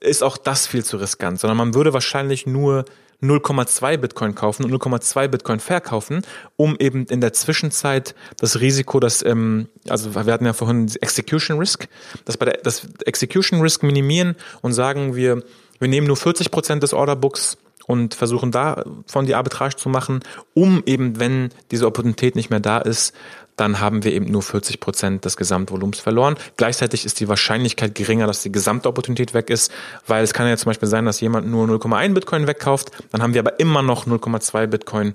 ist 0.00 0.22
auch 0.22 0.36
das 0.36 0.66
viel 0.66 0.84
zu 0.84 0.96
riskant, 0.96 1.40
sondern 1.40 1.56
man 1.56 1.74
würde 1.74 1.92
wahrscheinlich 1.92 2.46
nur 2.46 2.84
0,2 3.22 3.96
Bitcoin 3.98 4.34
kaufen 4.34 4.64
und 4.64 4.72
0,2 4.72 5.28
Bitcoin 5.28 5.60
verkaufen, 5.60 6.22
um 6.56 6.76
eben 6.78 7.06
in 7.06 7.20
der 7.20 7.32
Zwischenzeit 7.32 8.14
das 8.38 8.60
Risiko, 8.60 9.00
dass, 9.00 9.24
ähm, 9.24 9.68
also 9.88 10.14
wir 10.14 10.32
hatten 10.32 10.46
ja 10.46 10.52
vorhin 10.52 10.90
Execution 11.00 11.58
Risk, 11.58 11.88
dass 12.24 12.36
bei 12.36 12.46
der, 12.46 12.58
das 12.62 12.88
Execution 13.06 13.60
Risk 13.60 13.82
minimieren 13.82 14.36
und 14.60 14.72
sagen 14.72 15.14
wir, 15.14 15.42
wir 15.78 15.88
nehmen 15.88 16.06
nur 16.06 16.16
40 16.16 16.50
Prozent 16.50 16.82
des 16.82 16.94
Orderbooks 16.94 17.58
und 17.86 18.14
versuchen 18.14 18.52
davon 18.52 19.26
die 19.26 19.34
Arbitrage 19.34 19.76
zu 19.76 19.88
machen, 19.88 20.20
um 20.54 20.82
eben, 20.86 21.18
wenn 21.18 21.50
diese 21.70 21.86
Opportunität 21.86 22.36
nicht 22.36 22.50
mehr 22.50 22.60
da 22.60 22.78
ist, 22.78 23.14
dann 23.56 23.80
haben 23.80 24.02
wir 24.02 24.12
eben 24.12 24.30
nur 24.30 24.42
40 24.42 24.80
Prozent 24.80 25.24
des 25.24 25.36
Gesamtvolumens 25.36 26.00
verloren. 26.00 26.36
Gleichzeitig 26.56 27.04
ist 27.04 27.20
die 27.20 27.28
Wahrscheinlichkeit 27.28 27.94
geringer, 27.94 28.26
dass 28.26 28.42
die 28.42 28.52
gesamte 28.52 28.88
Opportunität 28.88 29.34
weg 29.34 29.50
ist, 29.50 29.70
weil 30.06 30.24
es 30.24 30.32
kann 30.32 30.48
ja 30.48 30.56
zum 30.56 30.70
Beispiel 30.70 30.88
sein, 30.88 31.04
dass 31.04 31.20
jemand 31.20 31.46
nur 31.46 31.66
0,1 31.66 32.14
Bitcoin 32.14 32.46
wegkauft, 32.46 32.90
dann 33.10 33.22
haben 33.22 33.34
wir 33.34 33.40
aber 33.40 33.60
immer 33.60 33.82
noch 33.82 34.06
0,2 34.06 34.66
Bitcoin, 34.66 35.14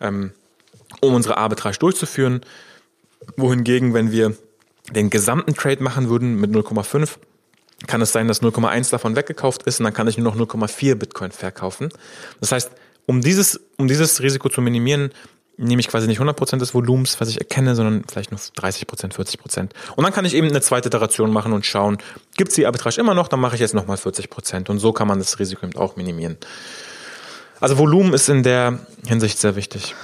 ähm, 0.00 0.32
um 1.00 1.14
unsere 1.14 1.36
Arbitrage 1.36 1.78
durchzuführen. 1.78 2.40
Wohingegen, 3.36 3.94
wenn 3.94 4.10
wir 4.10 4.36
den 4.90 5.10
gesamten 5.10 5.54
Trade 5.54 5.82
machen 5.82 6.08
würden 6.08 6.40
mit 6.40 6.50
0,5, 6.50 7.18
kann 7.86 8.00
es 8.00 8.12
sein, 8.12 8.28
dass 8.28 8.42
0,1 8.42 8.90
davon 8.90 9.16
weggekauft 9.16 9.64
ist 9.64 9.80
und 9.80 9.84
dann 9.84 9.94
kann 9.94 10.08
ich 10.08 10.16
nur 10.18 10.34
noch 10.34 10.40
0,4 10.40 10.94
Bitcoin 10.94 11.30
verkaufen. 11.30 11.90
Das 12.40 12.52
heißt, 12.52 12.70
um 13.06 13.20
dieses, 13.20 13.60
um 13.76 13.86
dieses 13.86 14.22
Risiko 14.22 14.48
zu 14.48 14.60
minimieren, 14.60 15.10
nehme 15.58 15.80
ich 15.80 15.88
quasi 15.88 16.06
nicht 16.06 16.20
100% 16.20 16.58
des 16.58 16.74
Volumens, 16.74 17.20
was 17.20 17.28
ich 17.28 17.38
erkenne, 17.38 17.74
sondern 17.74 18.04
vielleicht 18.10 18.30
nur 18.30 18.40
30%, 18.40 19.12
40%. 19.14 19.68
Und 19.96 20.04
dann 20.04 20.12
kann 20.12 20.24
ich 20.24 20.34
eben 20.34 20.48
eine 20.48 20.60
zweite 20.60 20.88
Iteration 20.88 21.32
machen 21.32 21.52
und 21.52 21.64
schauen, 21.64 21.98
gibt 22.36 22.50
es 22.50 22.56
die 22.56 22.66
Arbitrage 22.66 23.00
immer 23.00 23.14
noch, 23.14 23.28
dann 23.28 23.40
mache 23.40 23.54
ich 23.54 23.60
jetzt 23.60 23.74
nochmal 23.74 23.96
40%. 23.96 24.68
Und 24.68 24.78
so 24.78 24.92
kann 24.92 25.08
man 25.08 25.18
das 25.18 25.38
Risiko 25.38 25.66
eben 25.66 25.76
auch 25.76 25.96
minimieren. 25.96 26.36
Also 27.60 27.78
Volumen 27.78 28.12
ist 28.12 28.28
in 28.28 28.42
der 28.42 28.80
Hinsicht 29.06 29.38
sehr 29.38 29.56
wichtig. 29.56 29.94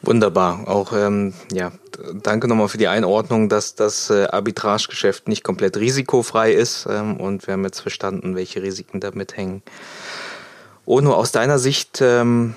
Wunderbar. 0.00 0.66
Auch 0.66 0.92
ähm, 0.92 1.32
ja, 1.52 1.70
danke 2.14 2.48
nochmal 2.48 2.68
für 2.68 2.78
die 2.78 2.88
Einordnung, 2.88 3.48
dass 3.48 3.76
das 3.76 4.10
äh, 4.10 4.24
Arbitragegeschäft 4.24 5.28
nicht 5.28 5.44
komplett 5.44 5.76
risikofrei 5.76 6.52
ist 6.52 6.88
ähm, 6.90 7.18
und 7.18 7.46
wir 7.46 7.52
haben 7.52 7.64
jetzt 7.64 7.80
verstanden, 7.80 8.34
welche 8.34 8.62
Risiken 8.62 8.98
damit 8.98 9.36
hängen. 9.36 9.62
Ono, 10.86 11.12
aus 11.14 11.30
deiner 11.30 11.60
Sicht, 11.60 12.00
ähm, 12.00 12.56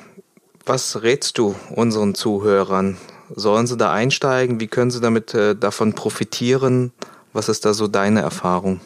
was 0.65 1.01
rätst 1.03 1.37
du 1.37 1.55
unseren 1.75 2.15
Zuhörern? 2.15 2.97
Sollen 3.33 3.67
sie 3.67 3.77
da 3.77 3.91
einsteigen? 3.91 4.59
Wie 4.59 4.67
können 4.67 4.91
sie 4.91 5.01
damit 5.01 5.33
äh, 5.33 5.55
davon 5.55 5.93
profitieren? 5.93 6.91
Was 7.33 7.49
ist 7.49 7.65
da 7.65 7.73
so 7.73 7.87
deine 7.87 8.21
Erfahrung? 8.21 8.79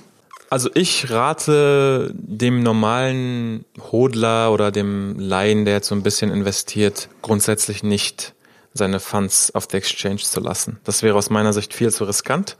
Also 0.50 0.70
ich 0.74 1.12
rate 1.12 2.12
dem 2.14 2.64
normalen 2.64 3.66
Hodler 3.92 4.52
oder 4.52 4.72
dem 4.72 5.20
Laien, 5.20 5.66
der 5.66 5.76
jetzt 5.76 5.90
so 5.90 5.96
ein 5.96 6.02
bisschen 6.02 6.32
investiert, 6.32 7.08
grundsätzlich 7.22 7.84
nicht 7.84 8.34
seine 8.74 9.00
Funds 9.00 9.54
auf 9.54 9.68
der 9.68 9.78
Exchange 9.78 10.18
zu 10.18 10.40
lassen. 10.40 10.80
Das 10.86 11.04
wäre 11.04 11.18
aus 11.18 11.30
meiner 11.30 11.54
Sicht 11.54 11.74
viel 11.74 11.92
zu 11.92 12.06
riskant. 12.06 12.58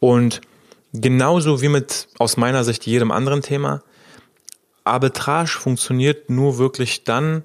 Und 0.00 0.40
genauso 0.92 1.62
wie 1.62 1.68
mit 1.68 2.08
aus 2.18 2.36
meiner 2.36 2.64
Sicht 2.64 2.84
jedem 2.86 3.12
anderen 3.12 3.42
Thema, 3.42 3.82
Arbitrage 4.82 5.50
funktioniert 5.60 6.30
nur 6.30 6.58
wirklich 6.58 7.04
dann, 7.04 7.44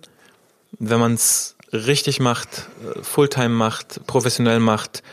wenn 0.78 1.00
man 1.00 1.14
es 1.14 1.56
richtig 1.74 2.20
macht, 2.20 2.68
Fulltime 3.02 3.50
macht, 3.50 4.06
professionell 4.08 4.60
macht, 4.60 5.04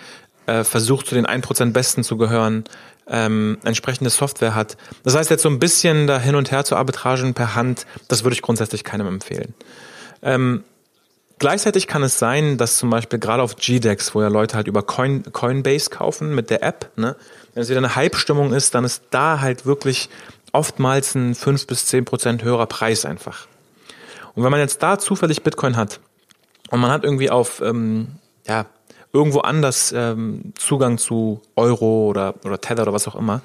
äh, 0.46 0.64
versucht 0.64 1.06
zu 1.06 1.14
den 1.14 1.26
1% 1.26 1.72
Besten 1.72 2.04
zu 2.04 2.16
gehören, 2.16 2.64
ähm, 3.08 3.58
entsprechende 3.64 4.10
Software 4.10 4.54
hat. 4.54 4.76
Das 5.04 5.14
heißt 5.14 5.30
jetzt 5.30 5.42
so 5.42 5.48
ein 5.48 5.58
bisschen 5.58 6.06
da 6.06 6.18
hin 6.18 6.34
und 6.34 6.50
her 6.50 6.64
zu 6.64 6.76
arbitragen 6.76 7.34
per 7.34 7.54
Hand, 7.54 7.86
das 8.08 8.24
würde 8.24 8.34
ich 8.34 8.42
grundsätzlich 8.42 8.84
keinem 8.84 9.06
empfehlen. 9.06 9.54
Ähm, 10.22 10.64
gleichzeitig 11.38 11.86
kann 11.86 12.02
es 12.02 12.18
sein, 12.18 12.58
dass 12.58 12.78
zum 12.78 12.90
Beispiel 12.90 13.18
gerade 13.18 13.42
auf 13.42 13.56
GDEX, 13.56 14.14
wo 14.14 14.22
ja 14.22 14.28
Leute 14.28 14.56
halt 14.56 14.66
über 14.66 14.82
Coin, 14.82 15.24
Coinbase 15.32 15.90
kaufen 15.90 16.34
mit 16.34 16.50
der 16.50 16.62
App, 16.62 16.90
ne, 16.96 17.16
wenn 17.54 17.62
es 17.62 17.68
wieder 17.68 17.78
eine 17.78 17.94
Hype-Stimmung 17.94 18.52
ist, 18.52 18.74
dann 18.74 18.84
ist 18.84 19.04
da 19.10 19.40
halt 19.40 19.66
wirklich 19.66 20.08
oftmals 20.52 21.14
ein 21.14 21.34
5 21.34 21.66
bis 21.66 21.86
10 21.86 22.04
Prozent 22.04 22.42
höherer 22.42 22.66
Preis 22.66 23.04
einfach. 23.04 23.46
Und 24.36 24.44
wenn 24.44 24.50
man 24.50 24.60
jetzt 24.60 24.82
da 24.82 24.98
zufällig 24.98 25.42
Bitcoin 25.42 25.76
hat 25.76 25.98
und 26.70 26.78
man 26.80 26.90
hat 26.90 27.02
irgendwie 27.02 27.30
auf 27.30 27.60
ähm, 27.60 28.08
ja, 28.46 28.66
irgendwo 29.12 29.40
anders 29.40 29.92
ähm, 29.96 30.52
Zugang 30.56 30.98
zu 30.98 31.40
Euro 31.56 32.06
oder, 32.06 32.34
oder 32.44 32.60
Tether 32.60 32.82
oder 32.82 32.92
was 32.92 33.08
auch 33.08 33.16
immer. 33.16 33.40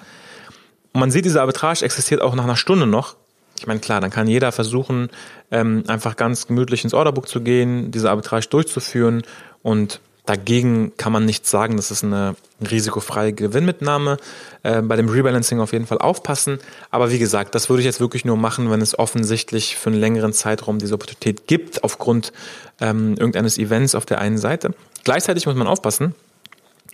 Und 0.93 0.99
man 0.99 1.09
sieht, 1.11 1.25
diese 1.25 1.41
Arbitrage 1.41 1.85
existiert 1.85 2.21
auch 2.21 2.35
nach 2.35 2.43
einer 2.43 2.57
Stunde 2.57 2.85
noch. 2.85 3.15
Ich 3.57 3.67
meine, 3.67 3.79
klar, 3.79 4.01
dann 4.01 4.09
kann 4.09 4.27
jeder 4.27 4.51
versuchen, 4.51 5.09
ähm, 5.49 5.83
einfach 5.87 6.17
ganz 6.17 6.47
gemütlich 6.47 6.83
ins 6.83 6.93
Orderbook 6.93 7.27
zu 7.27 7.41
gehen, 7.41 7.91
diese 7.91 8.09
Arbitrage 8.09 8.47
durchzuführen 8.47 9.23
und 9.63 10.01
Dagegen 10.26 10.93
kann 10.97 11.11
man 11.11 11.26
nicht 11.26 11.47
sagen, 11.47 11.78
das 11.78 11.89
ist 11.89 12.03
eine 12.03 12.36
risikofreie 12.61 13.34
Gewinnmitnahme. 13.34 14.17
Äh, 14.63 14.82
bei 14.84 14.95
dem 14.95 15.09
Rebalancing 15.09 15.59
auf 15.59 15.74
jeden 15.74 15.88
Fall 15.88 15.97
aufpassen. 15.97 16.59
Aber 16.91 17.11
wie 17.11 17.17
gesagt, 17.17 17.55
das 17.55 17.69
würde 17.69 17.82
ich 17.82 17.86
jetzt 17.86 17.99
wirklich 17.99 18.26
nur 18.26 18.38
machen, 18.38 18.69
wenn 18.69 18.82
es 18.82 18.97
offensichtlich 18.97 19.76
für 19.76 19.89
einen 19.89 19.99
längeren 19.99 20.34
Zeitraum 20.34 20.78
diese 20.78 20.93
Opportunität 20.93 21.47
gibt, 21.47 21.84
aufgrund 21.84 22.32
ähm, 22.80 23.15
irgendeines 23.17 23.57
Events 23.57 23.95
auf 23.95 24.05
der 24.05 24.19
einen 24.19 24.38
Seite. 24.38 24.76
Gleichzeitig 25.03 25.47
muss 25.47 25.55
man 25.55 25.67
aufpassen, 25.67 26.13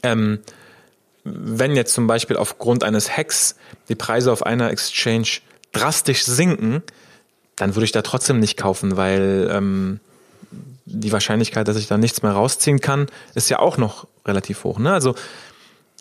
ähm, 0.03 0.39
wenn 1.25 1.75
jetzt 1.75 1.93
zum 1.93 2.07
Beispiel 2.07 2.37
aufgrund 2.37 2.85
eines 2.85 3.17
Hacks 3.17 3.55
die 3.89 3.95
Preise 3.95 4.31
auf 4.31 4.45
einer 4.45 4.71
Exchange 4.71 5.27
drastisch 5.73 6.23
sinken, 6.23 6.83
dann 7.57 7.75
würde 7.75 7.83
ich 7.83 7.91
da 7.91 8.01
trotzdem 8.01 8.39
nicht 8.39 8.55
kaufen, 8.55 8.95
weil 8.95 9.49
ähm, 9.51 9.99
die 10.85 11.11
Wahrscheinlichkeit, 11.11 11.67
dass 11.67 11.77
ich 11.77 11.87
da 11.87 11.97
nichts 11.97 12.21
mehr 12.21 12.31
rausziehen 12.31 12.79
kann, 12.79 13.07
ist 13.35 13.49
ja 13.49 13.59
auch 13.59 13.77
noch 13.77 14.07
relativ 14.25 14.63
hoch. 14.63 14.79
Ne? 14.79 14.93
Also 14.93 15.15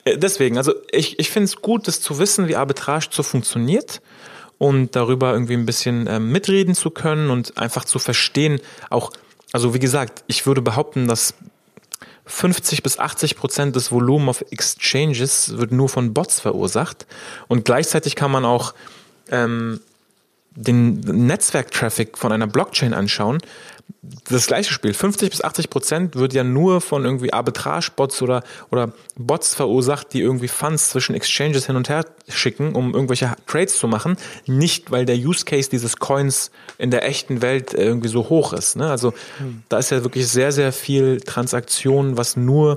äh, 0.05 0.17
deswegen, 0.17 0.57
also 0.57 0.73
ich, 0.91 1.19
ich 1.19 1.31
finde 1.31 1.45
es 1.45 1.57
gut, 1.57 1.89
das 1.89 2.01
zu 2.01 2.19
wissen, 2.19 2.49
wie 2.49 2.57
Arbitrage 2.57 3.09
so 3.11 3.23
funktioniert 3.23 4.01
und 4.59 4.97
darüber 4.97 5.33
irgendwie 5.33 5.55
ein 5.55 5.67
bisschen 5.67 6.07
äh, 6.07 6.19
mitreden 6.19 6.75
zu 6.75 6.91
können 6.91 7.31
und 7.31 7.59
einfach 7.59 7.85
zu 7.85 7.99
verstehen, 7.99 8.61
auch, 8.91 9.13
also 9.53 9.75
wie 9.75 9.79
gesagt, 9.79 10.25
ich 10.29 10.47
würde 10.47 10.63
behaupten, 10.63 11.07
dass 11.07 11.35
50 12.27 12.83
bis 12.83 12.99
80 12.99 13.37
Prozent 13.37 13.77
des 13.77 13.93
Volumen 13.93 14.29
auf 14.29 14.45
Exchanges 14.51 15.59
wird 15.59 15.73
nur 15.73 15.89
von 15.89 16.13
Bots 16.13 16.41
verursacht 16.41 17.07
und 17.49 17.65
gleichzeitig 17.65 18.17
kann 18.17 18.31
man 18.31 18.45
auch 18.45 18.75
ähm, 19.31 19.81
den 20.57 21.01
Netzwerktraffic 21.01 22.17
von 22.17 22.33
einer 22.33 22.47
Blockchain 22.47 22.95
anschauen, 22.95 23.39
das 24.29 24.47
gleiche 24.47 24.73
Spiel. 24.73 24.95
50 24.95 25.31
bis 25.31 25.43
80 25.43 25.71
Prozent 25.71 26.17
wird 26.17 26.33
ja 26.33 26.45
nur 26.45 26.81
von 26.81 27.05
irgendwie 27.05 27.33
Arbitrage-Bots 27.33 28.23
oder, 28.23 28.43
oder 28.71 28.93
Bots 29.17 29.55
verursacht, 29.55 30.13
die 30.13 30.21
irgendwie 30.21 30.49
Funds 30.49 30.91
zwischen 30.91 31.15
Exchanges 31.15 31.67
hin 31.67 31.77
und 31.77 31.89
her 31.89 32.05
schicken, 32.29 32.75
um 32.75 32.95
irgendwelche 32.95 33.35
Trades 33.47 33.79
zu 33.79 33.89
machen. 33.89 34.17
Nicht, 34.47 34.91
weil 34.91 35.07
der 35.07 35.17
Use 35.17 35.45
Case 35.45 35.71
dieses 35.71 35.97
Coins 35.97 36.51
in 36.79 36.91
der 36.91 37.07
echten 37.07 37.43
Welt 37.43 37.75
irgendwie 37.75 38.09
so 38.09 38.29
hoch 38.29 38.53
ist. 38.53 38.77
Ne? 38.77 38.91
Also 38.91 39.13
hm. 39.39 39.63
da 39.69 39.79
ist 39.79 39.91
ja 39.91 40.03
wirklich 40.03 40.29
sehr, 40.29 40.53
sehr 40.53 40.73
viel 40.73 41.21
Transaktion, 41.21 42.17
was 42.17 42.37
nur 42.37 42.77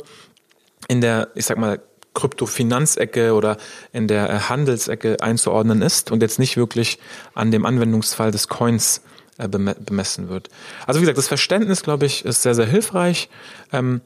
in 0.88 1.02
der, 1.02 1.30
ich 1.36 1.46
sag 1.46 1.58
mal, 1.58 1.80
Kryptofinanzecke 2.16 3.34
oder 3.34 3.58
in 3.94 4.08
der 4.08 4.30
äh, 4.30 4.40
Handelsecke 4.40 5.18
einzuordnen 5.22 5.82
ist 5.82 6.12
und 6.12 6.22
jetzt 6.22 6.40
nicht 6.40 6.58
wirklich 6.58 7.00
an 7.34 7.52
dem 7.52 7.66
Anwendungsfall 7.66 8.32
des 8.32 8.48
Coins 8.48 9.02
bemessen 9.48 10.30
wird. 10.30 10.50
Also 10.86 11.00
wie 11.00 11.04
gesagt, 11.04 11.18
das 11.18 11.28
Verständnis, 11.28 11.84
glaube 11.84 12.06
ich, 12.06 12.26
ist 12.26 12.42
sehr, 12.42 12.56
sehr 12.56 12.66
hilfreich. 12.66 13.30
Ähm, 13.72 14.02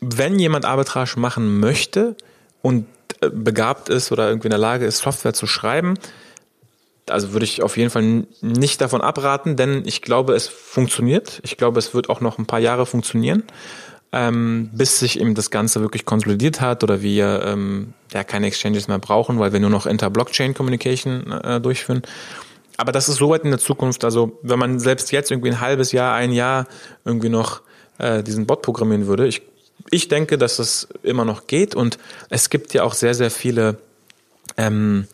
wenn 0.00 0.38
jemand 0.38 0.64
Arbitrage 0.64 1.18
machen 1.18 1.60
möchte 1.60 2.16
und 2.62 2.86
äh, 3.20 3.30
begabt 3.30 3.88
ist 3.88 4.12
oder 4.12 4.28
irgendwie 4.28 4.48
in 4.48 4.50
der 4.50 4.58
Lage 4.58 4.84
ist, 4.84 4.98
Software 4.98 5.34
zu 5.34 5.46
schreiben, 5.46 5.94
also 7.08 7.32
würde 7.32 7.44
ich 7.44 7.62
auf 7.62 7.76
jeden 7.76 7.90
Fall 7.90 8.26
nicht 8.40 8.80
davon 8.80 9.00
abraten, 9.00 9.56
denn 9.56 9.82
ich 9.84 10.02
glaube, 10.02 10.34
es 10.34 10.48
funktioniert. 10.48 11.40
Ich 11.42 11.56
glaube, 11.56 11.78
es 11.78 11.94
wird 11.94 12.08
auch 12.08 12.20
noch 12.20 12.38
ein 12.38 12.46
paar 12.46 12.60
Jahre 12.60 12.86
funktionieren, 12.86 13.42
ähm, 14.12 14.70
bis 14.72 15.00
sich 15.00 15.20
eben 15.20 15.34
das 15.34 15.50
Ganze 15.50 15.80
wirklich 15.80 16.06
konsolidiert 16.06 16.60
hat 16.60 16.82
oder 16.82 17.02
wir 17.02 17.42
ähm, 17.44 17.92
ja 18.12 18.24
keine 18.24 18.46
Exchanges 18.46 18.88
mehr 18.88 18.98
brauchen, 18.98 19.38
weil 19.38 19.52
wir 19.52 19.60
nur 19.60 19.70
noch 19.70 19.86
Inter-Blockchain-Communication 19.86 21.32
äh, 21.32 21.60
durchführen 21.60 22.02
aber 22.76 22.92
das 22.92 23.08
ist 23.08 23.16
so 23.16 23.30
weit 23.30 23.44
in 23.44 23.50
der 23.50 23.58
Zukunft. 23.58 24.04
Also 24.04 24.38
wenn 24.42 24.58
man 24.58 24.80
selbst 24.80 25.12
jetzt 25.12 25.30
irgendwie 25.30 25.50
ein 25.50 25.60
halbes 25.60 25.92
Jahr, 25.92 26.14
ein 26.14 26.32
Jahr 26.32 26.66
irgendwie 27.04 27.28
noch 27.28 27.62
äh, 27.98 28.22
diesen 28.22 28.46
Bot 28.46 28.62
programmieren 28.62 29.06
würde, 29.06 29.26
ich, 29.26 29.42
ich 29.90 30.08
denke, 30.08 30.38
dass 30.38 30.58
es 30.58 30.88
immer 31.02 31.24
noch 31.24 31.46
geht 31.46 31.74
und 31.74 31.98
es 32.30 32.50
gibt 32.50 32.74
ja 32.74 32.82
auch 32.82 32.94
sehr, 32.94 33.14
sehr 33.14 33.30
viele, 33.30 33.78
ähm, 34.56 35.06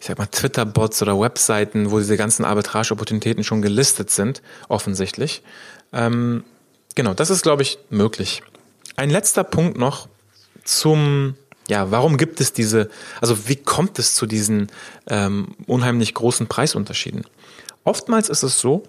ich 0.00 0.06
sag 0.06 0.18
mal, 0.18 0.26
Twitter-Bots 0.26 1.02
oder 1.02 1.18
Webseiten, 1.20 1.90
wo 1.90 1.98
diese 1.98 2.16
ganzen 2.16 2.44
Arbitrage-Opportunitäten 2.44 3.44
schon 3.44 3.62
gelistet 3.62 4.10
sind, 4.10 4.42
offensichtlich. 4.68 5.42
Ähm, 5.92 6.44
genau, 6.94 7.14
das 7.14 7.30
ist, 7.30 7.42
glaube 7.42 7.62
ich, 7.62 7.78
möglich. 7.90 8.42
Ein 8.96 9.10
letzter 9.10 9.44
Punkt 9.44 9.78
noch 9.78 10.08
zum 10.64 11.36
ja, 11.72 11.90
warum 11.90 12.18
gibt 12.18 12.38
es 12.42 12.52
diese, 12.52 12.90
also 13.22 13.48
wie 13.48 13.56
kommt 13.56 13.98
es 13.98 14.14
zu 14.14 14.26
diesen 14.26 14.70
ähm, 15.08 15.54
unheimlich 15.66 16.12
großen 16.12 16.46
Preisunterschieden? 16.46 17.24
Oftmals 17.82 18.28
ist 18.28 18.42
es 18.42 18.60
so, 18.60 18.82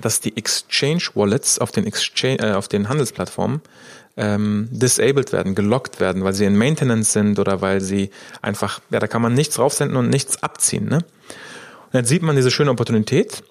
dass 0.00 0.20
die 0.20 0.36
Exchange 0.36 1.02
Wallets 1.14 1.58
auf 1.58 1.72
den 1.72 1.88
Exchange, 1.88 2.38
äh, 2.38 2.52
auf 2.52 2.68
den 2.68 2.88
Handelsplattformen 2.88 3.62
ähm, 4.16 4.68
disabled 4.70 5.32
werden, 5.32 5.56
gelockt 5.56 5.98
werden, 5.98 6.22
weil 6.22 6.34
sie 6.34 6.44
in 6.44 6.56
Maintenance 6.56 7.12
sind 7.12 7.40
oder 7.40 7.60
weil 7.62 7.80
sie 7.80 8.10
einfach, 8.42 8.80
ja, 8.90 9.00
da 9.00 9.08
kann 9.08 9.20
man 9.20 9.34
nichts 9.34 9.58
raufsenden 9.58 9.96
und 9.96 10.08
nichts 10.08 10.40
abziehen. 10.40 10.84
Ne? 10.84 10.98
Und 11.92 11.94
jetzt 11.94 12.10
sieht 12.10 12.22
man 12.22 12.36
diese 12.36 12.52
schöne 12.52 12.70
Opportunität, 12.70 13.42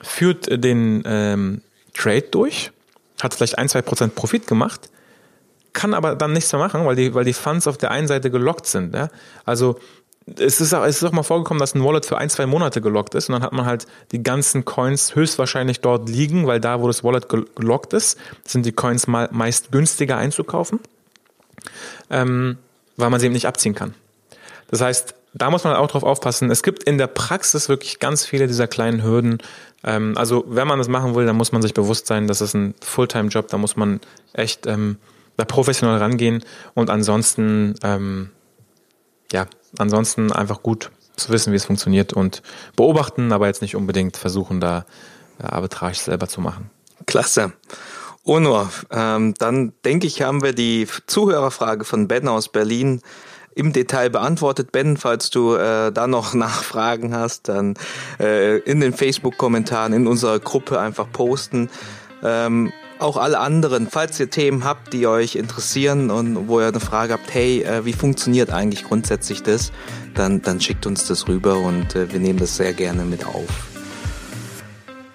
führt 0.00 0.46
den 0.64 1.02
ähm, 1.04 1.60
Trade 1.92 2.28
durch, 2.30 2.70
hat 3.20 3.34
vielleicht 3.34 3.58
ein, 3.58 3.68
zwei 3.68 3.82
Prozent 3.82 4.14
Profit 4.14 4.46
gemacht, 4.46 4.88
kann 5.72 5.94
aber 5.94 6.16
dann 6.16 6.32
nichts 6.32 6.52
mehr 6.52 6.60
machen, 6.60 6.84
weil 6.84 6.96
die, 6.96 7.14
weil 7.14 7.24
die 7.24 7.32
Funds 7.32 7.66
auf 7.66 7.78
der 7.78 7.90
einen 7.90 8.08
Seite 8.08 8.30
gelockt 8.30 8.66
sind. 8.66 8.94
Ja? 8.94 9.08
Also 9.44 9.78
es 10.36 10.60
ist, 10.60 10.74
auch, 10.74 10.84
es 10.84 10.96
ist 10.96 11.04
auch 11.04 11.12
mal 11.12 11.22
vorgekommen, 11.22 11.60
dass 11.60 11.74
ein 11.74 11.82
Wallet 11.84 12.04
für 12.04 12.18
ein, 12.18 12.28
zwei 12.28 12.46
Monate 12.46 12.80
gelockt 12.80 13.14
ist 13.14 13.28
und 13.28 13.34
dann 13.34 13.42
hat 13.42 13.52
man 13.52 13.64
halt 13.64 13.86
die 14.12 14.22
ganzen 14.22 14.64
Coins 14.64 15.14
höchstwahrscheinlich 15.14 15.80
dort 15.80 16.08
liegen, 16.08 16.46
weil 16.46 16.60
da, 16.60 16.80
wo 16.80 16.86
das 16.86 17.04
Wallet 17.04 17.28
gelockt 17.28 17.92
ist, 17.92 18.18
sind 18.44 18.66
die 18.66 18.72
Coins 18.72 19.06
mal 19.06 19.28
meist 19.32 19.72
günstiger 19.72 20.16
einzukaufen, 20.16 20.80
ähm, 22.10 22.58
weil 22.96 23.10
man 23.10 23.20
sie 23.20 23.26
eben 23.26 23.32
nicht 23.32 23.46
abziehen 23.46 23.74
kann. 23.74 23.94
Das 24.70 24.80
heißt, 24.80 25.14
da 25.34 25.50
muss 25.50 25.64
man 25.64 25.76
auch 25.76 25.88
drauf 25.88 26.02
aufpassen. 26.02 26.50
Es 26.50 26.62
gibt 26.62 26.82
in 26.84 26.98
der 26.98 27.06
Praxis 27.06 27.68
wirklich 27.68 27.98
ganz 27.98 28.24
viele 28.24 28.46
dieser 28.46 28.66
kleinen 28.66 29.02
Hürden. 29.02 29.38
Ähm, 29.84 30.14
also 30.16 30.44
wenn 30.48 30.66
man 30.66 30.78
das 30.78 30.88
machen 30.88 31.14
will, 31.14 31.26
dann 31.26 31.36
muss 31.36 31.52
man 31.52 31.62
sich 31.62 31.74
bewusst 31.74 32.06
sein, 32.06 32.26
das 32.26 32.40
ist 32.40 32.54
ein 32.54 32.74
Fulltime-Job, 32.82 33.48
da 33.48 33.58
muss 33.58 33.76
man 33.76 34.00
echt 34.32 34.66
ähm, 34.66 34.96
da 35.38 35.44
professionell 35.44 35.96
rangehen 35.96 36.44
und 36.74 36.90
ansonsten, 36.90 37.74
ähm, 37.82 38.30
ja, 39.32 39.46
ansonsten 39.78 40.32
einfach 40.32 40.62
gut 40.62 40.90
zu 41.16 41.30
wissen, 41.30 41.52
wie 41.52 41.56
es 41.56 41.64
funktioniert 41.64 42.12
und 42.12 42.42
beobachten, 42.76 43.32
aber 43.32 43.46
jetzt 43.46 43.62
nicht 43.62 43.76
unbedingt 43.76 44.16
versuchen, 44.16 44.60
da 44.60 44.84
äh, 45.40 45.44
Arbitrage 45.44 45.96
selber 45.96 46.28
zu 46.28 46.40
machen. 46.40 46.70
Klasse. 47.06 47.52
Onur, 48.24 48.70
ähm, 48.90 49.34
dann 49.38 49.72
denke 49.84 50.06
ich, 50.06 50.20
haben 50.22 50.42
wir 50.42 50.52
die 50.52 50.86
Zuhörerfrage 51.06 51.84
von 51.84 52.08
Ben 52.08 52.28
aus 52.28 52.50
Berlin 52.50 53.00
im 53.54 53.72
Detail 53.72 54.10
beantwortet. 54.10 54.72
Ben, 54.72 54.96
falls 54.96 55.30
du 55.30 55.54
äh, 55.54 55.92
da 55.92 56.06
noch 56.08 56.34
Nachfragen 56.34 57.14
hast, 57.14 57.48
dann 57.48 57.74
äh, 58.18 58.58
in 58.58 58.80
den 58.80 58.92
Facebook-Kommentaren 58.92 59.92
in 59.92 60.06
unserer 60.08 60.40
Gruppe 60.40 60.80
einfach 60.80 61.10
posten. 61.10 61.70
Ähm, 62.24 62.72
auch 62.98 63.16
alle 63.16 63.38
anderen, 63.38 63.88
falls 63.90 64.18
ihr 64.20 64.30
Themen 64.30 64.64
habt, 64.64 64.92
die 64.92 65.06
euch 65.06 65.36
interessieren 65.36 66.10
und 66.10 66.48
wo 66.48 66.60
ihr 66.60 66.68
eine 66.68 66.80
Frage 66.80 67.14
habt, 67.14 67.32
hey, 67.32 67.62
äh, 67.62 67.84
wie 67.84 67.92
funktioniert 67.92 68.50
eigentlich 68.50 68.84
grundsätzlich 68.84 69.42
das, 69.42 69.72
dann, 70.14 70.42
dann 70.42 70.60
schickt 70.60 70.86
uns 70.86 71.06
das 71.06 71.28
rüber 71.28 71.58
und 71.58 71.94
äh, 71.94 72.12
wir 72.12 72.20
nehmen 72.20 72.38
das 72.38 72.56
sehr 72.56 72.72
gerne 72.72 73.04
mit 73.04 73.26
auf. 73.26 73.68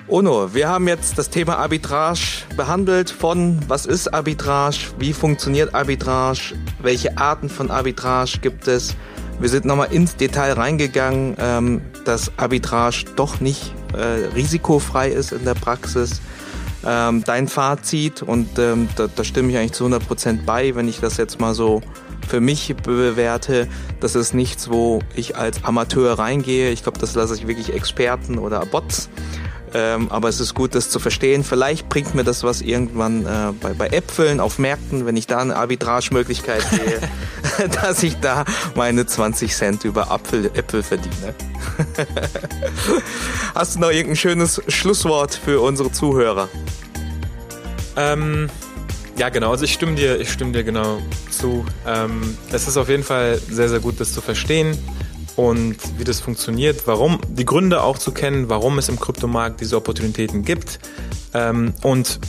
Ono, 0.08 0.54
wir 0.54 0.68
haben 0.68 0.88
jetzt 0.88 1.18
das 1.18 1.30
Thema 1.30 1.58
Arbitrage 1.58 2.20
behandelt 2.56 3.10
von 3.10 3.60
was 3.68 3.86
ist 3.86 4.14
Arbitrage, 4.14 4.78
wie 5.00 5.14
funktioniert 5.14 5.74
Arbitrage, 5.74 6.56
welche 6.82 7.18
Arten 7.18 7.50
von 7.50 7.72
Arbitrage 7.72 8.40
gibt 8.42 8.68
es. 8.68 8.96
Wir 9.40 9.50
sind 9.50 9.66
nochmal 9.66 9.92
ins 9.92 10.16
Detail 10.16 10.54
reingegangen. 10.54 11.36
Ähm, 11.40 11.82
dass 12.06 12.32
Arbitrage 12.38 13.06
doch 13.16 13.40
nicht 13.40 13.74
äh, 13.94 14.28
risikofrei 14.36 15.10
ist 15.10 15.32
in 15.32 15.46
der 15.46 15.54
Praxis. 15.54 16.22
Ähm, 16.86 17.24
dein 17.24 17.48
Fazit, 17.48 18.22
und 18.22 18.60
ähm, 18.60 18.90
da, 18.96 19.08
da 19.08 19.24
stimme 19.24 19.52
ich 19.52 19.58
eigentlich 19.58 19.74
zu 19.74 19.86
100 19.86 20.08
Prozent 20.08 20.46
bei, 20.46 20.76
wenn 20.76 20.88
ich 20.88 21.00
das 21.00 21.18
jetzt 21.18 21.40
mal 21.40 21.54
so 21.54 21.82
für 22.28 22.42
mich 22.42 22.76
bewerte, 22.76 23.68
das 24.00 24.16
ist 24.16 24.34
nichts, 24.34 24.70
wo 24.70 25.00
ich 25.16 25.38
als 25.38 25.64
Amateur 25.64 26.18
reingehe. 26.18 26.72
Ich 26.72 26.84
glaube, 26.84 27.00
das 27.00 27.16
lasse 27.16 27.36
ich 27.36 27.48
wirklich 27.48 27.74
Experten 27.74 28.38
oder 28.38 28.66
Bots 28.66 29.10
ähm, 29.74 30.12
aber 30.12 30.30
es 30.30 30.40
ist 30.40 30.54
gut, 30.54 30.76
das 30.76 30.90
zu 30.90 31.00
verstehen. 31.00 31.44
Vielleicht 31.44 31.90
bringt 31.90 32.14
mir 32.14 32.24
das 32.24 32.44
was 32.44 32.62
irgendwann 32.62 33.26
äh, 33.26 33.52
bei, 33.60 33.74
bei 33.74 33.88
Äpfeln 33.88 34.40
auf 34.40 34.60
Märkten, 34.60 35.06
wenn 35.06 35.18
ich 35.18 35.26
da 35.26 35.40
eine 35.40 35.56
Arbitragemöglichkeit 35.56 36.62
sehe, 36.62 37.00
dass 37.82 38.04
ich 38.04 38.20
da 38.20 38.46
meine 38.76 39.06
20 39.06 39.56
Cent 39.56 39.84
über 39.84 40.12
Apfel, 40.12 40.52
Äpfel 40.54 40.84
verdiene. 40.84 41.34
Hast 43.56 43.76
du 43.76 43.80
noch 43.80 43.90
irgendein 43.90 44.16
schönes 44.16 44.62
Schlusswort 44.68 45.34
für 45.34 45.62
unsere 45.62 45.92
Zuhörer? 45.92 46.50
Ähm, 47.96 48.50
ja, 49.18 49.30
genau. 49.30 49.52
Also 49.52 49.66
ich 49.66 49.74
stimme 49.74 49.96
dir, 49.96 50.20
ich 50.20 50.32
stimme 50.32 50.52
dir 50.52 50.64
genau 50.64 51.00
zu. 51.32 51.66
Ähm, 51.88 52.38
es 52.52 52.68
ist 52.68 52.78
auf 52.78 52.90
jeden 52.90 53.04
Fall 53.04 53.40
sehr, 53.50 53.70
sehr 53.70 53.80
gut, 53.80 54.00
das 54.00 54.14
zu 54.14 54.22
verstehen 54.22 54.78
und 55.36 55.78
wie 55.98 56.04
das 56.04 56.20
funktioniert, 56.20 56.86
warum, 56.86 57.20
die 57.28 57.46
Gründe 57.46 57.82
auch 57.82 57.98
zu 57.98 58.12
kennen, 58.12 58.50
warum 58.50 58.78
es 58.78 58.90
im 58.90 59.00
Kryptomarkt 59.00 59.62
diese 59.62 59.78
Opportunitäten 59.78 60.44
gibt. 60.44 60.80
Ähm, 61.34 61.74
und 61.82 62.20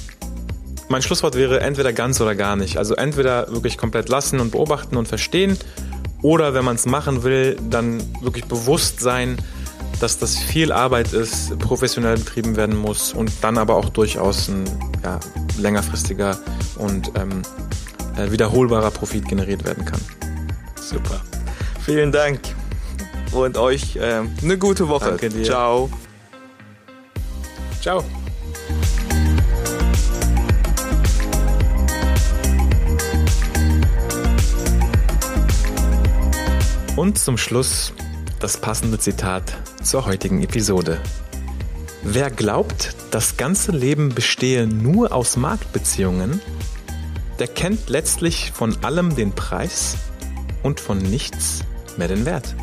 mein 0.89 1.03
Schlusswort 1.03 1.35
wäre 1.35 1.61
entweder 1.61 1.93
ganz 1.93 2.21
oder 2.21 2.35
gar 2.35 2.57
nicht. 2.57 2.79
Also 2.79 2.95
entweder 2.95 3.51
wirklich 3.53 3.79
komplett 3.79 4.09
lassen 4.09 4.41
und 4.41 4.53
beobachten 4.53 4.97
und 4.97 5.09
verstehen 5.09 5.59
oder 6.23 6.55
wenn 6.55 6.65
man 6.65 6.77
es 6.77 6.87
machen 6.87 7.23
will, 7.23 7.57
dann 7.69 8.03
wirklich 8.23 8.47
bewusst 8.47 9.01
sein, 9.01 9.37
dass 10.01 10.19
das 10.19 10.37
viel 10.37 10.73
Arbeit 10.73 11.13
ist, 11.13 11.59
professionell 11.59 12.17
betrieben 12.17 12.57
werden 12.57 12.77
muss 12.77 13.13
und 13.13 13.31
dann 13.43 13.59
aber 13.59 13.77
auch 13.77 13.91
durchaus 13.91 14.49
ein 14.49 14.65
ja, 15.03 15.21
längerfristiger 15.59 16.39
und 16.77 17.13
ähm, 17.15 17.43
äh, 18.17 18.31
wiederholbarer 18.31 18.91
Profit 18.91 19.29
generiert 19.29 19.65
werden 19.65 19.85
kann. 19.85 20.01
Super. 20.81 21.21
Vielen 21.85 22.11
Dank 22.11 22.41
und 23.35 23.59
euch 23.59 23.97
äh, 23.97 24.22
eine 24.43 24.59
gute 24.59 24.89
Woche. 24.89 25.11
Danke 25.11 25.28
dir. 25.28 25.45
Ciao. 25.45 25.91
Ciao. 27.80 28.05
Und 36.97 37.18
zum 37.18 37.37
Schluss 37.37 37.93
das 38.39 38.57
passende 38.57 38.99
Zitat 38.99 39.43
zur 39.82 40.07
heutigen 40.07 40.43
Episode. 40.43 41.01
Wer 42.03 42.30
glaubt, 42.30 42.95
das 43.11 43.37
ganze 43.37 43.72
Leben 43.72 44.14
bestehe 44.14 44.66
nur 44.66 45.12
aus 45.12 45.37
Marktbeziehungen, 45.37 46.41
der 47.39 47.49
kennt 47.49 47.89
letztlich 47.89 48.53
von 48.53 48.76
allem 48.85 49.16
den 49.16 49.32
Preis 49.32 49.97
und 50.62 50.78
von 50.78 50.99
nichts 50.99 51.64
mehr 51.97 52.09
den 52.09 52.26
Wert. 52.26 52.55